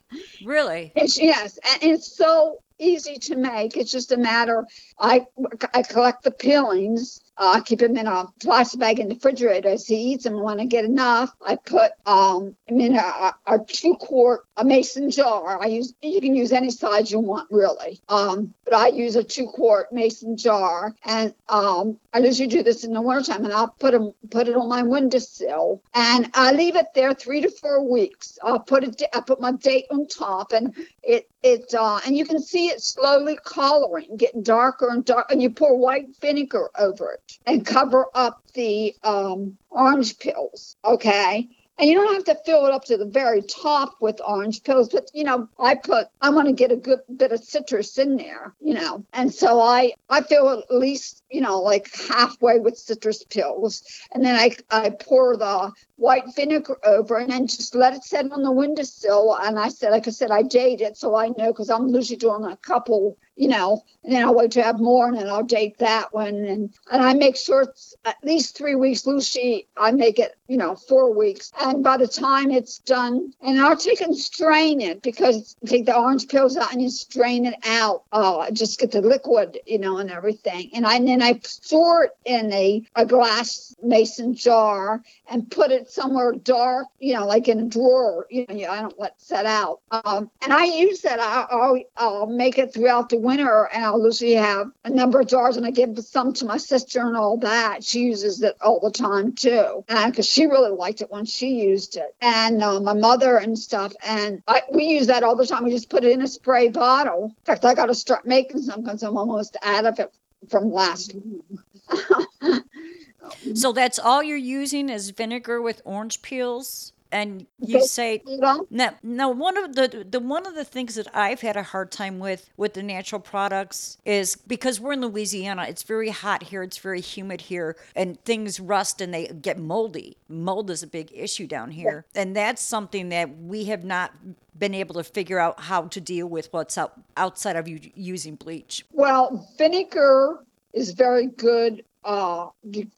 Really? 0.44 0.92
It's, 0.96 1.20
yes, 1.20 1.58
and 1.72 1.92
it's 1.92 2.16
so 2.16 2.60
easy 2.80 3.18
to 3.18 3.36
make. 3.36 3.78
It's 3.78 3.92
just 3.92 4.12
a 4.12 4.18
matter. 4.18 4.66
I 5.00 5.26
I 5.74 5.84
collect 5.84 6.24
the 6.24 6.32
peelings. 6.32 7.20
Uh, 7.38 7.54
I 7.56 7.62
keep 7.62 7.80
them 7.80 7.98
in 7.98 8.08
a 8.08 8.26
plastic 8.42 8.80
bag 8.80 9.00
in 9.00 9.08
the 9.08 9.16
refrigerator 9.16 9.70
as 9.70 9.88
he 9.88 9.96
eats 9.96 10.26
them. 10.26 10.42
When 10.42 10.60
I 10.60 10.66
get 10.66 10.86
enough, 10.86 11.32
I 11.46 11.56
put 11.56 11.94
um 12.06 12.56
I'm 12.70 12.80
in 12.80 12.96
a, 12.96 13.34
a 13.48 13.60
two 13.66 13.96
quart 13.96 14.42
a 14.58 14.64
mason 14.64 15.10
jar. 15.10 15.62
I 15.62 15.68
use 15.68 15.94
you 16.02 16.22
can 16.22 16.36
use 16.36 16.52
any 16.52 16.70
size 16.70 17.12
you 17.12 17.20
want 17.20 17.50
really. 17.52 18.02
Um, 18.10 18.54
but 18.66 18.74
I 18.74 18.88
use 18.88 19.16
a 19.16 19.24
two 19.24 19.48
quart 19.48 19.92
mason 19.92 20.38
jar, 20.38 20.96
and 21.04 21.34
um 21.50 22.00
I 22.14 22.20
usually 22.20 22.48
do 22.48 22.64
this 22.64 22.84
in 22.84 22.94
the 22.94 23.02
wintertime, 23.02 23.46
and 23.46 23.54
I'll 23.54 23.70
put 23.80 23.92
them 23.92 24.14
put 24.30 24.48
it 24.48 24.56
on 24.56 24.70
my 24.70 24.84
windowsill, 24.84 25.82
and 25.94 26.30
I 26.34 26.52
leave 26.52 26.76
it 26.76 26.88
there 26.94 27.14
three 27.14 27.42
to 27.42 27.50
four 27.50 27.84
weeks. 27.90 28.38
I'll 28.44 28.60
put 28.60 28.84
it. 28.84 29.02
I 29.14 29.22
put 29.22 29.42
my 29.42 29.54
date 29.54 29.86
on 29.92 30.08
top, 30.08 30.54
and 30.54 30.76
it 31.02 31.30
it 31.42 31.74
uh, 31.74 32.00
and 32.06 32.16
you 32.16 32.26
can 32.26 32.42
see 32.42 32.68
it 32.68 32.82
slowly 32.82 33.38
coloring, 33.44 34.18
getting 34.18 34.44
darker 34.44 34.90
and 34.90 35.04
dark, 35.04 35.32
and 35.32 35.42
you 35.42 35.50
pour 35.50 35.78
white 35.78 36.16
vinegar 36.22 36.70
over 36.78 37.14
it 37.14 37.40
and 37.46 37.66
cover 37.66 38.06
up 38.14 38.44
the 38.54 38.96
um, 39.04 39.58
orange 39.70 40.20
pills. 40.20 40.76
Okay. 40.86 41.50
And 41.80 41.90
you 41.90 41.96
don't 41.96 42.14
have 42.14 42.24
to 42.26 42.44
fill 42.46 42.66
it 42.68 42.72
up 42.72 42.86
to 42.86 42.98
the 42.98 43.06
very 43.06 43.42
top 43.42 43.96
with 44.00 44.22
orange 44.26 44.64
pills, 44.64 44.90
but 44.90 45.10
you 45.14 45.24
know, 45.24 45.50
I 45.60 45.76
put 45.76 46.08
I 46.22 46.30
want 46.30 46.48
to 46.48 46.54
get 46.54 46.72
a 46.72 46.76
good 46.76 47.00
bit 47.16 47.32
of 47.32 47.44
citrus 47.44 47.98
in 47.98 48.16
there, 48.16 48.54
you 48.62 48.76
know. 48.76 49.04
And 49.12 49.34
so 49.34 49.60
I 49.60 49.94
I 50.10 50.22
fill 50.22 50.50
at 50.50 50.72
least, 50.72 51.24
you 51.32 51.42
know, 51.42 51.60
like 51.62 51.92
halfway 51.96 52.60
with 52.60 52.78
citrus 52.78 53.24
pills. 53.24 53.84
And 54.14 54.24
then 54.24 54.36
I 54.36 54.56
I 54.70 54.92
pour 54.92 55.36
the 55.36 55.72
white 55.96 56.36
vinegar 56.36 56.78
over 56.86 57.18
and 57.18 57.32
then 57.32 57.48
just 57.48 57.74
let 57.76 57.94
it 57.94 58.04
sit 58.04 58.32
on 58.32 58.44
the 58.44 58.52
windowsill. 58.52 59.36
And 59.42 59.58
I 59.58 59.70
said, 59.70 59.92
like 59.92 60.08
I 60.08 60.12
said, 60.12 60.32
I 60.32 60.44
date 60.44 60.82
it 60.82 60.98
so 60.98 61.16
I 61.16 61.30
know 61.30 61.52
because 61.52 61.70
I'm 61.70 61.88
usually 61.88 62.18
doing 62.18 62.44
a 62.44 62.58
couple, 62.58 63.18
you 63.36 63.48
know, 63.48 63.84
and 64.04 64.14
then 64.14 64.24
I'll 64.24 64.36
wait 64.36 64.52
to 64.52 64.64
have 64.64 64.80
more 64.80 65.08
and 65.08 65.18
then 65.18 65.30
I'll 65.30 65.44
date 65.44 65.78
that 65.80 66.14
one. 66.14 66.36
And 66.36 66.74
and 66.92 67.02
I 67.02 67.14
make 67.14 67.38
sure 67.38 67.62
it's 67.62 67.96
at 68.06 68.18
least 68.24 68.58
three 68.58 68.76
weeks. 68.76 69.06
Lucy, 69.06 69.68
I 69.78 69.92
make 69.92 70.20
it, 70.20 70.36
you 70.48 70.58
know, 70.58 70.76
four 70.76 71.14
weeks. 71.14 71.52
And 71.60 71.84
by 71.84 71.98
the 71.98 72.08
time 72.08 72.52
it's 72.52 72.80
done, 72.80 73.34
and 73.42 73.60
I'll 73.60 73.78
take 73.78 74.02
and 74.02 74.16
strain 74.16 74.82
it 74.82 75.02
because 75.02 75.56
take 75.66 75.86
the 75.86 75.98
orange 75.98 76.28
pills 76.28 76.58
out 76.58 76.74
and 76.74 76.82
you 76.82 76.90
strain 76.90 77.46
it 77.46 77.56
out. 77.66 78.04
Uh, 78.12 78.52
just 78.52 78.80
get 78.80 78.92
the 78.92 79.02
liquid, 79.02 79.60
you 79.66 79.80
know, 79.80 79.98
and 79.98 80.12
everything. 80.12 80.70
And 80.74 80.86
I 80.86 80.96
and 80.96 81.08
then 81.08 81.22
I 81.22 81.40
store 81.44 82.06
it 82.06 82.12
in 82.26 82.52
a, 82.54 82.84
a 82.96 83.06
glass 83.06 83.76
mason 83.82 84.36
jar 84.36 85.02
and 85.30 85.50
put 85.50 85.72
it 85.72 85.90
somewhere 85.90 86.34
dark, 86.34 86.88
you 87.00 87.14
know, 87.14 87.26
like 87.26 87.48
in 87.48 87.60
a 87.60 87.66
drawer. 87.66 88.28
You 88.30 88.46
know, 88.48 88.70
I 88.70 88.82
don't 88.82 89.00
let 89.00 89.20
set 89.22 89.46
out. 89.46 89.80
Um, 89.92 90.30
and 90.42 90.54
I 90.54 90.66
use 90.66 91.02
that. 91.02 91.20
I, 91.20 91.46
I'll, 91.50 91.80
I'll 91.98 92.28
make 92.28 92.58
it 92.58 92.74
throughout 92.74 93.10
the 93.10 93.23
winter, 93.24 93.70
and 93.74 94.04
usually 94.04 94.34
have 94.34 94.72
a 94.84 94.90
number 94.90 95.20
of 95.20 95.28
jars, 95.28 95.58
and 95.58 95.66
I 95.66 95.72
give 95.72 95.98
some 96.00 96.34
to 96.34 96.46
my 96.46 96.58
sister 96.58 97.00
and 97.00 97.16
all 97.16 97.38
that. 97.38 97.84
She 97.84 98.02
uses 98.02 98.42
it 98.44 98.56
all 98.62 98.80
the 98.80 98.92
time 98.92 99.34
too, 99.34 99.84
because 99.88 100.28
she 100.28 100.46
really 100.46 100.72
liked 100.72 101.02
it 101.02 101.10
when 101.10 101.26
she 101.26 101.64
used 101.64 101.96
it, 101.96 102.16
and 102.22 102.62
uh, 102.62 102.80
my 102.80 102.94
mother 102.94 103.38
and 103.38 103.58
stuff. 103.58 103.94
And 104.06 104.44
I, 104.48 104.62
we 104.72 104.86
use 104.86 105.08
that 105.08 105.24
all 105.24 105.36
the 105.36 105.48
time. 105.48 105.64
We 105.64 105.72
just 105.72 105.90
put 105.90 106.04
it 106.04 106.12
in 106.12 106.22
a 106.22 106.28
spray 106.28 106.70
bottle. 106.70 107.36
In 107.40 107.46
fact, 107.46 107.66
I 107.66 107.74
got 107.74 107.88
to 107.88 107.96
start 107.96 108.26
making 108.26 108.62
some 108.62 108.84
because 108.84 109.02
I'm 109.02 109.18
almost 109.18 109.58
out 109.64 109.86
of 109.86 110.00
it 110.00 110.14
from 110.50 110.72
last. 110.72 111.16
Week. 111.16 111.42
so 113.54 113.72
that's 113.72 114.00
all 114.00 114.22
you're 114.22 114.38
using 114.38 114.90
is 114.90 115.10
vinegar 115.12 115.62
with 115.62 115.82
orange 115.86 116.22
peels? 116.22 116.94
And 117.14 117.48
you 117.60 117.78
Okay. 117.78 117.86
say 117.86 118.24
You 118.28 118.40
know? 118.40 118.68
no, 118.72 118.92
no. 119.04 119.30
One 119.30 119.58
of 119.58 119.76
the 119.76 120.06
the 120.10 120.20
one 120.20 120.48
of 120.48 120.56
the 120.56 120.66
things 120.66 120.96
that 120.96 121.08
I've 121.16 121.42
had 121.42 121.56
a 121.58 121.64
hard 121.64 121.92
time 121.92 122.20
with 122.20 122.50
with 122.58 122.74
the 122.74 122.84
natural 122.84 123.22
products 123.22 123.98
is 124.06 124.36
because 124.36 124.80
we're 124.82 124.94
in 124.94 125.02
Louisiana. 125.02 125.66
It's 125.70 125.84
very 125.84 126.10
hot 126.10 126.44
here. 126.44 126.64
It's 126.64 126.80
very 126.80 127.02
humid 127.02 127.42
here, 127.42 127.78
and 127.96 128.24
things 128.26 128.60
rust 128.60 129.02
and 129.02 129.14
they 129.14 129.28
get 129.28 129.60
moldy. 129.60 130.18
Mold 130.30 130.72
is 130.72 130.84
a 130.84 130.88
big 130.88 131.12
issue 131.14 131.48
down 131.48 131.72
here, 131.72 132.06
and 132.16 132.36
that's 132.36 132.62
something 132.64 133.10
that 133.10 133.38
we 133.40 133.66
have 133.66 133.86
not 133.86 134.12
been 134.58 134.74
able 134.74 134.96
to 134.96 135.04
figure 135.04 135.40
out 135.40 135.60
how 135.62 135.84
to 135.84 136.02
deal 136.02 136.28
with. 136.28 136.52
What's 136.52 136.78
out 136.78 136.94
outside 137.18 137.56
of 137.56 137.68
you 137.68 137.80
using 137.96 138.36
bleach? 138.36 138.86
Well, 138.92 139.48
vinegar 139.58 140.40
is 140.74 140.92
very 140.92 141.28
good 141.28 141.84
uh, 142.04 142.50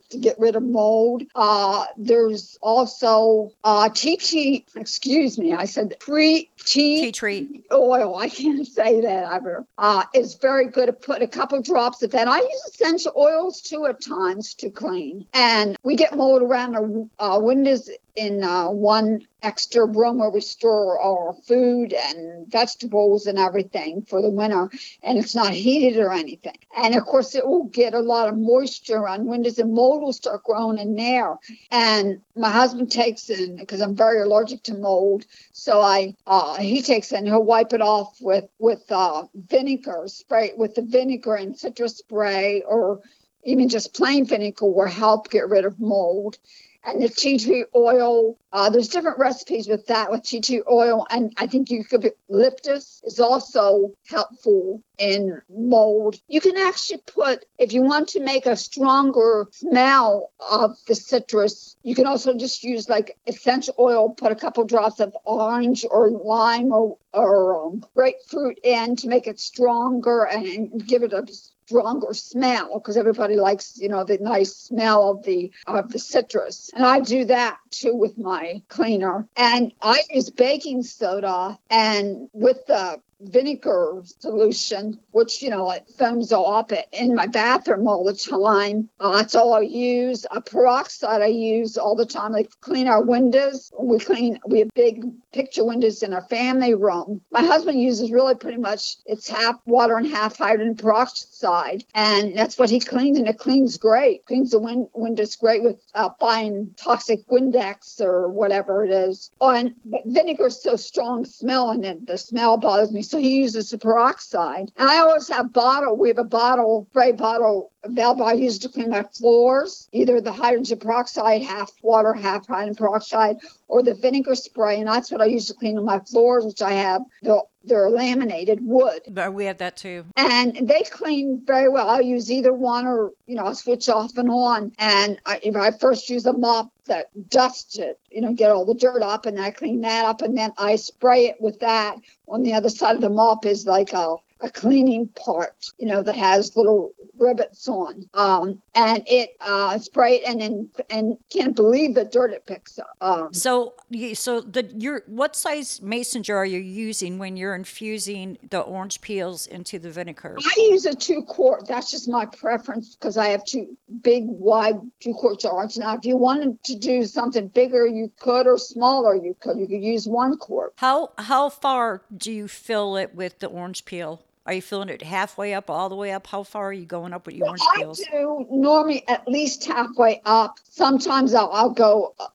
to, 0.10 0.18
get 0.18 0.40
rid 0.40 0.56
of 0.56 0.64
mold. 0.64 1.24
Uh, 1.36 1.86
there's 1.98 2.58
also 2.62 3.52
uh, 3.64 3.90
tea 3.90 4.18
tree, 4.18 4.66
excuse 4.76 5.38
me, 5.38 5.54
I 5.54 5.66
said 5.66 5.96
pre 6.00 6.50
tea, 6.66 7.02
Tea 7.06 7.12
tree. 7.12 7.64
oil. 7.72 8.16
I 8.16 8.30
can't 8.30 8.66
say 8.80 9.02
that 9.02 9.34
ever. 9.34 9.66
Uh, 9.78 10.04
it's 10.14 10.36
very 10.36 10.68
good 10.68 10.88
to 10.88 10.94
put 10.94 11.22
a 11.22 11.28
couple 11.28 11.62
drops 11.62 12.02
of 12.04 12.12
that. 12.12 12.28
I 12.28 12.40
use 12.40 12.62
essential 12.70 13.14
oils 13.18 13.62
too 13.62 13.86
at 13.86 14.02
times 14.02 14.54
to 14.56 14.70
clean. 14.70 15.26
And 15.34 15.78
we 15.84 15.96
get 15.96 16.16
mold 16.16 16.42
around 16.42 16.74
the 16.74 17.10
uh, 17.24 17.40
windows 17.40 17.90
in 18.16 18.44
uh, 18.44 18.70
one 18.70 19.28
extra 19.44 19.86
room 19.86 20.18
where 20.20 20.30
we 20.30 20.40
store 20.42 21.00
our 21.02 21.34
food 21.48 21.94
and 21.94 22.48
vegetables 22.52 23.28
and 23.28 23.38
everything 23.38 24.02
for 24.04 24.22
the 24.22 24.30
winter 24.30 24.70
and 25.04 25.18
it's 25.20 25.36
not 25.36 25.52
heated 25.52 26.00
or 26.00 26.12
anything 26.12 26.56
and 26.78 26.96
of 26.96 27.04
course 27.04 27.36
it 27.36 27.46
will 27.46 27.66
get 27.66 27.94
a 27.94 28.00
lot 28.00 28.28
of 28.28 28.36
moisture 28.38 29.08
on 29.08 29.26
windows 29.26 29.60
and 29.60 29.72
mold 29.72 30.02
start 30.14 30.44
growing 30.44 30.78
in 30.78 30.96
there. 30.96 31.38
And 31.72 32.22
my 32.36 32.50
husband 32.50 32.92
takes 32.92 33.30
in 33.30 33.58
because 33.58 33.82
i'm 33.82 33.96
very 33.96 34.22
allergic 34.22 34.64
to 34.64 34.74
mold. 34.74 35.26
So 35.52 35.82
i 35.82 36.16
uh, 36.28 36.58
he 36.58 36.82
takes 36.82 37.12
in 37.12 37.26
he'll 37.26 37.44
wipe 37.44 37.74
it 37.74 37.82
off 37.82 38.18
with 38.22 38.46
with 38.60 38.84
uh, 38.92 39.24
vinegar 39.36 40.04
spray 40.08 40.52
with 40.58 40.76
the 40.76 40.82
vinegar 40.82 41.36
and 41.36 41.58
citrus 41.58 41.98
spray 41.98 42.62
or 42.68 43.02
even 43.44 43.70
just 43.70 43.94
plain 43.94 44.26
vinegar 44.26 44.66
will 44.66 44.88
help 44.88 45.30
get 45.30 45.48
rid 45.50 45.66
of 45.66 45.80
mold 45.80 46.38
and 46.86 47.02
the 47.02 47.10
tea 47.10 47.38
tree 47.38 47.66
oil. 47.76 48.38
Uh, 48.52 48.70
there's 48.70 48.88
different 48.88 49.20
recipes 49.20 49.68
with 49.68 49.88
that 49.88 50.12
with 50.12 50.24
tea 50.24 50.42
tree 50.42 50.62
oil, 50.70 51.06
and 51.10 51.34
I 51.38 51.48
think 51.48 51.70
you 51.70 51.84
could. 51.84 52.12
eucalyptus 52.30 53.02
is 53.04 53.20
also 53.20 53.94
helpful 54.08 54.82
in 54.98 55.42
mold. 55.50 56.20
You 56.28 56.42
can 56.42 56.58
actually 56.58 57.02
put, 57.06 57.46
if 57.58 57.74
you 57.74 57.82
want 57.82 58.10
to 58.10 58.20
make 58.20 58.46
a 58.46 58.56
stronger 58.56 59.48
smell 59.52 60.32
of 60.40 60.78
the 60.88 60.96
citrus, 60.96 61.76
you 61.84 61.96
can 61.96 62.06
also 62.06 62.36
just 62.36 62.64
use 62.64 62.88
like 62.90 63.18
essential 63.28 63.76
oil, 63.80 64.10
put 64.10 64.32
a 64.32 64.36
couple 64.36 64.64
drops 64.66 65.00
of 65.00 65.16
orange 65.26 65.86
or 65.90 66.10
lime 66.10 66.72
or, 66.72 66.98
or 67.14 67.66
um, 67.66 67.84
grapefruit 67.96 68.60
in 68.64 68.96
to 68.98 69.08
make 69.08 69.28
it 69.28 69.40
stronger 69.40 70.24
and 70.24 70.86
give 70.86 71.04
it 71.04 71.14
a 71.14 71.26
stronger 71.68 72.14
smell 72.14 72.80
because 72.80 72.98
everybody 72.98 73.36
likes 73.36 73.78
you 73.78 73.90
know 73.90 74.04
the 74.04 74.18
nice 74.20 74.56
smell 74.56 75.10
of 75.12 75.24
the 75.24 75.52
of 75.68 75.92
the 75.92 76.00
citrus. 76.00 76.70
And 76.76 76.86
i 76.86 77.00
do 77.00 77.26
that 77.26 77.58
too 77.72 77.96
with 77.96 78.18
my 78.18 78.62
cleaner. 78.70 79.28
And 79.36 79.72
i 79.82 80.02
use 80.10 80.30
baking 80.30 80.84
soda 80.84 81.58
and 81.70 82.30
with 82.34 82.66
the 82.68 83.02
vinegar 83.32 84.04
solution, 84.20 85.00
which 85.12 85.42
you 85.42 85.50
know 85.50 85.72
it 85.72 85.86
foams 85.98 86.32
up 86.32 86.72
in 86.92 87.16
my 87.16 87.28
bathroom 87.28 87.88
all 87.88 88.04
the 88.04 88.14
time. 88.14 88.90
Uh, 89.00 89.18
that's 89.18 89.36
all 89.36 89.54
I 89.54 89.62
use. 89.62 90.26
A 90.32 90.42
peroxide 90.42 91.22
I 91.22 91.28
use 91.28 91.78
all 91.78 91.96
the 91.96 92.06
time. 92.06 92.32
Like 92.32 92.50
clean 92.62 92.88
our 92.88 93.02
windows. 93.02 93.72
We 93.80 94.00
clean. 94.00 94.40
We 94.48 94.60
have 94.60 94.70
big 94.74 95.04
picture 95.32 95.66
windows 95.66 96.04
in 96.04 96.14
our 96.14 96.24
family 96.24 96.74
room. 96.74 97.22
My 97.32 97.42
husband 97.42 97.82
uses 97.82 98.12
really 98.12 98.36
pretty 98.36 98.58
much 98.58 98.98
it's 99.06 99.28
half 99.28 99.56
water 99.66 99.98
and 99.98 100.08
half 100.08 100.38
hydrogen 100.38 100.76
peroxide, 100.76 101.84
and 101.94 102.38
that's 102.38 102.58
what 102.58 102.70
he 102.70 102.80
cleans, 102.80 103.18
and 103.18 103.28
it 103.28 103.38
cleans 103.38 103.78
great. 103.78 104.26
Cleans 104.26 104.52
the 104.52 104.60
win- 104.60 104.90
windows 104.94 105.36
great 105.36 105.64
with 105.64 105.82
uh, 105.94 106.10
fine 106.20 106.74
toxic 106.78 107.28
Windex 107.28 108.00
or 108.02 108.30
whatever 108.30 108.84
it 108.84 108.92
is. 108.92 109.32
Oh, 109.42 109.50
and 109.50 109.76
but 109.86 110.02
vinegar 110.06 110.48
is 110.48 110.62
so 110.62 110.76
strong 110.76 111.26
smelling 111.26 111.84
it. 111.84 112.06
The 112.08 112.18
smell 112.18 112.58
bothers 112.58 112.92
me. 112.92 113.02
So 113.02 113.15
he 113.18 113.38
uses 113.38 113.70
the 113.70 113.78
peroxide. 113.78 114.72
And 114.78 114.90
I 114.90 115.00
always 115.00 115.28
have 115.30 115.54
bottle. 115.54 115.98
We 115.98 116.10
have 116.10 116.18
a 116.18 116.24
bottle, 116.24 116.88
spray 116.92 117.12
bottle 117.12 117.72
valve 117.88 118.22
I 118.22 118.34
use 118.34 118.60
to 118.60 118.70
clean 118.70 118.90
my 118.90 119.04
floors, 119.04 119.88
either 119.92 120.22
the 120.22 120.32
hydrogen 120.32 120.80
peroxide, 120.80 121.42
half 121.42 121.72
water, 121.82 122.14
half 122.14 122.48
hydrogen 122.48 122.76
peroxide, 122.76 123.38
or 123.68 123.84
the 123.84 123.94
vinegar 123.94 124.36
spray. 124.36 124.80
And 124.80 124.88
that's 124.88 125.12
what 125.12 125.22
I 125.22 125.26
use 125.26 125.48
to 125.48 125.54
clean 125.54 125.84
my 125.84 126.00
floors, 126.00 126.46
which 126.46 126.62
I 126.62 126.74
have 126.74 127.02
the 127.22 127.44
they're 127.68 127.90
laminated 127.90 128.60
wood. 128.62 129.02
But 129.10 129.34
we 129.34 129.46
have 129.46 129.58
that 129.58 129.78
too. 129.78 130.06
And 130.16 130.68
they 130.68 130.84
clean 130.84 131.42
very 131.46 131.70
well. 131.70 131.90
I'll 131.90 132.02
use 132.02 132.32
either 132.32 132.54
one 132.54 132.86
or, 132.86 133.12
you 133.26 133.36
know, 133.36 133.46
I'll 133.46 133.56
switch 133.56 133.90
off 133.90 134.18
and 134.18 134.30
on. 134.30 134.72
And 134.78 135.20
I, 135.26 135.40
if 135.44 135.56
I 135.56 135.72
first 135.72 136.10
use 136.10 136.26
a 136.26 136.34
mop 136.34 136.72
that 136.86 137.08
dusts 137.30 137.78
it, 137.78 138.00
you 138.10 138.22
know, 138.22 138.34
get 138.34 138.52
all 138.52 138.66
the 138.66 138.76
dirt 138.76 139.02
up 139.02 139.26
and 139.26 139.40
I 139.40 139.52
clean 139.52 139.82
that 139.82 140.06
up 140.06 140.22
and 140.22 140.38
then 140.38 140.52
I 140.58 140.76
spray 140.76 141.28
it 141.28 141.38
with 141.40 141.60
that. 141.62 141.98
On 142.28 142.44
the 142.44 142.54
other 142.54 142.70
side 142.70 142.96
of 142.96 143.02
the 143.02 143.10
mop 143.10 143.46
is 143.46 143.66
like 143.66 143.94
a 143.94 144.16
a 144.42 144.50
cleaning 144.50 145.08
part, 145.10 145.66
you 145.78 145.88
know, 145.88 146.04
that 146.04 146.16
has 146.16 146.56
little 146.56 146.94
rivets 147.18 147.68
on. 147.68 148.08
Um, 148.14 148.62
and 148.74 149.04
it 149.08 149.32
uh, 149.40 149.78
spray 149.78 150.18
it 150.18 150.24
and 150.26 150.42
then 150.42 150.70
and 150.90 151.18
can't 151.32 151.56
believe 151.56 151.96
the 151.96 152.04
dirt 152.04 152.32
it 152.32 152.46
picks 152.46 152.78
up. 152.78 152.90
Um, 153.02 153.34
So, 153.34 153.74
so 154.14 154.42
the 154.42 154.72
your 154.78 155.04
what 155.08 155.36
size 155.36 155.82
mason 155.82 156.24
jar 156.24 156.38
are 156.40 156.46
you 156.46 156.60
using 156.60 157.18
when 157.18 157.38
you're 157.38 157.56
infusing 157.56 158.38
the 158.50 158.60
orange 158.60 159.02
peels 159.02 159.48
into 159.48 159.80
the 159.80 159.90
vinegar? 159.90 160.38
I 160.38 160.54
use 160.70 160.86
a 160.86 160.94
two 160.94 161.24
quart. 161.24 161.68
That's 161.68 161.90
just 161.90 162.10
my 162.10 162.26
preference 162.26 162.96
because 162.96 163.18
I 163.18 163.28
have 163.30 163.46
two 163.46 163.78
big, 164.02 164.24
wide 164.28 164.80
two 165.00 165.14
quart 165.14 165.40
jars. 165.40 165.78
Now, 165.78 165.96
if 165.96 166.06
you 166.06 166.18
wanted 166.18 166.62
to 166.66 166.76
do 166.76 167.06
something 167.06 167.48
bigger, 167.48 167.88
you 167.88 168.12
could, 168.20 168.48
or 168.48 168.58
smaller, 168.58 169.16
you 169.16 169.36
could. 169.40 169.58
You 169.58 169.68
could 169.68 169.84
use 169.84 170.08
one 170.08 170.38
quart. 170.38 170.74
How 170.78 171.12
how 171.18 171.50
far 171.50 172.02
do 172.16 172.32
you 172.32 172.48
fill 172.50 172.98
it 172.98 173.16
with 173.16 173.40
the 173.40 173.48
orange 173.48 173.86
peel? 173.86 174.22
Are 174.48 174.54
you 174.54 174.62
filling 174.62 174.90
it 174.90 175.02
halfway 175.02 175.56
up, 175.56 175.72
all 175.72 175.90
the 175.90 175.96
way 175.96 176.12
up? 176.12 176.28
How 176.28 176.44
far 176.44 176.70
are 176.70 176.74
you 176.74 176.86
going 176.86 177.14
up 177.14 177.26
with 177.26 177.34
your 177.34 177.48
orange 177.48 177.64
I 177.74 177.78
peels? 177.80 178.00
do 178.00 178.46
normally 178.52 179.04
at 179.08 179.28
least 179.28 179.66
halfway 179.66 180.22
up. 180.24 180.60
Sometimes 180.70 181.34
I'll, 181.34 181.50
I'll 181.52 181.72
go 181.72 182.14
uh, 182.20 182.28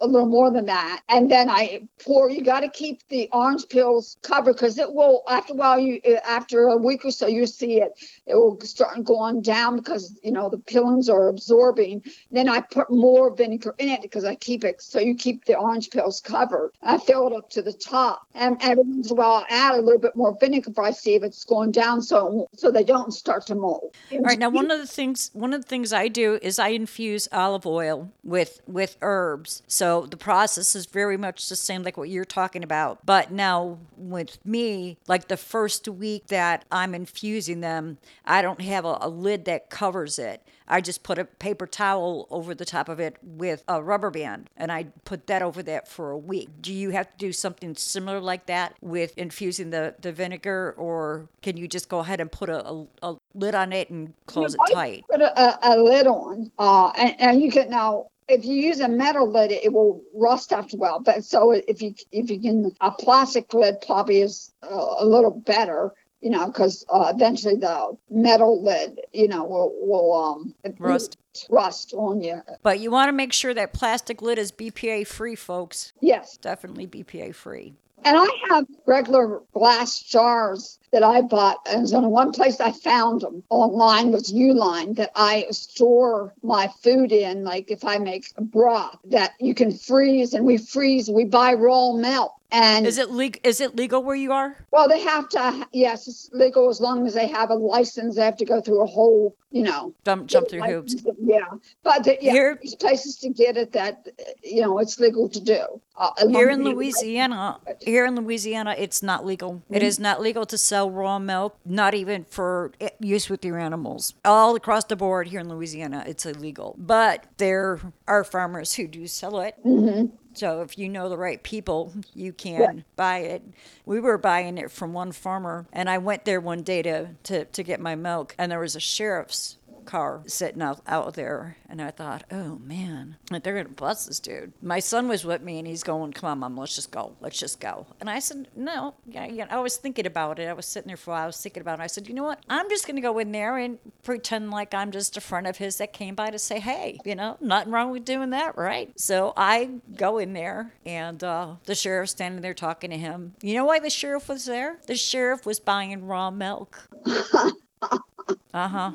a 0.00 0.06
little 0.06 0.26
more 0.26 0.50
than 0.50 0.66
that, 0.66 1.02
and 1.08 1.30
then 1.30 1.48
I 1.48 1.86
pour. 2.02 2.28
You 2.28 2.42
got 2.42 2.60
to 2.60 2.68
keep 2.68 3.06
the 3.10 3.28
orange 3.32 3.68
peels 3.68 4.16
covered 4.22 4.54
because 4.54 4.76
it 4.76 4.92
will. 4.92 5.22
After 5.28 5.52
a 5.52 5.56
while, 5.56 5.78
you 5.78 6.00
uh, 6.04 6.16
after 6.26 6.66
a 6.66 6.76
week 6.76 7.04
or 7.04 7.12
so, 7.12 7.28
you 7.28 7.46
see 7.46 7.80
it. 7.80 7.92
It 8.26 8.34
will 8.34 8.60
start 8.62 9.04
going 9.04 9.40
down 9.42 9.76
because 9.76 10.18
you 10.24 10.32
know 10.32 10.48
the 10.48 10.58
peelings 10.58 11.08
are 11.08 11.28
absorbing. 11.28 12.02
Then 12.32 12.48
I 12.48 12.62
put 12.62 12.90
more 12.90 13.32
vinegar 13.32 13.76
in 13.78 13.88
it 13.88 14.02
because 14.02 14.24
I 14.24 14.34
keep 14.34 14.64
it 14.64 14.82
so 14.82 14.98
you 14.98 15.14
keep 15.14 15.44
the 15.44 15.56
orange 15.56 15.90
peels 15.90 16.20
covered. 16.20 16.72
I 16.82 16.98
fill 16.98 17.28
it 17.28 17.34
up 17.34 17.50
to 17.50 17.62
the 17.62 17.72
top, 17.72 18.26
and 18.34 18.56
every 18.62 18.82
once 18.82 19.12
in 19.12 19.16
a 19.16 19.20
while, 19.20 19.46
I 19.48 19.54
add 19.54 19.74
a 19.76 19.80
little 19.82 20.00
bit 20.00 20.16
more 20.16 20.36
vinegar 20.40 20.72
if 20.72 20.78
I 20.80 20.90
see 20.90 21.14
if 21.14 21.22
it's 21.22 21.44
going 21.52 21.70
down, 21.70 22.00
so 22.00 22.48
so 22.56 22.70
they 22.70 22.84
don't 22.84 23.12
start 23.12 23.46
to 23.46 23.54
mold. 23.54 23.94
All 24.10 24.20
right, 24.20 24.38
now 24.38 24.48
one 24.48 24.70
of 24.70 24.78
the 24.78 24.86
things 24.86 25.30
one 25.34 25.52
of 25.52 25.62
the 25.62 25.68
things 25.68 25.92
I 25.92 26.08
do 26.08 26.38
is 26.40 26.58
I 26.58 26.68
infuse 26.68 27.28
olive 27.30 27.66
oil 27.66 28.10
with 28.24 28.60
with 28.66 28.96
herbs. 29.02 29.62
So 29.66 30.06
the 30.06 30.16
process 30.16 30.74
is 30.74 30.86
very 30.86 31.16
much 31.16 31.48
the 31.48 31.56
same 31.56 31.82
like 31.82 31.96
what 31.96 32.08
you're 32.08 32.24
talking 32.24 32.64
about. 32.64 33.04
But 33.04 33.30
now 33.30 33.78
with 33.96 34.44
me, 34.46 34.96
like 35.06 35.28
the 35.28 35.36
first 35.36 35.86
week 35.88 36.28
that 36.28 36.64
I'm 36.72 36.94
infusing 36.94 37.60
them, 37.60 37.98
I 38.24 38.40
don't 38.40 38.62
have 38.62 38.84
a, 38.84 38.98
a 39.02 39.08
lid 39.08 39.44
that 39.44 39.68
covers 39.68 40.18
it. 40.18 40.42
I 40.68 40.80
just 40.80 41.02
put 41.02 41.18
a 41.18 41.24
paper 41.24 41.66
towel 41.66 42.26
over 42.30 42.54
the 42.54 42.64
top 42.64 42.88
of 42.88 43.00
it 43.00 43.16
with 43.22 43.62
a 43.68 43.82
rubber 43.82 44.10
band 44.10 44.50
and 44.56 44.70
I 44.72 44.86
put 45.04 45.26
that 45.26 45.42
over 45.42 45.62
that 45.64 45.88
for 45.88 46.10
a 46.10 46.18
week. 46.18 46.48
Do 46.60 46.72
you 46.72 46.90
have 46.90 47.10
to 47.10 47.16
do 47.16 47.32
something 47.32 47.74
similar 47.74 48.20
like 48.20 48.46
that 48.46 48.74
with 48.80 49.16
infusing 49.16 49.70
the, 49.70 49.94
the 50.00 50.12
vinegar 50.12 50.74
or 50.78 51.28
can 51.42 51.56
you 51.56 51.68
just 51.68 51.88
go 51.88 51.98
ahead 51.98 52.20
and 52.20 52.30
put 52.30 52.48
a, 52.48 52.64
a, 52.66 52.86
a 53.02 53.16
lid 53.34 53.54
on 53.54 53.72
it 53.72 53.90
and 53.90 54.14
close 54.26 54.54
it 54.54 54.60
tight? 54.72 55.04
Put 55.10 55.20
a, 55.20 55.40
a, 55.40 55.58
a 55.62 55.82
lid 55.82 56.06
on, 56.06 56.50
uh, 56.58 56.92
and, 56.96 57.20
and 57.20 57.42
you 57.42 57.50
can 57.50 57.70
now. 57.70 58.08
If 58.28 58.44
you 58.44 58.54
use 58.54 58.80
a 58.80 58.88
metal 58.88 59.30
lid, 59.30 59.50
it 59.50 59.72
will 59.72 60.00
rust 60.14 60.52
after 60.52 60.76
a 60.76 60.80
while. 60.80 61.00
But 61.00 61.24
so 61.24 61.50
if 61.50 61.82
you 61.82 61.94
if 62.12 62.30
you 62.30 62.40
can, 62.40 62.74
a 62.80 62.90
plastic 62.90 63.52
lid 63.52 63.80
probably 63.84 64.22
is 64.22 64.52
uh, 64.62 64.94
a 64.98 65.04
little 65.04 65.32
better, 65.32 65.92
you 66.22 66.30
know, 66.30 66.46
because 66.46 66.86
uh, 66.88 67.12
eventually 67.14 67.56
the 67.56 67.96
metal 68.08 68.62
lid, 68.62 69.00
you 69.12 69.28
know, 69.28 69.44
will 69.44 69.74
will 69.80 70.14
um 70.14 70.54
Rust. 70.78 71.18
rust 71.50 71.92
on 71.94 72.22
you. 72.22 72.40
But 72.62 72.78
you 72.78 72.90
want 72.90 73.08
to 73.08 73.12
make 73.12 73.32
sure 73.32 73.52
that 73.52 73.72
plastic 73.72 74.22
lid 74.22 74.38
is 74.38 74.52
BPA 74.52 75.06
free, 75.06 75.34
folks. 75.34 75.92
Yes, 76.00 76.36
Definitely 76.36 76.86
BPA 76.86 77.34
free. 77.34 77.74
And 78.04 78.16
I 78.16 78.26
have 78.50 78.66
regular 78.86 79.42
glass 79.52 80.00
jars 80.00 80.78
that 80.92 81.02
I 81.02 81.22
bought. 81.22 81.58
And 81.68 81.88
so 81.88 82.00
one 82.00 82.32
place 82.32 82.60
I 82.60 82.70
found 82.72 83.22
them 83.22 83.42
online 83.48 84.12
was 84.12 84.32
Uline 84.32 84.94
that 84.96 85.10
I 85.16 85.46
store 85.50 86.34
my 86.42 86.68
food 86.82 87.12
in. 87.12 87.44
Like 87.44 87.70
if 87.70 87.84
I 87.84 87.98
make 87.98 88.26
a 88.36 88.42
broth 88.42 88.98
that 89.06 89.32
you 89.40 89.54
can 89.54 89.72
freeze 89.72 90.34
and 90.34 90.44
we 90.44 90.58
freeze, 90.58 91.10
we 91.10 91.24
buy 91.24 91.54
raw 91.54 91.92
milk. 91.92 92.32
And 92.54 92.86
Is 92.86 92.98
it 92.98 93.10
legal? 93.10 93.40
Is 93.44 93.62
it 93.62 93.76
legal 93.76 94.02
where 94.04 94.14
you 94.14 94.30
are? 94.30 94.66
well, 94.72 94.86
they 94.86 95.00
have 95.00 95.26
to, 95.30 95.66
yes, 95.72 96.06
it's 96.06 96.28
legal 96.34 96.68
as 96.68 96.82
long 96.82 97.06
as 97.06 97.14
they 97.14 97.26
have 97.26 97.48
a 97.48 97.54
license. 97.54 98.16
They 98.16 98.24
have 98.26 98.36
to 98.36 98.44
go 98.44 98.60
through 98.60 98.82
a 98.82 98.86
whole, 98.86 99.34
you 99.50 99.62
know, 99.62 99.94
Jump, 100.04 100.26
jump 100.26 100.50
through 100.50 100.60
hoops. 100.60 100.96
Yeah. 101.18 101.46
But 101.82 102.04
the, 102.04 102.18
yeah, 102.20 102.32
Here- 102.32 102.58
there's 102.62 102.74
places 102.74 103.16
to 103.20 103.30
get 103.30 103.56
it 103.56 103.72
that, 103.72 104.06
you 104.44 104.60
know, 104.60 104.78
it's 104.80 105.00
legal 105.00 105.30
to 105.30 105.40
do. 105.40 105.64
Uh, 105.96 106.10
Here 106.28 106.50
in 106.50 106.62
Louisiana, 106.62 107.58
here 107.80 108.04
in 108.04 108.16
Louisiana, 108.16 108.74
it's 108.78 109.02
not 109.02 109.24
legal. 109.24 109.62
It 109.70 109.82
is 109.82 109.98
not 109.98 110.20
legal 110.20 110.44
to 110.44 110.58
sell 110.58 110.81
sell 110.82 110.90
raw 110.90 111.18
milk, 111.18 111.56
not 111.64 111.94
even 111.94 112.24
for 112.24 112.72
use 112.98 113.28
with 113.28 113.44
your 113.44 113.58
animals. 113.58 114.14
All 114.24 114.56
across 114.56 114.84
the 114.84 114.96
board 114.96 115.28
here 115.28 115.40
in 115.40 115.48
Louisiana, 115.48 116.04
it's 116.06 116.26
illegal. 116.26 116.74
But 116.78 117.26
there 117.36 117.80
are 118.08 118.24
farmers 118.24 118.74
who 118.74 118.88
do 118.88 119.06
sell 119.06 119.40
it. 119.40 119.54
Mm-hmm. 119.64 120.16
So 120.34 120.62
if 120.62 120.78
you 120.78 120.88
know 120.88 121.08
the 121.08 121.18
right 121.18 121.42
people, 121.42 121.92
you 122.14 122.32
can 122.32 122.78
yeah. 122.78 122.82
buy 122.96 123.18
it. 123.18 123.42
We 123.84 124.00
were 124.00 124.16
buying 124.18 124.56
it 124.58 124.70
from 124.70 124.92
one 124.92 125.12
farmer, 125.12 125.66
and 125.72 125.90
I 125.90 125.98
went 125.98 126.24
there 126.24 126.40
one 126.40 126.62
day 126.62 126.82
to, 126.82 127.10
to, 127.24 127.44
to 127.44 127.62
get 127.62 127.80
my 127.80 127.94
milk, 127.94 128.34
and 128.38 128.50
there 128.50 128.60
was 128.60 128.74
a 128.74 128.80
sheriff's 128.80 129.58
car 129.84 130.22
sitting 130.26 130.62
out, 130.62 130.80
out 130.86 131.14
there. 131.14 131.56
And 131.68 131.80
I 131.80 131.90
thought, 131.90 132.24
oh 132.30 132.58
man, 132.58 133.16
they're 133.30 133.54
going 133.54 133.66
to 133.66 133.72
bust 133.72 134.08
this 134.08 134.20
dude. 134.20 134.52
My 134.62 134.78
son 134.78 135.08
was 135.08 135.24
with 135.24 135.42
me 135.42 135.58
and 135.58 135.66
he's 135.66 135.82
going, 135.82 136.12
come 136.12 136.28
on, 136.28 136.38
mom, 136.40 136.56
let's 136.58 136.74
just 136.74 136.90
go. 136.90 137.16
Let's 137.20 137.38
just 137.38 137.60
go. 137.60 137.86
And 138.00 138.10
I 138.10 138.18
said, 138.18 138.48
no. 138.54 138.94
Yeah, 139.06 139.26
yeah. 139.26 139.46
I 139.50 139.58
was 139.60 139.76
thinking 139.76 140.06
about 140.06 140.38
it. 140.38 140.48
I 140.48 140.52
was 140.52 140.66
sitting 140.66 140.88
there 140.88 140.96
for 140.96 141.10
a 141.10 141.14
while. 141.14 141.22
I 141.24 141.26
was 141.26 141.40
thinking 141.40 141.60
about 141.60 141.78
it. 141.78 141.82
I 141.82 141.86
said, 141.86 142.08
you 142.08 142.14
know 142.14 142.24
what? 142.24 142.44
I'm 142.48 142.68
just 142.68 142.86
going 142.86 142.96
to 142.96 143.02
go 143.02 143.18
in 143.18 143.32
there 143.32 143.56
and 143.56 143.78
pretend 144.02 144.50
like 144.50 144.74
I'm 144.74 144.90
just 144.90 145.16
a 145.16 145.20
friend 145.20 145.46
of 145.46 145.56
his 145.56 145.78
that 145.78 145.92
came 145.92 146.14
by 146.14 146.30
to 146.30 146.38
say, 146.38 146.60
hey, 146.60 146.98
you 147.04 147.14
know, 147.14 147.36
nothing 147.40 147.72
wrong 147.72 147.90
with 147.90 148.04
doing 148.04 148.30
that, 148.30 148.56
right? 148.56 148.92
So 149.00 149.32
I 149.36 149.70
go 149.96 150.18
in 150.18 150.32
there 150.32 150.74
and 150.84 151.22
uh, 151.24 151.54
the 151.64 151.74
sheriff's 151.74 152.12
standing 152.12 152.42
there 152.42 152.54
talking 152.54 152.90
to 152.90 152.98
him. 152.98 153.34
You 153.42 153.54
know 153.54 153.64
why 153.64 153.78
the 153.78 153.90
sheriff 153.90 154.28
was 154.28 154.44
there? 154.44 154.78
The 154.86 154.96
sheriff 154.96 155.46
was 155.46 155.60
buying 155.60 156.06
raw 156.06 156.30
milk. 156.30 156.88
Uh 158.54 158.68
huh. 158.68 158.92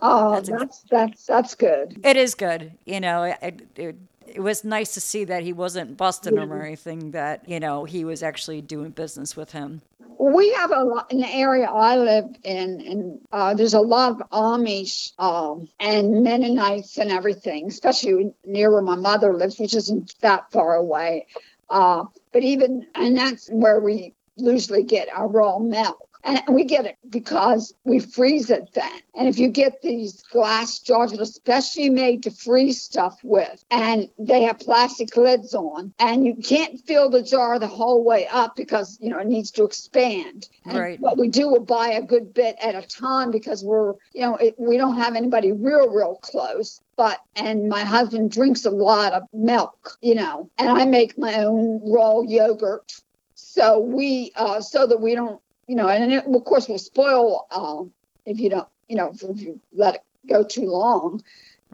Oh, 0.00 0.40
that's 0.40 0.48
that's, 0.48 0.82
that's 0.90 1.26
that's 1.26 1.54
good. 1.54 2.00
It 2.04 2.16
is 2.16 2.34
good. 2.34 2.72
You 2.84 3.00
know, 3.00 3.22
it, 3.24 3.62
it, 3.76 3.96
it 4.26 4.40
was 4.40 4.64
nice 4.64 4.94
to 4.94 5.00
see 5.00 5.24
that 5.24 5.42
he 5.42 5.52
wasn't 5.52 5.96
busting 5.96 6.36
him 6.36 6.52
or 6.52 6.62
anything. 6.62 7.12
That 7.12 7.48
you 7.48 7.60
know 7.60 7.84
he 7.84 8.04
was 8.04 8.22
actually 8.22 8.62
doing 8.62 8.90
business 8.90 9.36
with 9.36 9.52
him. 9.52 9.82
We 10.18 10.52
have 10.54 10.72
a 10.72 10.82
lot 10.82 11.12
in 11.12 11.20
the 11.20 11.28
area 11.28 11.66
I 11.66 11.96
live 11.96 12.24
in, 12.42 12.80
and 12.80 13.20
uh, 13.32 13.54
there's 13.54 13.74
a 13.74 13.80
lot 13.80 14.12
of 14.12 14.30
Amish 14.30 15.12
um, 15.18 15.68
and 15.78 16.22
Mennonites 16.22 16.96
and 16.98 17.12
everything, 17.12 17.68
especially 17.68 18.32
near 18.44 18.72
where 18.72 18.82
my 18.82 18.96
mother 18.96 19.34
lives, 19.34 19.58
which 19.58 19.74
isn't 19.74 20.14
that 20.20 20.50
far 20.50 20.74
away. 20.74 21.26
Uh, 21.68 22.04
but 22.32 22.42
even, 22.42 22.86
and 22.94 23.16
that's 23.16 23.48
where 23.48 23.80
we 23.80 24.14
usually 24.36 24.84
get 24.84 25.08
our 25.12 25.28
raw 25.28 25.58
milk. 25.58 26.05
And 26.26 26.42
we 26.50 26.64
get 26.64 26.86
it 26.86 26.96
because 27.08 27.72
we 27.84 28.00
freeze 28.00 28.50
it 28.50 28.70
then. 28.74 28.90
And 29.14 29.28
if 29.28 29.38
you 29.38 29.48
get 29.48 29.80
these 29.80 30.22
glass 30.24 30.80
jars 30.80 31.12
that 31.12 31.20
are 31.20 31.22
especially 31.22 31.88
made 31.88 32.24
to 32.24 32.32
freeze 32.32 32.82
stuff 32.82 33.16
with, 33.22 33.64
and 33.70 34.08
they 34.18 34.42
have 34.42 34.58
plastic 34.58 35.16
lids 35.16 35.54
on, 35.54 35.94
and 36.00 36.26
you 36.26 36.34
can't 36.34 36.80
fill 36.84 37.10
the 37.10 37.22
jar 37.22 37.60
the 37.60 37.68
whole 37.68 38.02
way 38.02 38.26
up 38.26 38.56
because 38.56 38.98
you 39.00 39.08
know 39.08 39.20
it 39.20 39.28
needs 39.28 39.52
to 39.52 39.64
expand. 39.64 40.48
And 40.64 40.76
right. 40.76 41.00
What 41.00 41.16
we 41.16 41.28
do, 41.28 41.52
we 41.52 41.60
buy 41.60 41.90
a 41.90 42.02
good 42.02 42.34
bit 42.34 42.56
at 42.60 42.74
a 42.74 42.82
time 42.82 43.30
because 43.30 43.62
we're 43.62 43.94
you 44.12 44.22
know 44.22 44.34
it, 44.34 44.56
we 44.58 44.76
don't 44.76 44.96
have 44.96 45.14
anybody 45.14 45.52
real 45.52 45.88
real 45.90 46.16
close 46.16 46.80
but 46.96 47.20
and 47.36 47.68
my 47.68 47.84
husband 47.84 48.30
drinks 48.30 48.64
a 48.64 48.70
lot 48.70 49.12
of 49.12 49.22
milk 49.32 49.98
you 50.00 50.14
know 50.14 50.50
and 50.58 50.70
i 50.70 50.84
make 50.84 51.18
my 51.18 51.34
own 51.44 51.80
raw 51.84 52.20
yogurt 52.22 52.92
so 53.34 53.78
we 53.78 54.32
uh, 54.36 54.60
so 54.60 54.86
that 54.86 55.00
we 55.00 55.14
don't 55.14 55.40
you 55.66 55.74
know, 55.76 55.88
and 55.88 56.12
it, 56.12 56.24
of 56.26 56.44
course 56.44 56.68
will 56.68 56.78
spoil 56.78 57.46
um, 57.50 57.92
if 58.24 58.38
you 58.38 58.50
don't, 58.50 58.68
you 58.88 58.96
know, 58.96 59.12
if 59.12 59.40
you 59.40 59.60
let 59.72 59.96
it 59.96 60.02
go 60.28 60.44
too 60.44 60.66
long. 60.70 61.22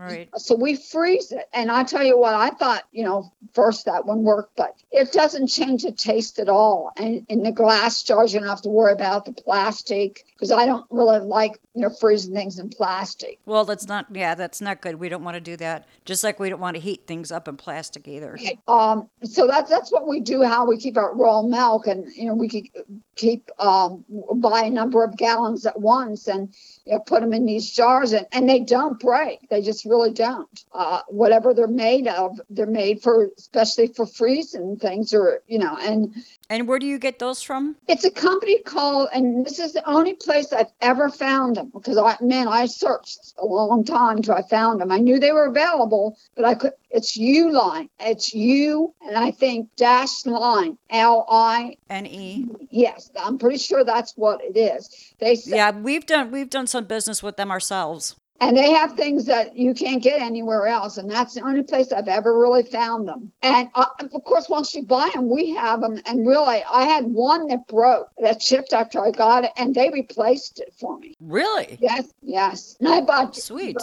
Right. 0.03 0.29
So 0.37 0.55
we 0.55 0.77
freeze 0.77 1.33
it. 1.33 1.49
And 1.53 1.71
I 1.71 1.85
tell 1.85 2.03
you 2.03 2.19
what, 2.19 2.35
I 2.35 2.51
thought, 2.51 2.83
you 2.93 3.05
know, 3.05 3.33
first 3.55 3.85
that 3.87 4.05
one 4.07 4.23
worked, 4.23 4.57
but 4.57 4.75
it 4.91 5.13
doesn't 5.13 5.47
change 5.47 5.85
the 5.85 5.93
taste 5.93 6.39
at 6.39 6.49
all. 6.49 6.93
And 6.97 7.25
in 7.29 7.43
the 7.43 7.53
glass 7.53 8.03
jars, 8.03 8.35
you 8.35 8.41
don't 8.41 8.49
have 8.49 8.63
to 8.63 8.69
worry 8.69 8.93
about 8.93 9.25
the 9.25 9.33
plastic 9.33 10.25
because 10.35 10.51
I 10.51 10.67
don't 10.67 10.85
really 10.91 11.21
like, 11.21 11.61
you 11.75 11.83
know, 11.83 11.91
freezing 11.91 12.35
things 12.35 12.59
in 12.59 12.69
plastic. 12.69 13.39
Well, 13.47 13.65
that's 13.65 13.87
not, 13.87 14.07
yeah, 14.13 14.35
that's 14.35 14.61
not 14.61 14.81
good. 14.81 14.97
We 14.97 15.09
don't 15.09 15.23
want 15.23 15.37
to 15.37 15.41
do 15.41 15.57
that. 15.59 15.87
Just 16.05 16.25
like 16.25 16.41
we 16.41 16.51
don't 16.51 16.61
want 16.61 16.75
to 16.75 16.83
heat 16.83 17.07
things 17.07 17.31
up 17.31 17.47
in 17.47 17.57
plastic 17.57 18.09
either. 18.09 18.35
Okay. 18.35 18.59
Um, 18.67 19.09
so 19.23 19.47
that's, 19.47 19.71
that's 19.71 19.93
what 19.93 20.09
we 20.09 20.21
do, 20.21 20.43
how 20.43 20.67
we 20.67 20.79
keep 20.79 20.97
our 20.97 21.15
raw 21.15 21.43
milk. 21.43 21.87
And, 21.87 22.13
you 22.15 22.27
know, 22.27 22.35
we 22.35 22.49
keep, 22.49 22.77
keep 23.15 23.51
um, 23.61 24.05
buy 24.35 24.63
a 24.63 24.71
number 24.71 25.05
of 25.05 25.17
gallons 25.17 25.65
at 25.65 25.79
once 25.79 26.27
and, 26.27 26.53
you 26.85 26.95
know, 26.95 26.99
put 26.99 27.21
them 27.21 27.33
in 27.33 27.47
these 27.47 27.71
jars 27.71 28.13
and, 28.13 28.27
and 28.33 28.49
they 28.49 28.61
don't 28.61 28.99
break. 28.99 29.49
They 29.49 29.63
just 29.63 29.85
really 29.93 30.13
don't. 30.13 30.65
Uh, 30.73 31.03
whatever 31.09 31.53
they're 31.53 31.67
made 31.67 32.09
of, 32.09 32.41
they're 32.49 32.67
made 32.67 33.03
for, 33.03 33.29
especially 33.37 33.89
for 33.89 34.07
freezing 34.07 34.77
things 34.77 35.13
or, 35.13 35.43
you 35.47 35.59
know, 35.59 35.77
and. 35.81 36.15
And 36.49 36.67
where 36.67 36.79
do 36.79 36.87
you 36.87 36.99
get 36.99 37.19
those 37.19 37.43
from? 37.43 37.77
It's 37.89 38.05
a 38.05 38.11
company 38.11 38.59
called, 38.63 39.09
and 39.15 39.45
this 39.45 39.59
is 39.59 39.75
the 39.75 39.89
only 39.89 40.15
place 40.15 40.53
I've 40.53 40.73
ever 40.81 41.09
found 41.11 41.57
them 41.57 41.71
because 41.73 41.99
I, 41.99 42.17
man, 42.21 42.49
I 42.49 42.67
searched 42.67 43.35
a 43.39 43.45
long 43.45 43.85
time 43.85 44.17
until 44.19 44.35
I 44.35 44.43
found 44.43 44.81
them. 44.81 44.91
I 44.91 44.99
knew 44.99 45.19
they 45.19 45.33
were 45.33 45.47
available, 45.47 46.17
but 46.35 46.45
I 46.45 46.55
could, 46.55 46.73
it's 46.91 47.17
Uline. 47.17 47.89
It's 48.01 48.35
U 48.35 48.95
and 49.07 49.17
I 49.17 49.31
think 49.31 49.71
dash 49.77 50.27
line, 50.27 50.77
L 50.91 51.27
I 51.29 51.77
N 51.89 52.07
E. 52.07 52.47
Yes, 52.71 53.11
I'm 53.19 53.39
pretty 53.39 53.59
sure 53.59 53.83
that's 53.85 54.13
what 54.17 54.41
it 54.43 54.59
is. 54.59 55.15
They 55.19 55.37
say, 55.37 55.57
yeah, 55.57 55.71
we've 55.71 56.05
done 56.05 56.31
we've 56.31 56.51
done 56.51 56.67
some 56.67 56.85
business 56.85 57.23
with 57.23 57.37
them 57.37 57.51
ourselves 57.51 58.17
and 58.43 58.57
they 58.57 58.73
have 58.73 58.95
things 58.95 59.27
that 59.27 59.57
you 59.57 59.73
can't 59.73 60.03
get 60.03 60.21
anywhere 60.21 60.67
else. 60.67 60.99
And 60.99 61.09
that's 61.09 61.35
the 61.35 61.43
only 61.43 61.63
place 61.63 61.93
i've 61.93 62.09
ever 62.09 62.37
really 62.37 62.65
found 62.65 63.07
them. 63.07 63.31
And 63.41 63.69
uh, 63.75 63.87
of 64.01 64.25
course 64.25 64.49
once 64.49 64.75
you 64.75 64.83
buy 64.83 65.11
them 65.15 65.31
we 65.31 65.55
have 65.55 65.81
them. 65.81 66.01
And 66.07 66.27
really 66.27 66.63
i 66.71 66.85
had 66.85 67.05
one 67.05 67.47
that 67.49 67.67
broke 67.69 68.09
that 68.19 68.43
shipped 68.43 68.73
after 68.73 69.01
i 69.01 69.11
got 69.13 69.45
it 69.45 69.53
and 69.57 69.75
they 69.75 69.91
replaced 69.91 70.61
it 70.61 70.75
for 70.79 70.99
me. 70.99 71.15
Really? 71.21 71.79
Yes 71.81 72.13
yes. 72.21 72.77
And 72.81 72.89
i 72.89 73.01
bought 73.01 73.37
sweet. 73.37 73.77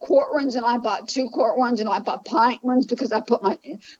quart 0.00 0.34
ones 0.34 0.56
and 0.56 0.66
i 0.66 0.78
bought 0.78 1.08
two 1.08 1.28
quart 1.30 1.56
ones 1.56 1.78
and 1.80 1.88
i 1.88 2.00
bought 2.00 2.24
pint 2.24 2.62
ones 2.64 2.86
because 2.86 3.12
i 3.12 3.20
put 3.20 3.42
my 3.42 3.56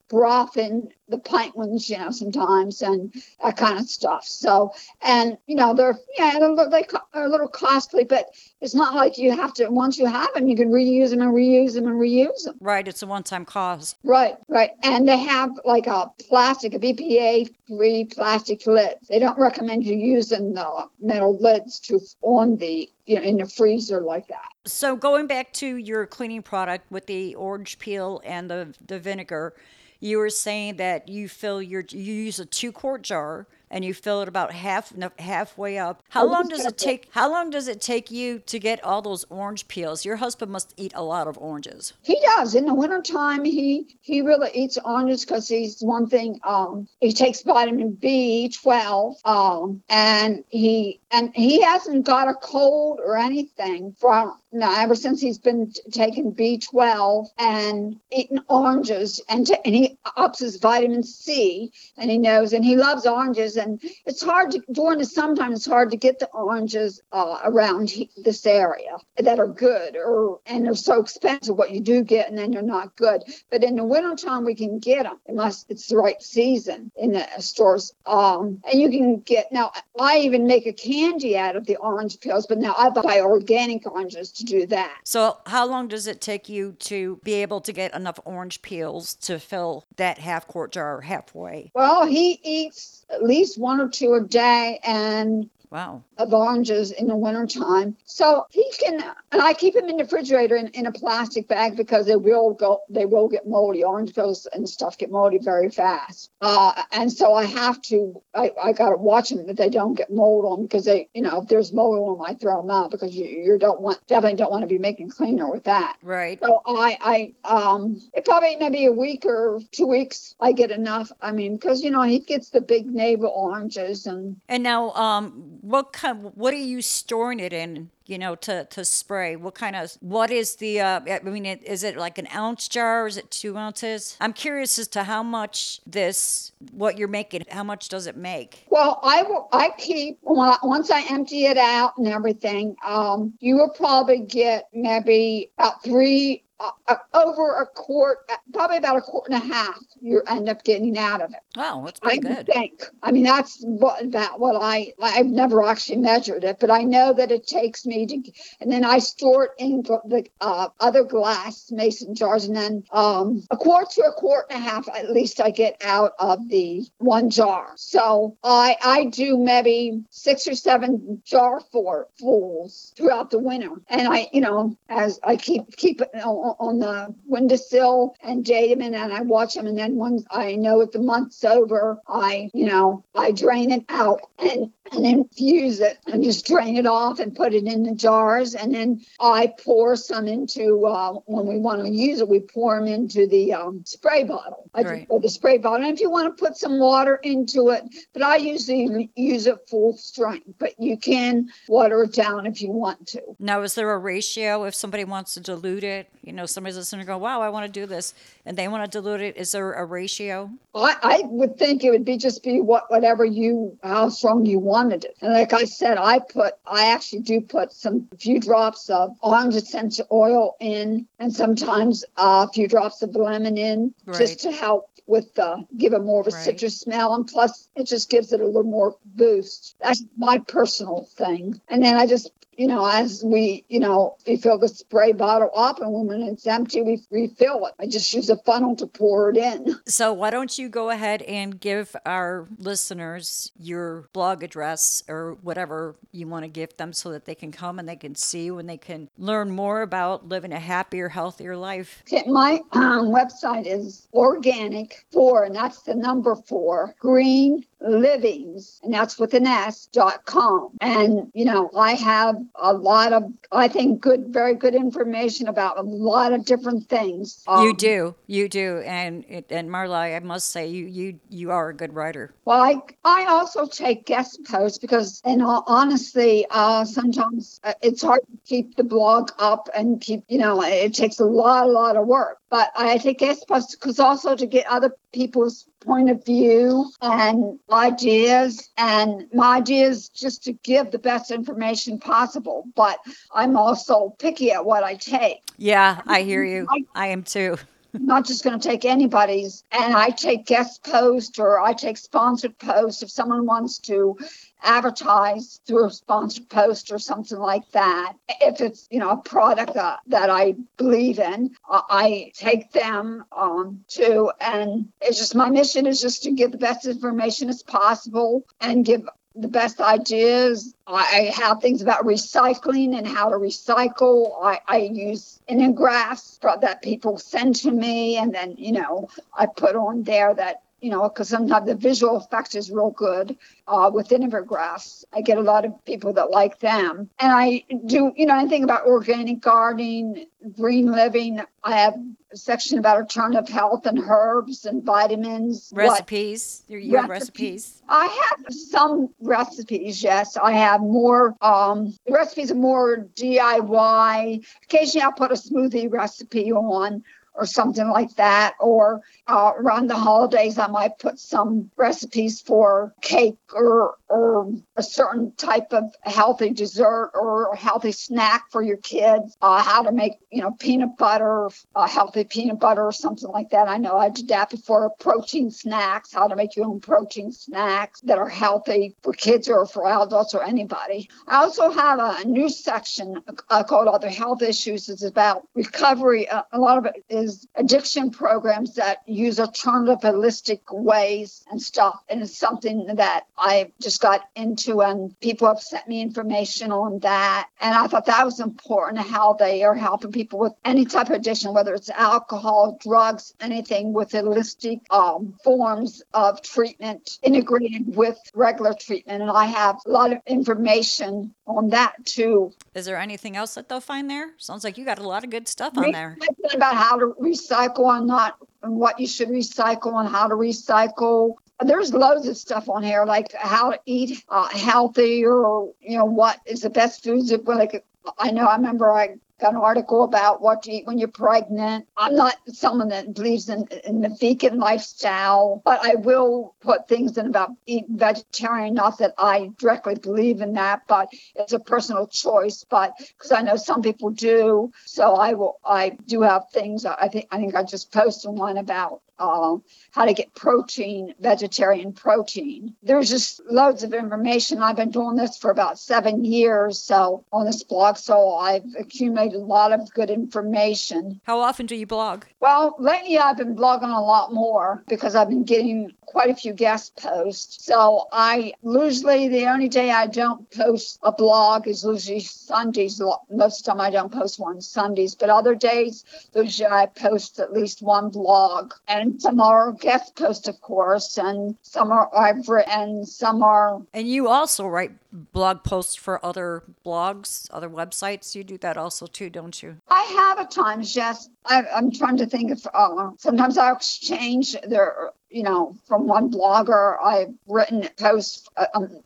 broth 0.09 0.57
in 0.57 0.88
the 1.12 1.18
pint 1.18 1.57
ones, 1.57 1.88
you 1.88 1.98
know, 1.98 2.11
sometimes 2.11 2.82
and 2.82 3.14
that 3.42 3.57
kind 3.57 3.78
of 3.78 3.88
stuff. 3.88 4.24
So, 4.24 4.72
and 5.03 5.36
you 5.46 5.55
know, 5.55 5.74
they're 5.74 5.98
yeah, 6.18 6.38
they're, 6.38 6.68
they 6.68 6.86
are 7.14 7.24
a 7.24 7.28
little 7.28 7.48
costly, 7.48 8.03
but 8.03 8.34
it's 8.62 8.74
not 8.74 8.94
like 8.94 9.18
you 9.18 9.36
have 9.36 9.52
to. 9.54 9.68
Once 9.68 9.98
you 9.98 10.06
have 10.06 10.32
them, 10.34 10.46
you 10.46 10.56
can 10.56 10.70
reuse 10.70 11.10
them 11.10 11.20
and 11.20 11.34
reuse 11.34 11.74
them 11.74 11.86
and 11.86 12.00
reuse 12.00 12.44
them. 12.44 12.56
Right, 12.60 12.86
it's 12.86 13.02
a 13.02 13.06
one-time 13.06 13.44
cost. 13.44 13.96
Right, 14.04 14.36
right, 14.48 14.70
and 14.84 15.06
they 15.08 15.18
have 15.18 15.50
like 15.64 15.88
a 15.88 16.10
plastic, 16.28 16.72
a 16.74 16.78
BPA-free 16.78 18.04
plastic 18.04 18.66
lid. 18.66 18.94
They 19.08 19.18
don't 19.18 19.38
recommend 19.38 19.84
you 19.84 19.96
using 19.96 20.54
the 20.54 20.86
metal 21.00 21.36
lids 21.38 21.80
to 21.80 22.00
on 22.22 22.56
the 22.56 22.88
you 23.06 23.16
know 23.16 23.22
in 23.22 23.38
the 23.38 23.48
freezer 23.48 24.00
like 24.00 24.28
that. 24.28 24.48
So 24.64 24.94
going 24.94 25.26
back 25.26 25.52
to 25.54 25.76
your 25.76 26.06
cleaning 26.06 26.42
product 26.42 26.90
with 26.90 27.06
the 27.06 27.34
orange 27.34 27.80
peel 27.80 28.22
and 28.24 28.48
the 28.48 28.74
the 28.86 29.00
vinegar 29.00 29.54
you 30.02 30.18
were 30.18 30.30
saying 30.30 30.76
that 30.76 31.08
you 31.08 31.28
fill 31.28 31.62
your 31.62 31.84
you 31.88 32.12
use 32.12 32.40
a 32.40 32.44
two 32.44 32.72
quart 32.72 33.02
jar 33.02 33.46
and 33.72 33.84
you 33.84 33.94
fill 33.94 34.22
it 34.22 34.28
about 34.28 34.52
half 34.52 34.92
halfway 35.18 35.78
up. 35.78 36.02
How 36.10 36.24
long 36.24 36.46
does 36.48 36.64
it 36.64 36.78
take? 36.78 37.08
How 37.10 37.28
long 37.28 37.50
does 37.50 37.66
it 37.66 37.80
take 37.80 38.10
you 38.10 38.38
to 38.40 38.58
get 38.60 38.84
all 38.84 39.02
those 39.02 39.24
orange 39.30 39.66
peels? 39.66 40.04
Your 40.04 40.16
husband 40.16 40.52
must 40.52 40.74
eat 40.76 40.92
a 40.94 41.02
lot 41.02 41.26
of 41.26 41.36
oranges. 41.38 41.94
He 42.02 42.20
does. 42.36 42.54
In 42.54 42.66
the 42.66 42.74
wintertime, 42.74 43.44
he 43.44 43.98
he 44.02 44.20
really 44.20 44.50
eats 44.54 44.78
oranges 44.84 45.24
because 45.24 45.48
he's 45.48 45.80
one 45.80 46.06
thing. 46.06 46.38
Um, 46.44 46.86
he 47.00 47.12
takes 47.12 47.42
vitamin 47.42 47.92
B 47.92 48.50
twelve. 48.50 49.16
Um, 49.24 49.82
and 49.88 50.44
he 50.50 51.00
and 51.12 51.30
he 51.34 51.60
hasn't 51.60 52.06
got 52.06 52.28
a 52.28 52.34
cold 52.34 52.98
or 53.04 53.16
anything 53.16 53.94
from 54.00 54.34
no 54.52 54.72
ever 54.74 54.94
since 54.94 55.20
he's 55.20 55.38
been 55.38 55.70
t- 55.70 55.80
taking 55.90 56.34
B12 56.34 57.28
and 57.38 58.00
eating 58.10 58.40
oranges 58.48 59.20
and 59.28 59.46
t- 59.46 59.56
and 59.64 59.74
he 59.74 59.98
ups 60.16 60.40
his 60.40 60.56
vitamin 60.56 61.02
C 61.02 61.72
and 61.96 62.10
he 62.10 62.18
knows 62.18 62.52
and 62.52 62.64
he 62.64 62.76
loves 62.76 63.06
oranges. 63.06 63.56
And 63.56 63.80
it's 64.04 64.22
hard 64.22 64.52
to 64.52 64.62
during 64.70 64.98
the 64.98 65.04
summertime 65.04 65.52
it's 65.52 65.66
hard 65.66 65.90
to 65.90 65.96
get 65.96 66.18
the 66.18 66.28
oranges 66.28 67.00
uh, 67.12 67.40
around 67.44 67.90
he, 67.90 68.10
this 68.16 68.44
area 68.46 68.96
that 69.18 69.38
are 69.38 69.48
good 69.48 69.96
or 69.96 70.40
and 70.46 70.66
they're 70.66 70.74
so 70.74 71.00
expensive 71.00 71.56
what 71.56 71.70
you 71.70 71.80
do 71.80 72.02
get 72.02 72.28
and 72.28 72.38
then 72.38 72.50
they're 72.50 72.62
not 72.62 72.96
good. 72.96 73.22
But 73.50 73.64
in 73.64 73.76
the 73.76 73.84
wintertime 73.84 74.44
we 74.44 74.54
can 74.54 74.78
get 74.78 75.04
them 75.04 75.18
unless 75.26 75.64
it's 75.68 75.88
the 75.88 75.96
right 75.96 76.22
season 76.22 76.90
in 76.96 77.12
the 77.12 77.26
stores. 77.38 77.92
Um, 78.06 78.62
and 78.70 78.80
you 78.80 78.90
can 78.90 79.20
get 79.20 79.52
now 79.52 79.72
I 79.98 80.18
even 80.18 80.46
make 80.46 80.66
a 80.66 80.72
candy 81.03 81.36
out 81.36 81.57
of 81.57 81.66
the 81.66 81.76
orange 81.76 82.20
peels 82.20 82.46
but 82.46 82.59
now 82.59 82.74
I 82.76 82.90
buy 82.90 83.20
organic 83.20 83.86
oranges 83.90 84.30
to 84.32 84.44
do 84.44 84.66
that. 84.66 84.98
So 85.05 85.38
how 85.46 85.66
long 85.66 85.88
does 85.88 86.07
it 86.07 86.20
take 86.20 86.48
you 86.48 86.72
to 86.80 87.20
be 87.22 87.34
able 87.34 87.61
to 87.62 87.72
get 87.72 87.94
enough 87.94 88.18
orange 88.24 88.62
peels 88.62 89.14
to 89.16 89.38
fill 89.38 89.84
that 89.96 90.18
half 90.18 90.46
quart 90.46 90.72
jar 90.72 91.00
halfway? 91.00 91.70
Well 91.74 92.07
he 92.07 92.40
eats 92.42 93.05
at 93.11 93.22
least 93.22 93.59
one 93.59 93.80
or 93.80 93.88
two 93.88 94.14
a 94.14 94.20
day 94.20 94.80
and 94.84 95.48
wow. 95.72 96.04
of 96.18 96.32
oranges 96.32 96.92
in 96.92 97.06
the 97.06 97.16
wintertime. 97.16 97.96
So 98.04 98.46
he 98.50 98.70
can, 98.78 99.02
and 99.32 99.42
I 99.42 99.54
keep 99.54 99.74
them 99.74 99.88
in 99.88 99.96
the 99.96 100.04
refrigerator 100.04 100.56
in, 100.56 100.68
in 100.68 100.86
a 100.86 100.92
plastic 100.92 101.48
bag 101.48 101.76
because 101.76 102.06
they 102.06 102.16
will 102.16 102.54
go, 102.54 102.82
they 102.88 103.06
will 103.06 103.28
get 103.28 103.46
moldy. 103.46 103.82
Orange 103.82 104.14
goes 104.14 104.46
and 104.52 104.68
stuff 104.68 104.98
get 104.98 105.10
moldy 105.10 105.38
very 105.38 105.70
fast. 105.70 106.30
Uh, 106.40 106.82
and 106.92 107.10
so 107.10 107.34
I 107.34 107.44
have 107.44 107.80
to, 107.82 108.22
I, 108.34 108.52
I 108.62 108.72
got 108.72 108.90
to 108.90 108.96
watch 108.96 109.30
them 109.30 109.46
that 109.46 109.56
they 109.56 109.70
don't 109.70 109.94
get 109.94 110.12
mold 110.12 110.44
on 110.44 110.62
because 110.62 110.84
they, 110.84 111.08
you 111.14 111.22
know, 111.22 111.42
if 111.42 111.48
there's 111.48 111.72
mold 111.72 112.08
on 112.08 112.18
them, 112.18 112.26
I 112.26 112.34
throw 112.34 112.60
them 112.60 112.70
out 112.70 112.90
because 112.90 113.14
you, 113.14 113.26
you 113.26 113.58
don't 113.58 113.80
want, 113.80 114.06
definitely 114.06 114.36
don't 114.36 114.50
want 114.50 114.62
to 114.62 114.68
be 114.68 114.78
making 114.78 115.10
cleaner 115.10 115.50
with 115.50 115.64
that. 115.64 115.96
Right. 116.02 116.38
So 116.40 116.60
I, 116.66 117.34
I, 117.44 117.48
um, 117.48 118.00
it 118.12 118.24
probably 118.24 118.56
maybe 118.56 118.86
a 118.86 118.92
week 118.92 119.24
or 119.24 119.60
two 119.72 119.86
weeks, 119.86 120.34
I 120.40 120.52
get 120.52 120.70
enough. 120.70 121.10
I 121.20 121.32
mean, 121.32 121.56
because 121.56 121.82
you 121.82 121.90
know 121.90 122.02
he 122.02 122.18
gets 122.18 122.50
the 122.50 122.60
big 122.60 122.86
navel 122.86 123.32
oranges 123.34 124.06
and 124.06 124.36
And 124.48 124.62
now, 124.62 124.90
um, 124.92 125.58
what 125.62 125.92
kind? 125.92 126.32
What 126.34 126.52
are 126.52 126.58
you 126.58 126.82
storing 126.82 127.40
it 127.40 127.52
in? 127.52 127.90
You 128.06 128.18
know, 128.18 128.34
to 128.34 128.64
to 128.64 128.84
spray. 128.84 129.36
What 129.36 129.54
kind 129.54 129.76
of? 129.76 129.92
What 130.00 130.30
is 130.30 130.56
the? 130.56 130.80
Uh, 130.80 131.00
I 131.08 131.20
mean, 131.22 131.46
is 131.46 131.84
it 131.84 131.96
like 131.96 132.18
an 132.18 132.28
ounce 132.34 132.66
jar? 132.68 133.06
Is 133.06 133.16
it 133.16 133.30
two 133.30 133.56
ounces? 133.56 134.16
I'm 134.20 134.32
curious 134.32 134.78
as 134.78 134.88
to 134.88 135.04
how 135.04 135.22
much 135.22 135.80
this, 135.86 136.50
what 136.72 136.98
you're 136.98 137.08
making, 137.08 137.44
how 137.48 137.62
much 137.62 137.88
does 137.88 138.08
it 138.08 138.16
make? 138.16 138.66
Well, 138.70 138.98
I 139.04 139.22
will. 139.22 139.48
I 139.52 139.70
keep 139.78 140.18
once 140.22 140.90
I 140.90 141.02
empty 141.08 141.46
it 141.46 141.56
out 141.56 141.96
and 141.96 142.08
everything. 142.08 142.74
Um, 142.84 143.32
you 143.38 143.54
will 143.54 143.70
probably 143.70 144.18
get 144.18 144.68
maybe 144.74 145.50
about 145.58 145.82
three, 145.84 146.42
uh, 146.88 146.96
over 147.14 147.62
a 147.62 147.66
quart, 147.66 148.18
probably 148.52 148.76
about 148.76 148.96
a 148.96 149.00
quart 149.00 149.28
and 149.28 149.42
a 149.42 149.54
half. 149.54 149.78
You 150.00 150.22
end 150.26 150.48
up 150.48 150.64
getting 150.64 150.96
out 150.98 151.20
of 151.20 151.30
it. 151.30 151.40
Wow, 151.56 151.82
that's 151.84 152.00
I 152.02 152.18
pretty 152.18 152.20
good. 152.20 152.46
think. 152.46 152.84
I 153.02 153.12
mean, 153.12 153.24
that's 153.24 153.58
what 153.62 154.12
that 154.12 154.38
what 154.38 154.56
I 154.60 154.92
I've 155.00 155.26
never 155.26 155.64
actually 155.64 155.98
measured 155.98 156.44
it, 156.44 156.58
but 156.60 156.70
I 156.70 156.82
know 156.82 157.12
that 157.12 157.30
it 157.30 157.46
takes 157.46 157.86
me 157.86 158.06
to, 158.06 158.32
and 158.60 158.70
then 158.70 158.84
I 158.84 158.98
store 158.98 159.44
it 159.44 159.50
in 159.58 159.82
the 159.82 160.26
uh, 160.40 160.68
other 160.80 161.04
glass 161.04 161.70
mason 161.70 162.14
jars, 162.14 162.44
and 162.44 162.56
then 162.56 162.84
um, 162.92 163.44
a 163.50 163.56
quart 163.56 163.90
to 163.92 164.02
a 164.02 164.12
quart 164.12 164.46
and 164.50 164.64
a 164.64 164.68
half 164.68 164.88
at 164.88 165.10
least 165.10 165.40
I 165.40 165.50
get 165.50 165.80
out 165.84 166.12
of 166.18 166.48
the 166.48 166.84
one 166.98 167.30
jar. 167.30 167.72
So 167.76 168.36
I 168.42 168.76
I 168.82 169.04
do 169.06 169.36
maybe 169.38 170.02
six 170.10 170.46
or 170.46 170.54
seven 170.54 171.22
jar 171.24 171.60
for 171.72 172.08
fulls 172.18 172.92
throughout 172.96 173.30
the 173.30 173.38
winter, 173.38 173.70
and 173.88 174.08
I 174.08 174.28
you 174.32 174.40
know 174.40 174.76
as 174.88 175.20
I 175.22 175.36
keep 175.36 175.76
keep 175.76 176.00
it 176.00 176.10
on, 176.14 176.51
on 176.59 176.78
the 176.78 177.14
windowsill 177.26 178.14
and 178.22 178.44
date 178.44 178.68
them, 178.68 178.82
and 178.82 178.96
I 178.96 179.20
watch 179.22 179.55
them, 179.55 179.66
and 179.66 179.78
then 179.78 179.96
once 179.96 180.24
I 180.30 180.55
know 180.55 180.80
if 180.80 180.92
the 180.92 181.00
month's 181.00 181.44
over, 181.44 182.00
I 182.07 182.50
you 182.55 182.66
know 182.66 183.05
I 183.14 183.32
drain 183.32 183.70
it 183.70 183.84
out. 183.88 184.20
And 184.38 184.72
and 184.90 185.06
infuse 185.06 185.80
it 185.80 185.98
and 186.06 186.22
just 186.22 186.46
drain 186.46 186.76
it 186.76 186.86
off 186.86 187.20
and 187.20 187.34
put 187.34 187.54
it 187.54 187.64
in 187.64 187.84
the 187.84 187.94
jars, 187.94 188.54
and 188.54 188.74
then 188.74 189.00
I 189.20 189.52
pour 189.64 189.96
some 189.96 190.26
into 190.26 190.84
uh, 190.86 191.12
when 191.26 191.46
we 191.46 191.58
want 191.58 191.82
to 191.84 191.90
use 191.90 192.20
it, 192.20 192.28
we 192.28 192.40
pour 192.40 192.78
them 192.78 192.88
into 192.88 193.26
the 193.26 193.54
um, 193.54 193.82
spray 193.84 194.24
bottle. 194.24 194.70
I 194.74 194.82
Right. 194.82 195.08
the 195.20 195.28
spray 195.28 195.58
bottle, 195.58 195.86
and 195.86 195.94
if 195.94 196.00
you 196.00 196.10
want 196.10 196.36
to 196.36 196.44
put 196.44 196.56
some 196.56 196.78
water 196.78 197.16
into 197.22 197.68
it, 197.68 197.84
but 198.12 198.22
I 198.22 198.36
usually 198.36 199.10
use 199.14 199.46
it 199.46 199.58
full 199.68 199.96
strength. 199.96 200.48
But 200.58 200.74
you 200.78 200.96
can 200.96 201.48
water 201.68 202.02
it 202.02 202.12
down 202.12 202.46
if 202.46 202.60
you 202.60 202.70
want 202.70 203.06
to. 203.08 203.22
Now, 203.38 203.62
is 203.62 203.74
there 203.74 203.90
a 203.92 203.98
ratio 203.98 204.64
if 204.64 204.74
somebody 204.74 205.04
wants 205.04 205.34
to 205.34 205.40
dilute 205.40 205.84
it? 205.84 206.08
You 206.22 206.32
know, 206.32 206.46
somebody's 206.46 206.76
listening 206.76 207.00
and 207.00 207.08
go, 207.08 207.18
wow, 207.18 207.40
I 207.40 207.48
want 207.48 207.66
to 207.66 207.80
do 207.80 207.86
this, 207.86 208.14
and 208.44 208.56
they 208.56 208.68
want 208.68 208.90
to 208.90 208.98
dilute 208.98 209.20
it. 209.20 209.36
Is 209.36 209.52
there 209.52 209.72
a 209.72 209.84
ratio? 209.84 210.50
I, 210.74 210.96
I 211.02 211.22
would 211.24 211.58
think 211.58 211.84
it 211.84 211.90
would 211.90 212.04
be 212.04 212.16
just 212.16 212.42
be 212.42 212.60
what 212.60 212.90
whatever 212.90 213.24
you 213.24 213.78
how 213.82 214.08
strong 214.08 214.46
you 214.46 214.58
wanted 214.82 215.04
it. 215.04 215.16
And 215.20 215.32
like 215.32 215.52
I 215.52 215.64
said, 215.64 215.98
I 215.98 216.18
put 216.18 216.54
I 216.66 216.86
actually 216.86 217.20
do 217.22 217.40
put 217.40 217.72
some 217.72 218.08
few 218.18 218.40
drops 218.40 218.90
of 218.90 219.16
orange 219.22 219.54
essential 219.54 220.06
oil 220.10 220.56
in, 220.60 221.06
and 221.18 221.32
sometimes 221.32 222.04
uh, 222.16 222.46
a 222.48 222.52
few 222.52 222.68
drops 222.68 223.02
of 223.02 223.14
lemon 223.14 223.56
in, 223.56 223.94
Right. 224.06 224.18
just 224.18 224.40
to 224.40 224.52
help 224.52 224.88
with 225.06 225.36
uh, 225.38 225.58
give 225.76 225.92
it 225.92 226.02
more 226.02 226.20
of 226.20 226.26
a 226.26 226.30
Right. 226.30 226.44
citrus 226.44 226.80
smell, 226.80 227.14
and 227.14 227.26
plus 227.26 227.68
it 227.76 227.84
just 227.86 228.10
gives 228.10 228.32
it 228.32 228.40
a 228.40 228.46
little 228.46 228.62
more 228.64 228.96
boost. 229.04 229.76
That's 229.80 230.04
my 230.16 230.38
personal 230.38 231.06
thing. 231.16 231.60
And 231.68 231.82
then 231.82 231.96
I 231.96 232.06
just 232.06 232.30
you 232.57 232.66
know, 232.66 232.84
as 232.86 233.22
we, 233.24 233.64
you 233.68 233.80
know, 233.80 234.16
we 234.26 234.36
fill 234.36 234.59
the 234.59 234.68
spray 234.68 235.12
bottle 235.12 235.50
up 235.55 235.80
and 235.80 235.92
when 235.92 236.22
it's 236.22 236.46
empty, 236.46 236.82
we 236.82 237.03
refill 237.11 237.66
it. 237.66 237.74
I 237.78 237.86
just 237.86 238.12
use 238.12 238.28
a 238.30 238.36
funnel 238.36 238.76
to 238.76 238.86
pour 238.86 239.30
it 239.30 239.36
in. 239.36 239.76
So, 239.92 240.12
why 240.12 240.30
don't 240.30 240.59
you 240.59 240.68
go 240.68 240.90
ahead 240.90 241.22
and 241.22 241.61
give 241.61 241.94
our 242.07 242.46
listeners 242.59 243.53
your 243.59 244.09
blog 244.12 244.42
address 244.42 245.03
or 245.09 245.36
whatever 245.42 245.96
you 246.12 246.26
want 246.26 246.44
to 246.44 246.48
give 246.48 246.76
them 246.76 246.92
so 246.92 247.12
that 247.12 247.24
they 247.26 247.34
can 247.34 247.53
come 247.53 247.78
and 247.78 247.88
they 247.88 247.96
can 247.96 248.14
see 248.14 248.44
you 248.44 248.59
and 248.59 248.68
they 248.68 248.78
can 248.78 249.09
learn 249.18 249.50
more 249.50 249.82
about 249.82 250.28
living 250.28 250.53
a 250.53 250.59
happier, 250.59 251.09
healthier 251.09 251.57
life? 251.57 252.03
My 252.26 252.61
um, 252.72 253.09
website 253.09 253.66
is 253.66 254.09
organic 254.14 255.05
four, 255.12 255.44
and 255.44 255.55
that's 255.55 255.82
the 255.82 255.94
number 255.94 256.36
four, 256.36 256.94
green 256.98 257.64
livings, 257.82 258.80
and 258.82 258.92
that's 258.94 259.18
with 259.18 259.34
an 259.34 259.46
S 259.46 259.86
dot 259.92 260.24
com. 260.24 260.70
And, 260.80 261.30
you 261.34 261.44
know, 261.44 261.70
I 261.76 261.92
have 261.94 262.36
a 262.56 262.72
lot 262.72 263.12
of, 263.12 263.24
I 263.50 263.68
think, 263.68 264.00
good, 264.00 264.28
very 264.28 264.54
good 264.54 264.74
information 264.74 265.48
about 265.48 265.78
a 265.78 265.82
lot 265.82 266.32
of 266.32 266.44
different 266.44 266.88
things. 266.88 267.42
you 267.46 267.52
Um, 267.52 267.76
do, 267.76 268.14
you 268.26 268.48
do, 268.48 268.82
and 268.86 269.24
it, 269.28 269.46
and 269.50 269.68
Marla, 269.68 270.16
I 270.16 270.20
must 270.20 270.50
say, 270.50 270.66
you 270.66 270.86
you 270.86 271.20
you 271.28 271.50
are 271.50 271.70
a 271.70 271.74
good 271.74 271.94
writer. 271.94 272.34
Well, 272.44 272.60
I, 272.60 272.82
I 273.04 273.26
also 273.26 273.66
take 273.66 274.06
guest 274.06 274.40
posts 274.44 274.78
because, 274.78 275.20
and 275.24 275.42
honestly, 275.42 276.46
uh, 276.50 276.84
sometimes 276.84 277.60
uh, 277.64 277.74
it's 277.82 278.02
hard 278.02 278.20
to 278.20 278.38
keep 278.44 278.76
the 278.76 278.84
blog 278.84 279.30
up 279.38 279.68
and 279.74 280.00
keep, 280.00 280.24
you 280.28 280.38
know, 280.38 280.62
it 280.62 280.94
takes 280.94 281.20
a 281.20 281.24
lot, 281.24 281.66
a 281.66 281.70
lot 281.70 281.96
of 281.96 282.06
work. 282.06 282.38
But 282.53 282.70
I 282.76 282.98
guest 282.98 283.48
posts 283.48 283.74
because 283.74 283.98
also 283.98 284.36
to 284.36 284.44
get 284.44 284.66
other 284.66 284.94
people's 285.14 285.66
point 285.80 286.11
of 286.11 286.22
view 286.22 286.90
and 287.00 287.59
ideas. 287.72 288.68
And 288.76 289.26
my 289.32 289.57
idea 289.57 289.88
is 289.88 290.11
just 290.11 290.44
to 290.44 290.53
give 290.53 290.90
the 290.90 290.98
best 290.98 291.30
information 291.30 291.98
possible. 291.98 292.66
But 292.76 292.98
I'm 293.34 293.57
also 293.57 294.14
picky 294.18 294.53
at 294.53 294.66
what 294.66 294.84
I 294.84 294.96
take. 294.96 295.38
Yeah, 295.57 296.03
I 296.07 296.24
hear 296.24 296.44
you. 296.44 296.68
I 296.94 297.07
am 297.07 297.22
too. 297.22 297.57
Not 297.95 298.26
just 298.26 298.43
going 298.43 298.59
to 298.59 298.68
take 298.68 298.84
anybody's 298.84 299.64
and 299.70 299.95
i 299.95 300.09
take 300.09 300.47
guest 300.47 300.82
post 300.82 301.38
or 301.38 301.61
i 301.61 301.72
take 301.74 301.99
sponsored 301.99 302.59
post 302.59 303.03
if 303.03 303.11
someone 303.11 303.45
wants 303.45 303.78
to 303.78 304.16
advertise 304.62 305.61
through 305.66 305.86
a 305.86 305.90
sponsored 305.90 306.49
post 306.49 306.93
or 306.93 306.99
something 306.99 307.38
like 307.38 307.68
that. 307.72 308.14
If 308.40 308.61
it's 308.61 308.86
you 308.90 308.99
know 308.99 309.11
a 309.11 309.16
product 309.16 309.74
that, 309.74 310.01
that 310.07 310.30
i 310.30 310.55
believe 310.76 311.18
in 311.18 311.55
uh, 311.70 311.82
i 311.88 312.32
take 312.34 312.72
them 312.72 313.24
um, 313.36 313.84
too. 313.88 314.30
And 314.40 314.88
it's 315.01 315.18
just 315.18 315.34
my 315.34 315.51
mission 315.51 315.86
is 315.86 316.01
just 316.01 316.22
to 316.22 316.30
give 316.32 316.53
the 316.53 316.59
best 316.59 316.86
information 316.86 317.49
as 317.51 317.62
possible 317.62 318.45
and 318.61 318.84
give 318.84 319.03
the 319.34 319.48
best 319.48 319.80
ideas. 319.80 320.74
I 320.86 321.32
have 321.34 321.60
things 321.60 321.82
about 321.82 322.04
recycling 322.04 322.96
and 322.96 323.06
how 323.06 323.30
to 323.30 323.36
recycle. 323.36 324.32
I, 324.42 324.60
I 324.66 324.76
use 324.78 325.40
graphs 325.74 326.38
that 326.60 326.82
people 326.82 327.18
send 327.18 327.56
to 327.56 327.70
me, 327.70 328.16
and 328.16 328.34
then 328.34 328.54
you 328.58 328.72
know 328.72 329.08
I 329.36 329.46
put 329.46 329.76
on 329.76 330.02
there 330.02 330.34
that 330.34 330.62
you 330.82 330.90
know 330.90 331.08
because 331.08 331.28
sometimes 331.28 331.66
the 331.66 331.74
visual 331.74 332.16
effect 332.16 332.54
is 332.54 332.70
real 332.70 332.90
good 332.90 333.36
uh, 333.68 333.90
with 333.92 334.12
graphs. 334.46 335.04
I 335.14 335.22
get 335.22 335.38
a 335.38 335.42
lot 335.42 335.64
of 335.64 335.72
people 335.86 336.12
that 336.14 336.30
like 336.30 336.58
them, 336.58 337.08
and 337.18 337.32
I 337.32 337.64
do 337.86 338.12
you 338.16 338.26
know 338.26 338.36
anything 338.38 338.64
about 338.64 338.84
organic 338.86 339.40
gardening, 339.40 340.26
green 340.58 340.90
living. 340.92 341.40
I 341.64 341.76
have 341.76 341.94
a 342.32 342.36
section 342.36 342.78
about 342.78 342.96
alternative 342.98 343.48
health 343.48 343.86
and 343.86 343.98
herbs 344.00 344.64
and 344.66 344.82
vitamins. 344.82 345.70
what- 345.72 345.82
Recipes. 345.90 346.64
You 346.68 346.78
you 346.78 346.96
have 346.96 347.08
recipes. 347.08 347.82
I 347.88 348.06
have 348.06 348.54
some 348.54 349.08
recipes, 349.20 350.02
yes. 350.02 350.36
I 350.36 350.52
have 350.52 350.80
more 350.80 351.36
um 351.42 351.94
recipes 352.08 352.50
are 352.50 352.56
more 352.56 353.08
DIY. 353.14 354.44
Occasionally 354.64 355.02
I'll 355.04 355.12
put 355.12 355.30
a 355.30 355.34
smoothie 355.34 355.92
recipe 355.92 356.52
on 356.52 357.02
or 357.34 357.46
something 357.46 357.88
like 357.88 358.14
that. 358.16 358.54
Or 358.60 359.02
uh, 359.26 359.52
around 359.56 359.88
the 359.88 359.96
holidays 359.96 360.58
I 360.58 360.66
might 360.66 360.98
put 360.98 361.18
some 361.18 361.70
recipes 361.76 362.40
for 362.40 362.94
cake 363.00 363.38
or 363.54 363.96
or 364.08 364.52
a 364.76 364.82
certain 364.82 365.32
type 365.36 365.72
of 365.72 365.94
healthy 366.02 366.50
dessert 366.50 367.12
or 367.14 367.52
a 367.52 367.56
healthy 367.56 367.92
snack 367.92 368.44
for 368.50 368.62
your 368.62 368.76
kids. 368.76 369.36
Uh, 369.40 369.62
how 369.62 369.82
to 369.82 369.92
make, 369.92 370.12
you 370.30 370.42
know, 370.42 370.50
peanut 370.50 370.96
butter, 370.98 371.48
uh, 371.74 371.86
healthy 371.86 372.24
peanut 372.24 372.60
butter 372.60 372.84
or 372.84 372.92
something 372.92 373.30
like 373.30 373.50
that. 373.50 373.68
I 373.68 373.78
know 373.78 373.96
I 373.96 374.10
did 374.10 374.28
that 374.28 374.50
before. 374.50 374.90
Protein 375.00 375.50
snacks, 375.50 376.12
how 376.12 376.28
to 376.28 376.36
make 376.36 376.56
your 376.56 376.66
own 376.66 376.80
protein 376.80 377.32
snacks 377.32 378.00
that 378.02 378.18
are 378.18 378.28
healthy 378.28 378.94
for 379.02 379.12
kids 379.12 379.48
or 379.48 379.64
for 379.66 379.86
adults 379.86 380.34
or 380.34 380.42
anybody. 380.42 381.08
I 381.26 381.36
also 381.36 381.70
have 381.70 381.98
a, 381.98 382.12
new 382.32 382.48
section 382.48 383.16
uh, 383.50 383.64
called 383.64 383.88
Other 383.88 384.08
Health 384.08 384.42
Issues. 384.42 384.88
It's 384.88 385.02
about 385.02 385.46
recovery. 385.54 386.28
Uh, 386.28 386.42
a 386.52 386.58
lot 386.58 386.78
of 386.78 386.86
it 386.86 387.04
is 387.08 387.21
addiction 387.54 388.10
programs 388.10 388.74
that 388.76 388.98
use 389.06 389.38
alternative 389.40 390.00
holistic 390.00 390.60
ways 390.70 391.44
and 391.50 391.60
stuff. 391.60 392.02
And 392.08 392.22
it's 392.22 392.36
something 392.36 392.86
that 392.96 393.26
I 393.36 393.72
just 393.80 394.00
got 394.00 394.22
into, 394.34 394.82
and 394.82 395.18
people 395.20 395.48
have 395.48 395.60
sent 395.60 395.88
me 395.88 396.00
information 396.00 396.72
on 396.72 397.00
that. 397.00 397.48
And 397.60 397.74
I 397.74 397.86
thought 397.86 398.06
that 398.06 398.24
was 398.24 398.40
important 398.40 398.98
how 398.98 399.34
they 399.34 399.62
are 399.62 399.74
helping 399.74 400.12
people 400.12 400.38
with 400.38 400.52
any 400.64 400.84
type 400.84 401.08
of 401.08 401.16
addiction, 401.16 401.54
whether 401.54 401.74
it's 401.74 401.90
alcohol, 401.90 402.78
drugs, 402.80 403.34
anything 403.40 403.92
with 403.92 404.10
holistic 404.10 404.80
um, 404.90 405.34
forms 405.44 406.02
of 406.14 406.42
treatment 406.42 407.18
integrated 407.22 407.96
with 407.96 408.18
regular 408.34 408.74
treatment. 408.74 409.22
And 409.22 409.30
I 409.30 409.46
have 409.46 409.78
a 409.86 409.90
lot 409.90 410.12
of 410.12 410.18
information 410.26 411.34
on 411.46 411.70
that 411.70 412.04
too. 412.04 412.52
Is 412.74 412.86
there 412.86 412.96
anything 412.96 413.36
else 413.36 413.54
that 413.54 413.68
they'll 413.68 413.80
find 413.80 414.08
there? 414.08 414.30
Sounds 414.38 414.64
like 414.64 414.78
you 414.78 414.84
got 414.84 414.98
a 414.98 415.06
lot 415.06 415.24
of 415.24 415.30
good 415.30 415.48
stuff 415.48 415.76
on 415.76 415.92
there. 415.92 416.16
About 416.54 416.76
how 416.76 416.98
to 416.98 417.11
recycle 417.20 417.96
and 417.96 418.06
not 418.06 418.36
and 418.62 418.76
what 418.76 418.98
you 418.98 419.06
should 419.06 419.28
recycle 419.28 419.98
and 420.00 420.08
how 420.08 420.28
to 420.28 420.34
recycle. 420.34 421.34
There's 421.60 421.92
loads 421.92 422.26
of 422.26 422.36
stuff 422.36 422.68
on 422.68 422.82
here, 422.82 423.04
like 423.04 423.32
how 423.34 423.72
to 423.72 423.80
eat 423.86 424.24
uh, 424.28 424.48
healthy 424.48 425.24
or 425.24 425.72
you 425.80 425.96
know 425.96 426.04
what 426.04 426.40
is 426.46 426.62
the 426.62 426.70
best 426.70 427.04
foods. 427.04 427.32
Like 427.32 427.84
I 428.18 428.30
know 428.30 428.46
I 428.46 428.56
remember 428.56 428.92
I 428.92 429.16
an 429.43 429.57
article 429.57 430.05
about 430.05 430.40
what 430.40 430.62
to 430.62 430.72
eat 430.72 430.86
when 430.86 430.99
you're 430.99 431.09
pregnant. 431.09 431.86
I'm 431.97 432.14
not 432.14 432.36
someone 432.47 432.88
that 432.88 433.14
believes 433.14 433.49
in, 433.49 433.66
in 433.84 434.01
the 434.01 434.16
vegan 434.20 434.59
lifestyle, 434.59 435.62
but 435.64 435.80
I 435.82 435.97
will 435.97 436.55
put 436.61 436.88
things 436.88 437.18
in 437.18 437.26
about 437.26 437.51
eating 437.66 437.97
vegetarian. 437.97 438.74
Not 438.74 438.99
that 438.99 439.14
I 439.18 439.51
directly 439.59 439.95
believe 439.95 440.40
in 440.40 440.55
that, 440.55 440.82
but 440.86 441.09
it's 441.34 441.53
a 441.53 441.61
personal 441.61 442.07
choice. 442.07 442.64
But 442.68 442.93
because 442.99 443.32
I 443.32 443.43
know 443.43 443.57
some 443.57 443.82
people 443.82 444.11
do, 444.11 444.72
so 444.84 445.14
I 445.14 445.34
will. 445.34 445.59
I 445.64 445.90
do 446.07 446.22
have 446.22 446.51
things. 446.53 446.84
I 446.84 447.09
think. 447.09 447.26
I 447.30 447.38
think 447.38 447.55
I 447.55 447.62
just 447.62 447.93
posted 447.93 448.32
one 448.32 448.59
about 448.59 449.03
uh, 449.18 449.56
how 449.92 450.04
to 450.04 450.14
get 450.14 450.34
protein, 450.34 451.14
vegetarian 451.20 451.92
protein. 451.92 452.74
There's 452.82 453.10
just 453.10 453.40
loads 453.48 453.82
of 453.82 453.94
information. 453.94 454.62
I've 454.62 454.76
been 454.76 454.90
doing 454.90 455.16
this 455.16 455.36
for 455.36 455.50
about 455.50 455.78
seven 455.78 456.24
years, 456.24 456.78
so 456.78 457.24
on 457.32 457.46
this 457.46 457.62
blog, 457.62 457.96
so 457.96 458.34
I've 458.34 458.64
accumulated 458.78 459.40
a 459.40 459.44
lot 459.44 459.72
of 459.72 459.92
good 459.94 460.10
information. 460.10 461.20
How 461.24 461.40
often 461.40 461.66
do 461.66 461.74
you 461.74 461.86
blog? 461.86 462.24
Well, 462.40 462.76
lately 462.78 463.18
I've 463.18 463.36
been 463.36 463.56
blogging 463.56 463.96
a 463.96 464.00
lot 464.00 464.32
more 464.32 464.84
because 464.88 465.14
I've 465.14 465.28
been 465.28 465.44
getting 465.44 465.92
quite 466.12 466.28
a 466.28 466.34
few 466.34 466.52
guest 466.52 466.94
posts. 466.96 467.64
So 467.64 468.06
I 468.12 468.52
usually 468.62 469.28
the 469.28 469.46
only 469.46 469.68
day 469.68 469.90
I 469.90 470.06
don't 470.06 470.48
post 470.50 470.98
a 471.02 471.10
blog 471.10 471.66
is 471.66 471.84
usually 471.84 472.20
Sundays. 472.20 473.00
Most 473.30 473.60
of 473.60 473.64
the 473.64 473.70
time 473.70 473.80
I 473.80 473.90
don't 473.90 474.12
post 474.12 474.38
one 474.38 474.60
Sundays, 474.60 475.14
but 475.14 475.30
other 475.30 475.54
days 475.54 476.04
usually 476.34 476.68
I 476.68 476.86
post 476.86 477.40
at 477.40 477.52
least 477.52 477.80
one 477.80 478.10
blog. 478.10 478.74
And 478.86 479.01
some 479.20 479.40
are 479.40 479.72
guest 479.72 480.16
posts, 480.16 480.48
of 480.48 480.61
course, 480.61 481.18
and 481.18 481.57
some 481.62 481.90
are 481.90 482.11
I've 482.16 482.48
written, 482.48 483.05
some 483.05 483.42
are. 483.42 483.82
And 483.92 484.09
you 484.09 484.28
also 484.28 484.66
write 484.66 484.92
blog 485.32 485.64
posts 485.64 485.94
for 485.94 486.24
other 486.24 486.62
blogs, 486.84 487.48
other 487.50 487.68
websites. 487.68 488.34
You 488.34 488.44
do 488.44 488.59
that 488.59 488.76
also 488.76 489.07
too, 489.07 489.30
don't 489.30 489.62
you? 489.62 489.76
I 489.88 490.03
have 490.03 490.38
at 490.38 490.50
times, 490.50 490.94
yes. 490.94 491.28
I, 491.44 491.64
am 491.72 491.90
trying 491.90 492.18
to 492.18 492.26
think 492.26 492.53
of. 492.53 492.66
Uh, 492.72 493.11
sometimes 493.18 493.59
I 493.59 493.72
exchange 493.72 494.57
there, 494.66 495.11
you 495.30 495.42
know, 495.42 495.76
from 495.86 496.07
one 496.07 496.30
blogger. 496.30 496.96
I've 497.03 497.34
written 497.46 497.88
posts. 497.98 498.48
Uh, 498.57 498.66
um, 498.74 499.03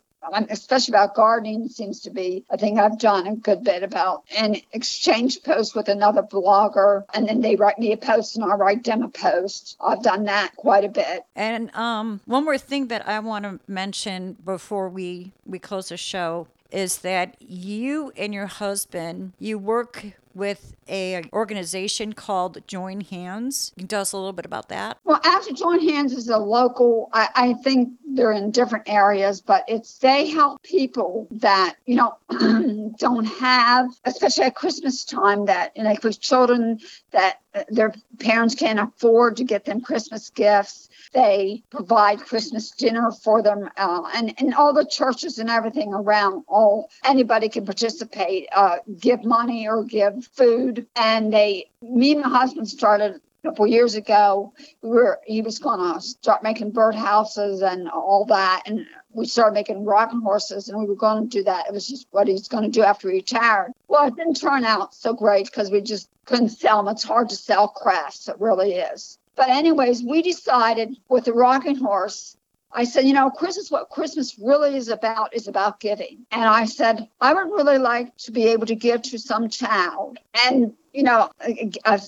especially 0.49 0.93
about 0.93 1.15
gardening 1.15 1.69
seems 1.69 2.01
to 2.01 2.09
be 2.09 2.45
I 2.49 2.57
think 2.57 2.79
I've 2.79 2.99
done 2.99 3.27
a 3.27 3.35
good 3.35 3.63
bit 3.63 3.83
about 3.83 4.23
an 4.37 4.57
exchange 4.73 5.43
post 5.43 5.75
with 5.75 5.89
another 5.89 6.23
blogger 6.23 7.03
and 7.13 7.27
then 7.27 7.41
they 7.41 7.55
write 7.55 7.79
me 7.79 7.91
a 7.91 7.97
post 7.97 8.35
and 8.35 8.45
I 8.45 8.55
write 8.55 8.83
them 8.83 9.03
a 9.03 9.09
post. 9.09 9.77
I've 9.79 10.03
done 10.03 10.25
that 10.25 10.55
quite 10.55 10.83
a 10.83 10.89
bit. 10.89 11.25
And 11.35 11.73
um, 11.75 12.21
one 12.25 12.45
more 12.45 12.57
thing 12.57 12.87
that 12.87 13.07
I 13.07 13.19
want 13.19 13.43
to 13.43 13.59
mention 13.67 14.37
before 14.43 14.89
we 14.89 15.31
we 15.45 15.59
close 15.59 15.89
the 15.89 15.97
show 15.97 16.47
is 16.71 16.99
that 16.99 17.35
you 17.39 18.11
and 18.17 18.33
your 18.33 18.47
husband 18.47 19.33
you 19.39 19.57
work 19.57 20.05
with 20.37 20.75
a 20.87 21.23
organization 21.33 22.13
called 22.13 22.59
Join 22.67 23.01
Hands. 23.01 23.73
You 23.75 23.81
Can 23.81 23.85
you 23.85 23.87
tell 23.87 24.01
us 24.01 24.11
a 24.11 24.17
little 24.17 24.33
bit 24.33 24.45
about 24.45 24.69
that? 24.69 24.99
Well, 25.03 25.19
actually, 25.23 25.55
Join 25.55 25.79
Hands 25.87 26.13
is 26.13 26.29
a 26.29 26.37
local. 26.37 27.09
I, 27.11 27.29
I 27.35 27.53
think 27.55 27.89
they're 28.17 28.33
in 28.33 28.51
different 28.51 28.89
areas, 28.89 29.41
but 29.41 29.63
it's 29.67 29.99
they 29.99 30.27
help 30.27 30.61
people 30.63 31.27
that 31.31 31.75
you 31.85 31.95
know 31.95 32.17
don't 32.97 33.25
have, 33.25 33.87
especially 34.03 34.45
at 34.45 34.55
Christmas 34.55 35.05
time, 35.05 35.45
that 35.45 35.71
you 35.77 35.83
know, 35.83 35.95
with 36.03 36.19
children 36.19 36.79
that 37.11 37.39
their 37.69 37.93
parents 38.19 38.55
can't 38.55 38.79
afford 38.79 39.37
to 39.37 39.43
get 39.43 39.65
them 39.65 39.81
Christmas 39.81 40.29
gifts. 40.31 40.89
They 41.13 41.63
provide 41.69 42.19
Christmas 42.19 42.71
dinner 42.71 43.11
for 43.11 43.41
them, 43.41 43.69
uh, 43.77 44.09
and 44.15 44.33
and 44.39 44.53
all 44.53 44.73
the 44.73 44.85
churches 44.85 45.37
and 45.37 45.49
everything 45.49 45.93
around. 45.93 46.43
All 46.47 46.89
anybody 47.05 47.49
can 47.49 47.65
participate, 47.65 48.49
uh, 48.53 48.77
give 48.99 49.23
money 49.23 49.67
or 49.67 49.83
give 49.83 50.25
food. 50.33 50.87
And 50.95 51.31
they, 51.31 51.69
me 51.81 52.13
and 52.13 52.21
my 52.21 52.29
husband 52.29 52.67
started 52.67 53.21
couple 53.47 53.65
years 53.67 53.95
ago. 53.95 54.53
We 54.81 54.89
were, 54.89 55.19
he 55.25 55.41
was 55.41 55.59
going 55.59 55.79
to 55.79 56.01
start 56.01 56.43
making 56.43 56.71
bird 56.71 56.95
houses 56.95 57.61
and 57.61 57.87
all 57.89 58.25
that. 58.25 58.63
And 58.65 58.85
we 59.13 59.25
started 59.25 59.53
making 59.53 59.85
rocking 59.85 60.21
horses 60.21 60.67
and 60.67 60.77
we 60.77 60.85
were 60.85 60.95
going 60.95 61.29
to 61.29 61.37
do 61.37 61.43
that. 61.45 61.67
It 61.67 61.73
was 61.73 61.87
just 61.87 62.07
what 62.11 62.27
he's 62.27 62.47
going 62.47 62.63
to 62.63 62.69
do 62.69 62.83
after 62.83 63.09
he 63.09 63.17
retired. 63.17 63.71
Well, 63.87 64.07
it 64.07 64.15
didn't 64.15 64.35
turn 64.35 64.65
out 64.65 64.93
so 64.93 65.13
great 65.13 65.45
because 65.45 65.71
we 65.71 65.81
just 65.81 66.09
couldn't 66.25 66.49
sell 66.49 66.83
them. 66.83 66.91
It's 66.91 67.03
hard 67.03 67.29
to 67.29 67.35
sell 67.35 67.69
crafts. 67.69 68.27
It 68.27 68.35
really 68.39 68.73
is. 68.73 69.17
But 69.35 69.49
anyways, 69.49 70.03
we 70.03 70.21
decided 70.21 70.97
with 71.07 71.25
the 71.25 71.33
rocking 71.33 71.77
horse 71.77 72.35
I 72.71 72.83
said, 72.83 73.05
you 73.05 73.13
know, 73.13 73.29
Christmas, 73.29 73.71
what 73.71 73.89
Christmas 73.89 74.37
really 74.37 74.75
is 74.75 74.89
about 74.89 75.33
is 75.33 75.47
about 75.47 75.79
giving. 75.79 76.25
And 76.31 76.43
I 76.43 76.65
said, 76.65 77.07
I 77.21 77.33
would 77.33 77.51
really 77.51 77.77
like 77.77 78.15
to 78.17 78.31
be 78.31 78.47
able 78.47 78.65
to 78.67 78.75
give 78.75 79.01
to 79.03 79.17
some 79.17 79.49
child. 79.49 80.19
And, 80.45 80.73
you 80.93 81.03
know, 81.03 81.31
a, 81.41 81.71
a, 81.85 82.01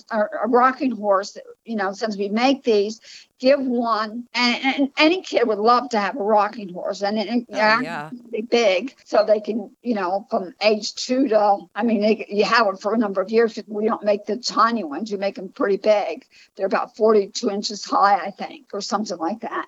a 0.44 0.48
rocking 0.48 0.92
horse, 0.92 1.36
you 1.64 1.76
know, 1.76 1.92
since 1.92 2.16
we 2.16 2.28
make 2.28 2.62
these, 2.62 3.00
give 3.40 3.60
one. 3.60 4.28
And, 4.34 4.64
and, 4.64 4.90
any 4.96 5.22
kid 5.22 5.48
would 5.48 5.58
love 5.58 5.88
to 5.90 5.98
have 5.98 6.16
a 6.16 6.22
rocking 6.22 6.72
horse, 6.72 7.02
and 7.02 7.18
it, 7.18 7.28
oh, 7.30 7.44
yeah, 7.48 8.10
be 8.30 8.42
big, 8.42 8.94
so 9.04 9.24
they 9.24 9.40
can, 9.40 9.70
you 9.82 9.94
know, 9.94 10.26
from 10.30 10.54
age 10.62 10.94
two 10.94 11.28
to, 11.28 11.58
I 11.74 11.82
mean, 11.82 12.02
they, 12.02 12.26
you 12.28 12.44
have 12.44 12.66
them 12.66 12.76
for 12.76 12.94
a 12.94 12.98
number 12.98 13.20
of 13.20 13.30
years. 13.30 13.58
We 13.66 13.86
don't 13.86 14.04
make 14.04 14.26
the 14.26 14.36
tiny 14.36 14.84
ones; 14.84 15.10
you 15.10 15.18
make 15.18 15.36
them 15.36 15.48
pretty 15.48 15.78
big. 15.78 16.26
They're 16.54 16.66
about 16.66 16.96
42 16.96 17.50
inches 17.50 17.84
high, 17.84 18.16
I 18.16 18.30
think, 18.30 18.66
or 18.72 18.80
something 18.80 19.18
like 19.18 19.40
that. 19.40 19.66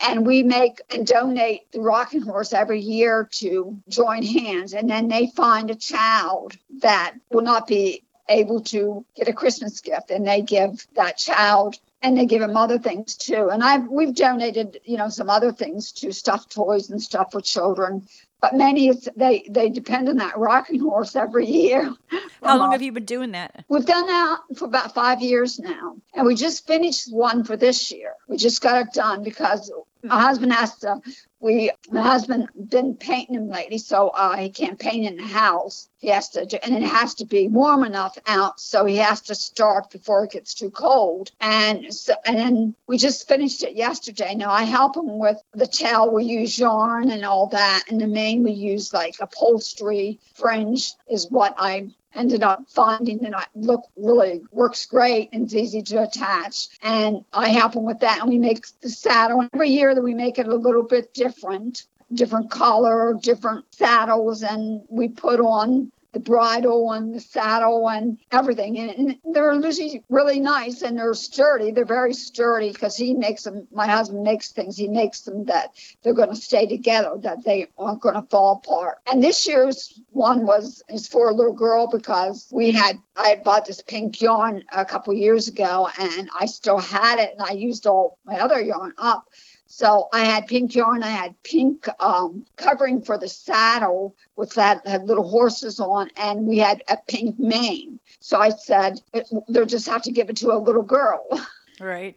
And 0.00 0.26
we 0.26 0.42
make 0.42 0.80
and 0.90 1.06
donate 1.06 1.70
the 1.72 1.80
rocking 1.80 2.22
horse 2.22 2.52
every 2.52 2.80
year 2.80 3.28
to 3.32 3.78
join 3.88 4.22
hands, 4.22 4.72
and 4.72 4.88
then 4.88 5.08
they 5.08 5.26
find 5.26 5.70
a 5.70 5.74
child 5.74 6.56
that 6.80 7.14
will 7.30 7.42
not 7.42 7.66
be 7.66 8.02
able 8.28 8.60
to 8.62 9.04
get 9.14 9.28
a 9.28 9.32
Christmas 9.32 9.80
gift 9.80 10.10
and 10.10 10.26
they 10.26 10.40
give 10.42 10.86
that 10.94 11.18
child 11.18 11.78
and 12.02 12.16
they 12.16 12.26
give 12.26 12.42
him 12.42 12.56
other 12.56 12.78
things 12.78 13.16
too. 13.16 13.48
And 13.50 13.62
I've 13.62 13.86
we've 13.88 14.14
donated, 14.14 14.80
you 14.84 14.96
know, 14.96 15.08
some 15.08 15.30
other 15.30 15.52
things 15.52 15.92
to 15.92 16.12
stuffed 16.12 16.52
toys 16.52 16.90
and 16.90 17.00
stuff 17.00 17.32
for 17.32 17.40
children. 17.40 18.06
But 18.40 18.54
many 18.54 18.92
they 19.16 19.46
they 19.48 19.68
depend 19.68 20.08
on 20.08 20.16
that 20.16 20.36
rocking 20.36 20.80
horse 20.80 21.14
every 21.14 21.46
year. 21.46 21.94
How 22.42 22.58
long 22.58 22.72
have 22.72 22.82
you 22.82 22.90
been 22.90 23.04
doing 23.04 23.32
that? 23.32 23.64
We've 23.68 23.86
done 23.86 24.06
that 24.06 24.40
for 24.56 24.64
about 24.64 24.94
five 24.94 25.22
years 25.22 25.60
now, 25.60 25.96
and 26.12 26.26
we 26.26 26.34
just 26.34 26.66
finished 26.66 27.12
one 27.12 27.44
for 27.44 27.56
this 27.56 27.92
year. 27.92 28.14
We 28.28 28.36
just 28.36 28.60
got 28.60 28.86
it 28.86 28.92
done 28.92 29.22
because 29.22 29.72
my 30.02 30.20
husband 30.20 30.52
asked. 30.52 30.80
to 30.80 31.00
we 31.38 31.70
my 31.90 32.02
husband 32.02 32.48
been 32.68 32.94
painting 32.94 33.34
him 33.34 33.48
lately 33.48 33.78
so 33.78 34.08
uh, 34.08 34.36
he 34.36 34.48
can't 34.48 34.78
paint 34.78 35.06
in 35.06 35.16
the 35.16 35.26
house 35.26 35.88
he 36.02 36.08
has 36.08 36.30
to 36.30 36.44
do, 36.44 36.58
and 36.60 36.74
it 36.74 36.82
has 36.82 37.14
to 37.14 37.24
be 37.24 37.46
warm 37.46 37.84
enough 37.84 38.18
out 38.26 38.58
so 38.58 38.84
he 38.84 38.96
has 38.96 39.20
to 39.22 39.36
start 39.36 39.88
before 39.90 40.24
it 40.24 40.32
gets 40.32 40.52
too 40.52 40.68
cold. 40.68 41.30
And 41.40 41.94
so 41.94 42.14
and 42.26 42.74
we 42.88 42.98
just 42.98 43.28
finished 43.28 43.62
it 43.62 43.76
yesterday. 43.76 44.34
Now 44.34 44.50
i 44.50 44.64
help 44.64 44.96
him 44.96 45.18
with 45.18 45.40
the 45.54 45.68
tail 45.68 46.10
we 46.10 46.24
use 46.24 46.58
yarn 46.58 47.10
and 47.10 47.24
all 47.24 47.46
that. 47.48 47.84
And 47.88 48.00
the 48.00 48.08
main 48.08 48.42
we 48.42 48.50
use 48.50 48.92
like 48.92 49.14
upholstery. 49.20 50.18
Fringe 50.34 50.92
is 51.08 51.30
what 51.30 51.54
i 51.56 51.88
ended 52.14 52.42
up 52.42 52.64
finding 52.68 53.18
that 53.18 53.36
I 53.36 53.46
look 53.54 53.84
really 53.96 54.42
works 54.50 54.86
great 54.86 55.30
and 55.32 55.44
it's 55.44 55.54
easy 55.54 55.82
to 55.82 56.02
attach. 56.02 56.68
And 56.82 57.24
I 57.32 57.48
help 57.48 57.72
them 57.72 57.84
with 57.84 58.00
that. 58.00 58.20
And 58.20 58.28
we 58.28 58.38
make 58.38 58.66
the 58.80 58.90
saddle. 58.90 59.48
Every 59.54 59.70
year 59.70 59.94
that 59.94 60.02
we 60.02 60.14
make 60.14 60.38
it 60.38 60.46
a 60.46 60.54
little 60.54 60.82
bit 60.82 61.14
different, 61.14 61.84
different 62.14 62.50
color, 62.50 63.14
different 63.20 63.64
saddles, 63.74 64.42
and 64.42 64.82
we 64.88 65.08
put 65.08 65.40
on 65.40 65.90
the 66.12 66.20
bridle 66.20 66.92
and 66.92 67.14
the 67.14 67.20
saddle 67.20 67.88
and 67.88 68.18
everything. 68.30 68.78
And, 68.78 69.18
they're 69.32 69.54
usually 69.54 70.04
really 70.10 70.40
nice 70.40 70.82
and 70.82 70.98
they're 70.98 71.14
sturdy. 71.14 71.70
They're 71.70 71.86
very 71.86 72.12
sturdy 72.12 72.70
because 72.70 72.96
he 72.96 73.14
makes 73.14 73.44
them, 73.44 73.66
my 73.72 73.86
husband 73.86 74.22
makes 74.22 74.52
things, 74.52 74.76
he 74.76 74.88
makes 74.88 75.22
them 75.22 75.46
that 75.46 75.70
they're 76.02 76.12
going 76.12 76.28
to 76.28 76.36
stay 76.36 76.66
together, 76.66 77.14
that 77.22 77.44
they 77.44 77.68
aren't 77.78 78.02
going 78.02 78.14
to 78.14 78.28
fall 78.28 78.62
apart. 78.62 78.98
And 79.10 79.22
this 79.22 79.46
year's 79.46 79.98
one 80.10 80.44
was 80.44 80.82
is 80.90 81.08
for 81.08 81.30
a 81.30 81.34
little 81.34 81.54
girl 81.54 81.88
because 81.90 82.46
we 82.52 82.72
had 82.72 82.98
I 83.16 83.28
had 83.28 83.44
bought 83.44 83.64
this 83.64 83.82
pink 83.82 84.20
yarn 84.20 84.64
a 84.70 84.84
couple 84.84 85.14
years 85.14 85.48
ago 85.48 85.88
and 85.98 86.28
I 86.38 86.44
still 86.44 86.78
had 86.78 87.18
it 87.18 87.32
and 87.32 87.42
I 87.42 87.52
used 87.52 87.86
all 87.86 88.18
my 88.26 88.38
other 88.38 88.60
yarn 88.60 88.92
up. 88.98 89.28
So 89.74 90.08
I 90.12 90.26
had 90.26 90.48
pink 90.48 90.74
yarn, 90.74 91.02
I 91.02 91.08
had 91.08 91.42
pink 91.44 91.88
um, 91.98 92.44
covering 92.56 93.00
for 93.00 93.16
the 93.16 93.26
saddle 93.26 94.14
with 94.36 94.52
that 94.52 94.86
had 94.86 95.06
little 95.06 95.26
horses 95.26 95.80
on, 95.80 96.10
and 96.14 96.46
we 96.46 96.58
had 96.58 96.82
a 96.88 96.98
pink 97.08 97.38
mane. 97.38 97.98
So 98.20 98.38
I 98.38 98.50
said, 98.50 99.00
they'll 99.48 99.64
just 99.64 99.88
have 99.88 100.02
to 100.02 100.12
give 100.12 100.28
it 100.28 100.36
to 100.36 100.52
a 100.52 100.58
little 100.58 100.82
girl. 100.82 101.26
Right. 101.80 102.14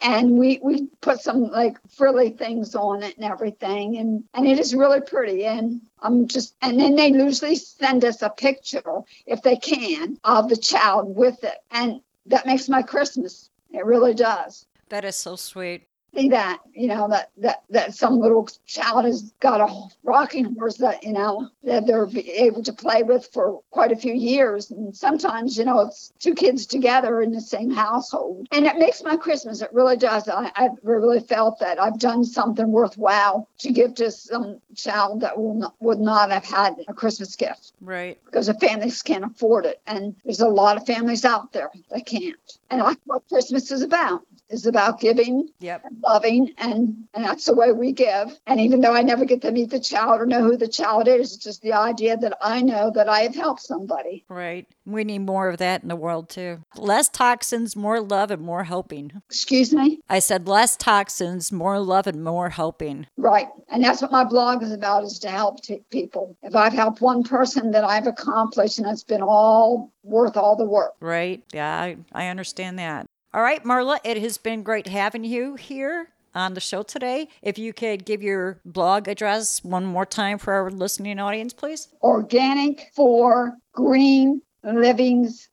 And 0.00 0.32
we 0.32 0.58
we 0.62 0.88
put 1.00 1.20
some 1.20 1.44
like 1.44 1.78
frilly 1.88 2.30
things 2.30 2.74
on 2.74 3.02
it 3.02 3.16
and 3.16 3.24
everything, 3.24 3.96
and 3.96 4.24
and 4.34 4.46
it 4.46 4.58
is 4.58 4.74
really 4.74 5.00
pretty. 5.00 5.46
And 5.46 5.80
I'm 6.00 6.26
just 6.26 6.54
and 6.60 6.78
then 6.78 6.96
they 6.96 7.06
usually 7.06 7.54
send 7.54 8.04
us 8.04 8.20
a 8.20 8.28
picture 8.28 9.00
if 9.24 9.40
they 9.42 9.56
can 9.56 10.18
of 10.24 10.50
the 10.50 10.56
child 10.56 11.16
with 11.16 11.42
it, 11.44 11.56
and 11.70 12.02
that 12.26 12.44
makes 12.44 12.68
my 12.68 12.82
Christmas. 12.82 13.48
It 13.70 13.86
really 13.86 14.12
does. 14.12 14.66
That 14.90 15.04
is 15.04 15.16
so 15.16 15.36
sweet 15.36 15.86
see 16.14 16.28
that 16.30 16.60
you 16.72 16.88
know 16.88 17.08
that 17.08 17.30
that 17.38 17.62
that 17.70 17.94
some 17.94 18.18
little 18.18 18.48
child 18.66 19.04
has 19.04 19.32
got 19.40 19.60
a 19.60 19.88
rocking 20.02 20.54
horse 20.56 20.76
that 20.78 21.02
you 21.02 21.12
know 21.12 21.48
that 21.64 21.86
they're 21.86 22.08
able 22.14 22.62
to 22.62 22.72
play 22.72 23.02
with 23.02 23.28
for 23.32 23.60
quite 23.70 23.92
a 23.92 23.96
few 23.96 24.14
years. 24.14 24.70
And 24.70 24.96
sometimes 24.96 25.56
you 25.56 25.64
know 25.64 25.80
it's 25.80 26.12
two 26.18 26.34
kids 26.34 26.66
together 26.66 27.22
in 27.22 27.32
the 27.32 27.40
same 27.40 27.70
household. 27.70 28.48
And 28.52 28.66
it 28.66 28.78
makes 28.78 29.02
my 29.02 29.16
christmas 29.16 29.62
it 29.62 29.72
really 29.72 29.96
does. 29.96 30.28
I 30.28 30.50
i 30.56 30.68
really 30.82 31.20
felt 31.20 31.58
that 31.60 31.80
i've 31.80 31.98
done 31.98 32.24
something 32.24 32.70
worthwhile 32.70 33.48
to 33.58 33.72
give 33.72 33.94
to 33.96 34.10
some 34.10 34.60
child 34.74 35.20
that 35.20 35.38
will 35.38 35.54
not, 35.54 35.74
would 35.80 36.00
not 36.00 36.30
have 36.30 36.44
had 36.44 36.76
a 36.88 36.94
christmas 36.94 37.36
gift. 37.36 37.72
Right. 37.80 38.18
Because 38.24 38.46
the 38.46 38.54
families 38.54 39.02
can't 39.02 39.24
afford 39.24 39.66
it. 39.66 39.80
And 39.86 40.14
there's 40.24 40.40
a 40.40 40.48
lot 40.48 40.76
of 40.76 40.86
families 40.86 41.24
out 41.24 41.52
there 41.52 41.70
that 41.90 42.06
can't. 42.06 42.58
And 42.70 42.80
that's 42.80 43.00
what 43.04 43.28
christmas 43.28 43.70
is 43.70 43.82
about 43.82 44.22
is 44.50 44.66
about 44.66 45.00
giving, 45.00 45.48
yep. 45.60 45.84
loving, 46.02 46.52
and 46.58 47.04
and 47.14 47.24
that's 47.24 47.46
the 47.46 47.54
way 47.54 47.72
we 47.72 47.92
give. 47.92 48.38
And 48.46 48.60
even 48.60 48.80
though 48.80 48.94
I 48.94 49.02
never 49.02 49.24
get 49.24 49.42
to 49.42 49.50
meet 49.50 49.70
the 49.70 49.80
child 49.80 50.20
or 50.20 50.26
know 50.26 50.42
who 50.42 50.56
the 50.56 50.68
child 50.68 51.08
is, 51.08 51.34
it's 51.34 51.44
just 51.44 51.62
the 51.62 51.72
idea 51.72 52.16
that 52.16 52.36
I 52.42 52.60
know 52.62 52.90
that 52.94 53.08
I 53.08 53.20
have 53.20 53.34
helped 53.34 53.62
somebody. 53.62 54.24
Right. 54.28 54.66
We 54.84 55.04
need 55.04 55.20
more 55.20 55.48
of 55.48 55.58
that 55.58 55.82
in 55.82 55.88
the 55.88 55.96
world 55.96 56.28
too. 56.28 56.60
Less 56.76 57.08
toxins, 57.08 57.76
more 57.76 58.00
love, 58.00 58.30
and 58.30 58.42
more 58.42 58.64
helping. 58.64 59.12
Excuse 59.28 59.72
me. 59.72 60.00
I 60.08 60.18
said 60.18 60.48
less 60.48 60.76
toxins, 60.76 61.52
more 61.52 61.78
love, 61.78 62.06
and 62.06 62.22
more 62.24 62.50
helping. 62.50 63.06
Right. 63.16 63.48
And 63.68 63.84
that's 63.84 64.02
what 64.02 64.12
my 64.12 64.24
blog 64.24 64.62
is 64.62 64.72
about: 64.72 65.04
is 65.04 65.18
to 65.20 65.30
help 65.30 65.62
t- 65.62 65.82
people. 65.90 66.36
If 66.42 66.56
I've 66.56 66.72
helped 66.72 67.00
one 67.00 67.22
person, 67.22 67.70
that 67.70 67.84
I've 67.84 68.06
accomplished, 68.06 68.78
and 68.78 68.88
it's 68.88 69.04
been 69.04 69.22
all 69.22 69.92
worth 70.02 70.36
all 70.36 70.56
the 70.56 70.64
work. 70.64 70.94
Right. 71.00 71.42
Yeah, 71.52 71.70
I, 71.70 71.96
I 72.12 72.26
understand 72.28 72.78
that. 72.78 73.06
All 73.32 73.42
right, 73.42 73.62
Marla, 73.62 73.98
it 74.04 74.20
has 74.20 74.38
been 74.38 74.62
great 74.62 74.88
having 74.88 75.24
you 75.24 75.54
here 75.54 76.08
on 76.34 76.54
the 76.54 76.60
show 76.60 76.82
today. 76.82 77.28
If 77.42 77.58
you 77.58 77.72
could 77.72 78.04
give 78.04 78.22
your 78.22 78.60
blog 78.64 79.06
address 79.06 79.62
one 79.62 79.84
more 79.84 80.06
time 80.06 80.38
for 80.38 80.52
our 80.52 80.70
listening 80.70 81.18
audience, 81.20 81.52
please. 81.52 81.88
Organic 82.02 82.90
for 82.94 83.56
Green 83.72 84.42
Livings 84.64 85.48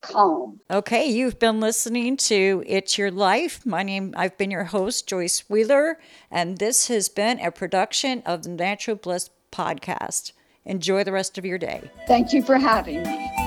Com. 0.00 0.58
Okay, 0.68 1.06
you've 1.06 1.38
been 1.38 1.60
listening 1.60 2.16
to 2.16 2.64
It's 2.66 2.98
Your 2.98 3.12
Life. 3.12 3.64
My 3.64 3.84
name 3.84 4.12
I've 4.16 4.36
been 4.36 4.50
your 4.50 4.64
host 4.64 5.06
Joyce 5.06 5.44
Wheeler 5.48 6.00
and 6.32 6.58
this 6.58 6.88
has 6.88 7.08
been 7.08 7.38
a 7.38 7.52
production 7.52 8.22
of 8.26 8.42
the 8.42 8.48
Natural 8.48 8.96
Bliss 8.96 9.30
podcast. 9.52 10.32
Enjoy 10.64 11.04
the 11.04 11.12
rest 11.12 11.38
of 11.38 11.44
your 11.44 11.58
day. 11.58 11.90
Thank 12.08 12.32
you 12.32 12.42
for 12.42 12.56
having 12.56 13.04
me. 13.04 13.41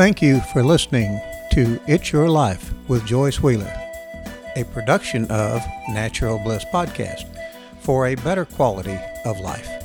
Thank 0.00 0.22
you 0.22 0.40
for 0.40 0.62
listening 0.62 1.20
to 1.52 1.78
It's 1.86 2.10
Your 2.10 2.30
Life 2.30 2.72
with 2.88 3.04
Joyce 3.04 3.42
Wheeler, 3.42 3.70
a 4.56 4.64
production 4.72 5.30
of 5.30 5.62
Natural 5.90 6.38
Bliss 6.38 6.64
Podcast 6.72 7.26
for 7.80 8.06
a 8.06 8.14
better 8.14 8.46
quality 8.46 8.98
of 9.26 9.40
life. 9.40 9.79